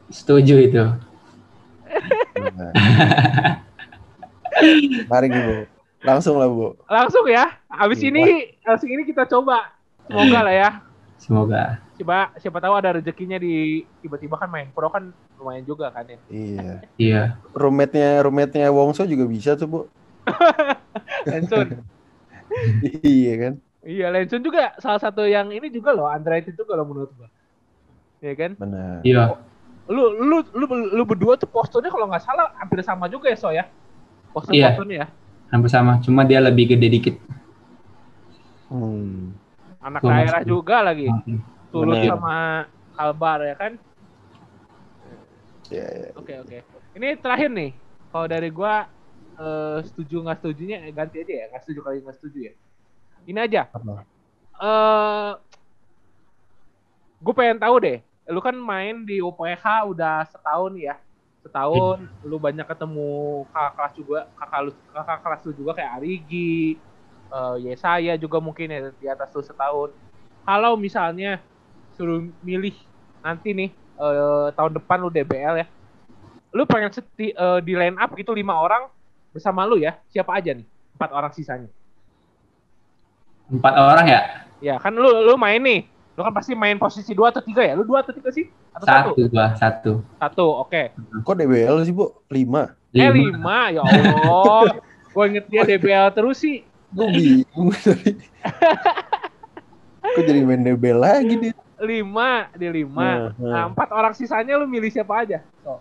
Setuju 0.09 0.55
itu 0.59 0.85
Nah. 2.39 2.71
Mari 5.09 5.27
Bu. 5.27 5.67
Langsung 6.01 6.39
lah 6.39 6.47
Bu. 6.47 6.77
Langsung 6.87 7.25
ya. 7.27 7.59
Abis 7.67 7.99
Iya. 7.99 8.09
ini, 8.13 8.23
abis 8.63 8.83
ini 8.87 9.03
kita 9.03 9.27
coba. 9.27 9.75
Semoga 10.07 10.39
lah 10.41 10.55
ya. 10.55 10.69
semoga 11.19 11.83
Coba 11.99 12.31
siapa 12.39 12.63
tahu 12.63 12.73
ada 12.79 12.95
rezekinya 12.95 13.35
di 13.35 13.83
tiba-tiba 13.99 14.39
kan 14.39 14.47
main 14.47 14.71
pro 14.71 14.87
kan 14.87 15.11
lumayan 15.35 15.67
juga 15.67 15.91
kan 15.91 16.07
ya. 16.07 16.17
Iya. 16.31 16.71
iya 16.95 17.21
Roommate-nya 17.51 18.23
roommate-nya 18.23 18.71
Wongso 18.71 19.03
juga 19.03 19.27
bisa 19.27 19.59
tuh 19.59 19.67
Bu. 19.67 19.79
Lensun. 21.27 21.83
iya 23.03 23.33
kan? 23.35 23.53
iya, 23.83 24.07
Lensun 24.07 24.39
juga 24.39 24.71
salah 24.79 25.03
satu 25.03 25.27
yang 25.27 25.51
ini 25.51 25.67
juga 25.67 25.91
loh, 25.91 26.07
underrated 26.07 26.55
juga 26.55 26.79
loh 26.79 26.87
menurut 26.87 27.11
gua. 27.19 27.27
Iya 28.23 28.33
kan? 28.39 28.51
Benar. 28.55 29.03
iya 29.03 29.35
Lu 29.89 30.13
lu 30.15 30.37
lu 30.53 30.65
lu 30.69 31.03
berdua 31.03 31.33
tuh 31.35 31.49
posturnya 31.49 31.89
kalau 31.89 32.05
nggak 32.05 32.21
salah 32.21 32.53
hampir 32.61 32.79
sama 32.85 33.09
juga 33.09 33.27
ya, 33.33 33.37
So 33.37 33.49
ya. 33.49 33.65
Postur 34.29 34.53
Iya. 34.53 34.77
posturnya 34.77 34.97
ya. 35.03 35.07
hampir 35.49 35.69
sama 35.73 35.97
cuma 36.05 36.21
dia 36.23 36.37
lebih 36.37 36.77
gede 36.77 36.87
dikit 36.87 37.15
Hmm. 38.69 39.33
Anak 39.81 40.05
Gua 40.05 40.13
daerah 40.13 40.41
masuk. 40.45 40.51
juga 40.53 40.77
lagi. 40.85 41.09
Tulus 41.73 41.97
Bener. 41.97 42.11
sama 42.13 42.33
Kalbar 42.93 43.39
ya 43.41 43.55
kan? 43.57 43.71
Ya, 45.73 45.85
ya. 45.89 46.09
Oke, 46.13 46.33
oke. 46.37 46.57
Ini 46.93 47.17
terakhir 47.17 47.49
nih. 47.49 47.71
Kalau 48.13 48.27
dari 48.29 48.49
gua 48.53 48.85
eh, 49.39 49.77
setuju 49.89 50.21
nggak 50.21 50.37
setujunya 50.37 50.77
eh, 50.85 50.93
ganti 50.93 51.17
aja 51.17 51.33
ya. 51.33 51.45
Nggak 51.49 51.61
setuju 51.65 51.79
kali 51.81 51.97
nggak 52.05 52.17
setuju 52.21 52.39
ya. 52.45 52.53
Ini 53.25 53.39
aja. 53.41 53.61
Apa? 53.73 54.05
eh 54.59 55.31
gue 57.19 57.33
pengen 57.33 57.57
tahu 57.57 57.75
deh, 57.79 57.97
lu 58.29 58.39
kan 58.39 58.53
main 58.53 59.01
di 59.03 59.17
UPH 59.19 59.89
udah 59.89 60.21
setahun 60.29 60.77
ya, 60.77 60.95
setahun, 61.41 62.05
lu 62.21 62.37
banyak 62.37 62.63
ketemu 62.63 63.43
kakak 63.49 63.73
kelas 63.73 63.93
juga, 63.97 64.19
kakak 64.37 64.59
lu, 64.69 64.71
kakak 64.93 65.19
kelas 65.25 65.41
lu 65.49 65.51
juga 65.57 65.71
kayak 65.81 65.91
Arigi, 65.97 66.77
eh 67.33 67.55
Yesaya 67.65 68.13
juga 68.21 68.37
mungkin 68.37 68.69
ya 68.69 68.79
di 68.93 69.07
atas 69.09 69.33
lu 69.33 69.41
setahun. 69.41 69.89
Kalau 70.45 70.77
misalnya 70.77 71.41
suruh 71.97 72.21
milih 72.45 72.77
nanti 73.25 73.51
nih 73.51 73.69
eh, 73.97 74.47
tahun 74.53 74.77
depan 74.77 75.01
lu 75.01 75.09
DBL 75.09 75.65
ya, 75.65 75.67
lu 76.53 76.69
pengen 76.69 76.93
seti, 76.93 77.33
eh, 77.33 77.59
di 77.65 77.73
line 77.73 77.97
up 77.97 78.13
gitu 78.13 78.31
lima 78.37 78.53
orang 78.61 78.85
bersama 79.33 79.65
lu 79.65 79.81
ya, 79.81 79.97
siapa 80.13 80.37
aja 80.37 80.53
nih? 80.53 80.65
Empat 80.97 81.09
orang 81.17 81.33
sisanya. 81.33 81.69
empat 83.49 83.73
orang 83.81 84.05
ya 84.05 84.21
Ya 84.61 84.75
kan 84.77 84.91
lu 84.91 85.09
lu 85.25 85.33
main 85.39 85.57
nih. 85.63 85.87
Lu 86.19 86.27
kan 86.27 86.35
pasti 86.35 86.51
main 86.51 86.75
posisi 86.75 87.15
dua 87.15 87.31
atau 87.31 87.39
tiga 87.39 87.63
ya? 87.63 87.79
Lu 87.79 87.87
dua 87.87 88.03
atau 88.03 88.11
tiga 88.11 88.27
sih? 88.35 88.51
Atau 88.75 88.85
satu? 88.85 89.09
satu 89.15 89.21
gua 89.31 89.47
satu 89.55 89.91
Satu, 90.19 90.45
oke. 90.67 90.91
Kok 91.23 91.35
DBL 91.39 91.75
sih 91.87 91.95
Bu? 91.95 92.11
Lima. 92.27 92.75
Eh 92.91 93.07
lima 93.07 93.39
lima, 93.39 93.59
ya 93.71 93.81
Allah. 93.87 94.83
Gue 95.15 95.23
inget 95.31 95.45
dia 95.47 95.63
DBL 95.63 96.11
terus 96.11 96.43
sih. 96.43 96.67
Gue 96.91 97.07
bingung 97.07 97.71
tadi. 97.71 98.19
Kok 100.03 100.21
jadi 100.27 100.43
main 100.43 100.67
DBL 100.67 100.99
lagi 100.99 101.33
dia? 101.39 101.55
Lima, 101.79 102.51
di 102.51 102.67
lima. 102.67 102.99
Nah, 102.99 103.31
nah. 103.39 103.51
Nah, 103.55 103.63
empat 103.71 103.89
orang 103.95 104.11
sisanya 104.11 104.59
lu 104.59 104.67
milih 104.67 104.91
siapa 104.91 105.23
aja? 105.23 105.39
So, 105.63 105.79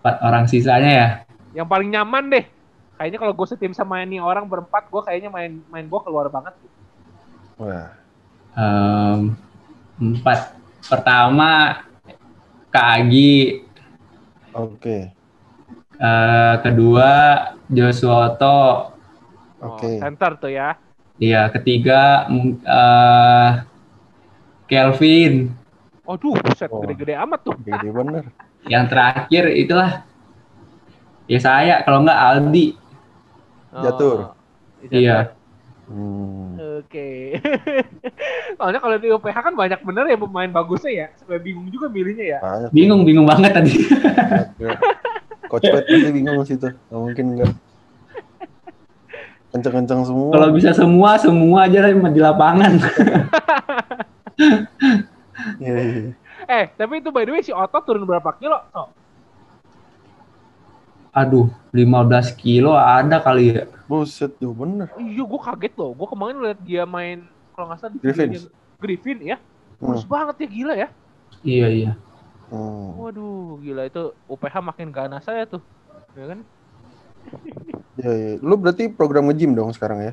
empat 0.00 0.16
orang 0.24 0.48
sisanya 0.48 0.90
ya 0.90 1.08
yang 1.56 1.68
paling 1.68 1.88
nyaman 1.92 2.30
deh. 2.30 2.44
Kayaknya 2.98 3.18
kalau 3.22 3.34
gue 3.34 3.46
setim 3.46 3.72
sama 3.74 4.02
ini 4.02 4.18
orang 4.18 4.46
berempat, 4.50 4.90
gue 4.90 5.02
kayaknya 5.06 5.30
main 5.30 5.62
main 5.70 5.86
gue 5.86 6.00
keluar 6.02 6.26
banget. 6.30 6.54
Wah. 7.58 7.94
Em, 8.56 9.36
empat 9.98 10.54
pertama 10.86 11.82
Kak 12.70 12.88
Agi 13.02 13.64
Oke. 14.54 15.12
Eh, 15.98 16.54
kedua 16.62 17.10
Joshua 17.68 18.30
Otto. 18.32 18.60
Oke. 19.58 19.86
Oh, 19.86 20.00
center 20.02 20.30
tuh 20.38 20.50
ya. 20.50 20.78
Iya, 21.18 21.50
ketiga 21.50 22.26
eh, 22.62 23.50
Kelvin. 24.66 25.50
Aduh, 26.08 26.34
buset 26.40 26.70
Oh. 26.72 26.80
gede-gede 26.82 27.14
amat 27.18 27.40
tuh. 27.44 27.54
Gede 27.62 27.90
bener. 27.98 28.24
Yang 28.66 28.84
terakhir 28.90 29.44
itulah 29.54 29.90
ya 31.28 31.38
saya 31.38 31.84
kalau 31.84 32.02
nggak 32.02 32.18
Aldi. 32.18 32.66
Jatur. 33.84 34.32
Oh, 34.32 34.90
Iya. 34.90 35.37
Hmm. 35.88 36.84
Oke. 36.84 37.40
Soalnya 38.60 38.80
kalau 38.80 38.96
di 39.00 39.08
UPH 39.08 39.36
kan 39.40 39.54
banyak 39.56 39.80
bener 39.80 40.04
ya 40.04 40.16
pemain 40.20 40.50
bagusnya 40.52 40.92
ya. 40.92 41.06
Sampai 41.16 41.40
bingung 41.40 41.72
juga 41.72 41.88
milihnya 41.88 42.36
ya. 42.36 42.38
Banyak. 42.44 42.70
Bingung, 42.76 43.02
bingung 43.08 43.24
banget 43.24 43.56
tadi. 43.56 43.72
banget. 44.60 44.78
Coach 45.48 45.64
Pat 45.64 45.84
pasti 45.88 46.10
bingung 46.12 46.44
situ. 46.44 46.68
Nggak 46.92 47.00
mungkin 47.00 47.24
enggak. 47.32 47.52
Kenceng-kenceng 49.48 50.04
semua. 50.04 50.28
kalau 50.36 50.48
bisa 50.52 50.76
semua, 50.76 51.16
semua 51.16 51.64
aja 51.64 51.78
lah 51.80 52.12
di 52.12 52.20
lapangan. 52.20 52.72
Iya, 55.58 55.74
iya. 55.78 56.12
Eh, 56.48 56.64
tapi 56.74 57.00
itu 57.00 57.08
by 57.14 57.24
the 57.26 57.32
way 57.32 57.42
si 57.42 57.54
Otto 57.54 57.78
turun 57.82 58.04
berapa 58.04 58.34
kilo? 58.36 58.58
So, 58.74 58.90
Aduh, 61.18 61.46
15 61.70 62.30
kilo 62.34 62.72
ada 62.72 63.18
kali 63.18 63.50
ya. 63.50 63.64
Buset 63.84 64.36
tuh 64.36 64.52
bener. 64.52 64.86
iya 64.96 65.24
gue 65.24 65.40
kaget 65.40 65.74
loh. 65.74 65.90
Gue 65.92 66.06
kemarin 66.06 66.36
liat 66.38 66.60
dia 66.62 66.84
main 66.84 67.24
kalau 67.52 67.72
nggak 67.72 67.78
salah 67.80 67.92
videonya- 67.92 68.52
Griffin 68.78 69.18
ya. 69.24 69.36
Hmm. 69.78 69.90
Kurus 69.90 70.06
banget 70.06 70.36
ya 70.38 70.48
gila 70.48 70.74
ya. 70.76 70.88
Iya, 71.42 71.66
iya. 71.68 71.92
Hmm. 72.48 72.94
Waduh, 72.94 73.58
gila 73.58 73.82
itu 73.84 74.02
UPH 74.26 74.54
makin 74.62 74.88
ganas 74.88 75.24
saya 75.24 75.42
tuh. 75.44 75.58
Ya 76.14 76.24
kan? 76.28 76.40
Iya, 77.98 78.10
iya. 78.20 78.32
Lu 78.38 78.54
berarti 78.54 78.86
program 78.86 79.26
nge-gym 79.26 79.52
dong 79.52 79.74
sekarang 79.74 79.98
ya? 80.00 80.12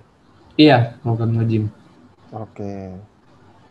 Iya, 0.55 0.77
program 0.99 1.35
nge-gym. 1.35 1.69
Oke. 2.31 2.95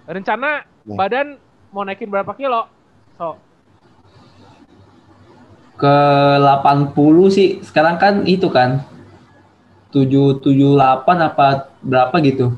Rencana 0.04 0.62
Nih. 0.84 0.94
badan 0.94 1.26
mau 1.72 1.82
naikin 1.82 2.06
berapa 2.06 2.30
kilo? 2.32 2.68
So, 3.16 3.34
Ke 5.74 5.94
80 6.38 6.94
sih, 7.34 7.58
sekarang 7.66 7.98
kan 7.98 8.14
itu 8.24 8.46
kan 8.46 8.86
778 9.90 11.18
apa 11.18 11.70
berapa 11.82 12.16
gitu. 12.22 12.54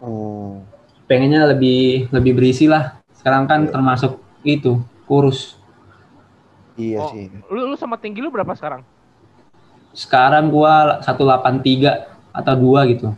Hmm. 0.00 0.64
Pengennya 1.04 1.52
lebih 1.52 2.08
lebih 2.08 2.32
berisi 2.36 2.64
lah. 2.64 3.00
Sekarang 3.12 3.44
kan 3.44 3.68
Iya. 3.68 3.72
termasuk 3.72 4.20
itu, 4.44 4.80
kurus. 5.04 5.56
Iya 6.74 7.00
Oh. 7.00 7.08
sih. 7.12 7.28
lu, 7.48 7.70
lu 7.72 7.76
sama 7.76 7.96
tinggi 7.96 8.20
lu 8.20 8.28
berapa 8.32 8.52
sekarang? 8.56 8.82
Sekarang 9.94 10.50
gua 10.50 11.00
183 11.00 12.08
atau 12.34 12.54
2 12.58 12.82
gitu. 12.90 13.08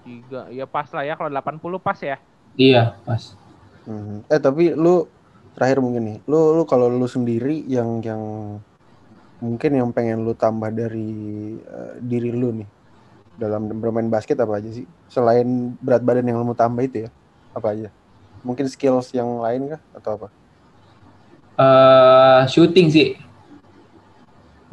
Tiga, 0.00 0.48
ya 0.48 0.64
pas 0.64 0.88
lah 0.92 1.04
ya 1.04 1.14
kalau 1.18 1.28
80 1.28 1.76
pas 1.76 1.98
ya. 2.00 2.16
Iya, 2.56 2.96
pas. 3.04 3.36
Mhm. 3.84 4.24
Eh 4.28 4.40
tapi 4.40 4.72
lu 4.72 5.04
terakhir 5.60 5.84
mungkin 5.84 6.02
nih, 6.08 6.18
lu 6.24 6.56
lu 6.56 6.64
kalau 6.64 6.88
lu 6.88 7.04
sendiri 7.04 7.60
yang 7.68 8.00
yang 8.00 8.22
mungkin 9.44 9.70
yang 9.76 9.92
pengen 9.92 10.24
lu 10.24 10.32
tambah 10.32 10.72
dari 10.72 11.12
eh, 11.60 11.94
diri 12.00 12.32
lu 12.32 12.64
nih 12.64 12.68
dalam 13.36 13.68
bermain 13.68 14.08
basket 14.08 14.40
apa 14.40 14.56
aja 14.56 14.72
sih? 14.72 14.88
Selain 15.12 15.76
berat 15.84 16.00
badan 16.00 16.24
yang 16.24 16.40
lu 16.40 16.48
mau 16.48 16.56
tambah 16.56 16.80
itu 16.80 17.04
ya, 17.04 17.10
apa 17.52 17.76
aja? 17.76 17.92
Mungkin 18.40 18.72
skills 18.72 19.12
yang 19.12 19.28
lain 19.44 19.76
kah 19.76 19.80
atau 19.92 20.16
apa? 20.16 20.28
eh 21.60 22.40
shooting 22.48 22.88
sih. 22.88 23.20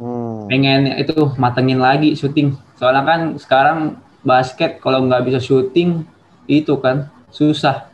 Hmm. 0.00 0.48
Pengen 0.48 0.96
itu 0.96 1.36
matengin 1.36 1.84
lagi 1.84 2.16
shooting. 2.16 2.56
Soalnya 2.80 3.04
kan 3.04 3.20
sekarang 3.36 3.78
basket 4.24 4.80
kalau 4.80 5.04
nggak 5.04 5.28
bisa 5.28 5.36
shooting 5.36 6.08
itu 6.48 6.72
kan 6.80 7.12
susah. 7.28 7.92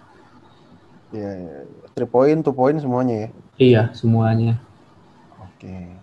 Iya, 1.10 1.32
iya. 1.42 1.56
iya. 1.66 1.73
Three 1.94 2.10
point, 2.10 2.42
two 2.42 2.50
point 2.50 2.78
semuanya 2.82 3.14
ya. 3.14 3.28
Iya, 3.54 3.82
semuanya. 3.94 4.58
Oke. 5.38 5.94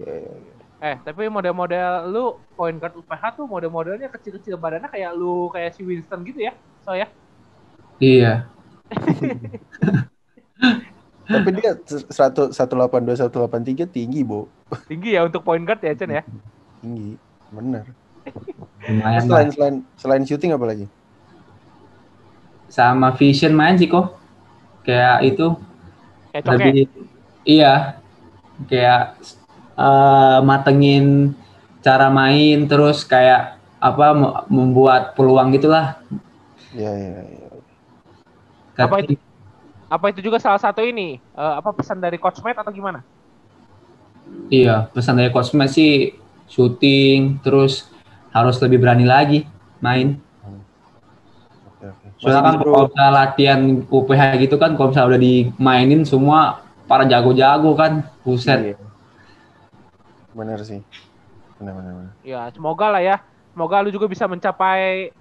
Iya, 0.00 0.14
iya. 0.24 0.54
Eh, 0.84 0.96
tapi 1.00 1.28
model-model 1.32 2.12
lu 2.12 2.36
point 2.52 2.76
guard 2.76 2.92
UPH 2.92 3.40
tuh 3.40 3.48
model-modelnya 3.48 4.12
kecil-kecil 4.12 4.60
badannya 4.60 4.92
kayak 4.92 5.16
lu 5.16 5.48
kayak 5.48 5.72
si 5.72 5.80
Winston 5.80 6.20
gitu 6.28 6.44
ya. 6.44 6.52
So 6.84 6.92
ya. 6.92 7.08
Iya. 8.00 8.44
Tapi 11.24 11.48
dia 11.56 11.72
satu 12.12 12.52
satu 12.52 12.72
delapan 12.76 13.00
dua 13.00 13.16
satu 13.16 13.40
delapan 13.40 13.64
tiga 13.64 13.88
tinggi, 13.88 14.20
Bu. 14.20 14.44
Tinggi 14.84 15.16
ya 15.16 15.24
untuk 15.24 15.40
point 15.40 15.64
guard 15.64 15.80
ya, 15.80 15.96
Chen 15.96 16.12
ya. 16.12 16.22
Tinggi. 16.84 17.16
Bener. 17.48 17.84
Selain 19.24 19.48
selain 19.48 19.74
selain 19.96 20.22
shooting 20.28 20.52
apa 20.52 20.68
lagi? 20.68 20.84
Sama 22.68 23.16
vision 23.16 23.56
main 23.56 23.80
sih 23.80 23.88
kok. 23.88 24.23
Kayak 24.84 25.16
itu 25.28 25.46
Kayak 26.32 26.44
lebih 26.48 26.76
iya. 27.48 27.74
Kayak 28.70 29.02
eh, 29.78 30.38
matengin 30.44 31.34
cara 31.84 32.08
main 32.12 32.64
terus 32.70 33.04
kayak 33.04 33.58
apa 33.80 34.06
me- 34.16 34.36
membuat 34.52 35.12
peluang 35.16 35.52
gitulah. 35.56 36.00
Iya, 36.74 36.90
iya, 37.00 37.20
iya. 37.34 37.48
Apa 38.78 38.96
itu? 39.02 39.12
Apa 39.94 40.06
itu 40.12 40.20
juga 40.26 40.38
salah 40.42 40.60
satu 40.60 40.82
ini? 40.82 41.20
eh, 41.22 41.54
apa 41.60 41.70
pesan 41.76 41.98
dari 42.04 42.18
coach 42.22 42.40
Matt 42.44 42.60
atau 42.62 42.72
gimana? 42.74 43.00
Iya, 44.52 44.88
pesan 44.92 45.16
dari 45.18 45.30
coach 45.32 45.52
Matt 45.56 45.72
sih 45.76 46.14
shooting 46.52 47.40
terus 47.44 47.88
harus 48.34 48.56
lebih 48.62 48.78
berani 48.82 49.04
lagi 49.08 49.38
main. 49.80 50.20
Soalnya 52.24 52.40
kan 52.40 52.56
kalau 52.56 52.88
misalnya 52.88 53.12
latihan 53.12 53.60
UPH 53.84 54.22
gitu 54.40 54.56
kan 54.56 54.72
kalau 54.80 54.88
misalnya 54.88 55.08
udah 55.12 55.20
dimainin 55.20 56.02
semua 56.08 56.64
para 56.88 57.04
jago-jago 57.04 57.76
kan, 57.76 58.08
buset. 58.24 58.72
Iya. 58.72 58.76
Bener 60.32 60.58
sih. 60.64 60.80
Bener, 61.60 61.72
bener, 61.76 61.92
bener. 61.92 62.12
Ya, 62.24 62.48
semoga 62.48 62.88
lah 62.88 63.04
ya. 63.04 63.20
Semoga 63.52 63.84
lu 63.84 63.92
juga 63.92 64.08
bisa 64.08 64.24
mencapai 64.24 65.12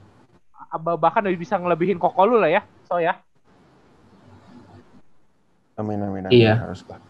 ah, 0.71 0.79
bahkan 0.79 1.21
lebih 1.27 1.43
bisa 1.43 1.59
ngelebihin 1.59 1.99
koko 1.99 2.23
lu 2.23 2.39
lah 2.39 2.47
ya. 2.47 2.63
So 2.87 3.03
ya. 3.03 3.19
Amin, 5.75 5.99
amin, 5.99 6.31
amin. 6.31 6.33
Iya. 6.33 6.55
Harus 6.63 6.87
lah. 6.87 7.03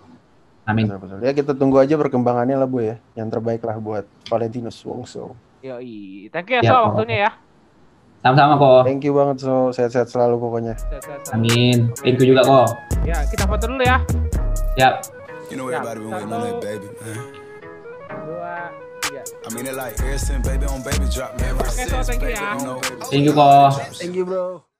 Amin. 0.66 0.90
Betul, 0.90 1.00
betul. 1.06 1.18
Ya 1.22 1.32
kita 1.36 1.52
tunggu 1.54 1.78
aja 1.78 2.00
perkembangannya 2.00 2.56
lah, 2.56 2.66
Bu 2.66 2.82
ya. 2.82 2.96
Yang 3.14 3.38
terbaik 3.38 3.62
lah 3.62 3.78
buat 3.78 4.08
Valentinus 4.32 4.80
Wongso. 4.88 5.36
Yoi. 5.62 6.32
Thank 6.32 6.50
you 6.50 6.60
ya, 6.60 6.64
Ya. 6.64 6.72
So, 6.72 6.78
waktunya 6.92 7.18
ya. 7.30 7.32
Sama-sama 8.24 8.56
kok. 8.56 8.82
Thank 8.88 9.04
you 9.04 9.12
banget, 9.12 9.44
So. 9.44 9.76
Sehat-sehat 9.76 10.08
selalu 10.08 10.40
pokoknya. 10.40 10.80
Sehat-sehat, 10.80 11.28
So. 11.28 11.36
Amin. 11.36 11.92
Thank 12.00 12.24
you 12.24 12.32
juga 12.32 12.42
kok. 12.48 12.68
Ya, 13.04 13.28
kita 13.28 13.44
foto 13.44 13.68
dulu 13.68 13.84
ya. 13.84 14.00
Yap. 14.80 15.04
You 15.52 15.60
know 15.60 15.68
everybody 15.68 16.00
been 16.00 16.10
waiting 16.10 16.32
on 16.32 16.42
that 16.48 16.58
baby, 16.64 16.88
man. 17.04 17.20
Dua, 18.24 18.56
tiga. 19.04 19.22
I 19.28 19.48
mean 19.52 19.68
it 19.68 19.76
like 19.76 20.00
ever 20.00 20.16
since 20.16 20.40
baby 20.48 20.66
on 20.72 20.80
baby 20.88 21.04
drop, 21.12 21.36
man. 21.36 21.52
Ever 21.52 21.68
Okay, 21.68 21.84
so 21.84 22.00
since 22.00 22.08
thank 22.16 22.24
you, 22.24 22.32
ya. 22.32 22.56
Thank 23.12 23.28
you 23.28 23.34
kok. 23.36 23.76
Thank 24.00 24.16
you, 24.16 24.24
bro. 24.24 24.73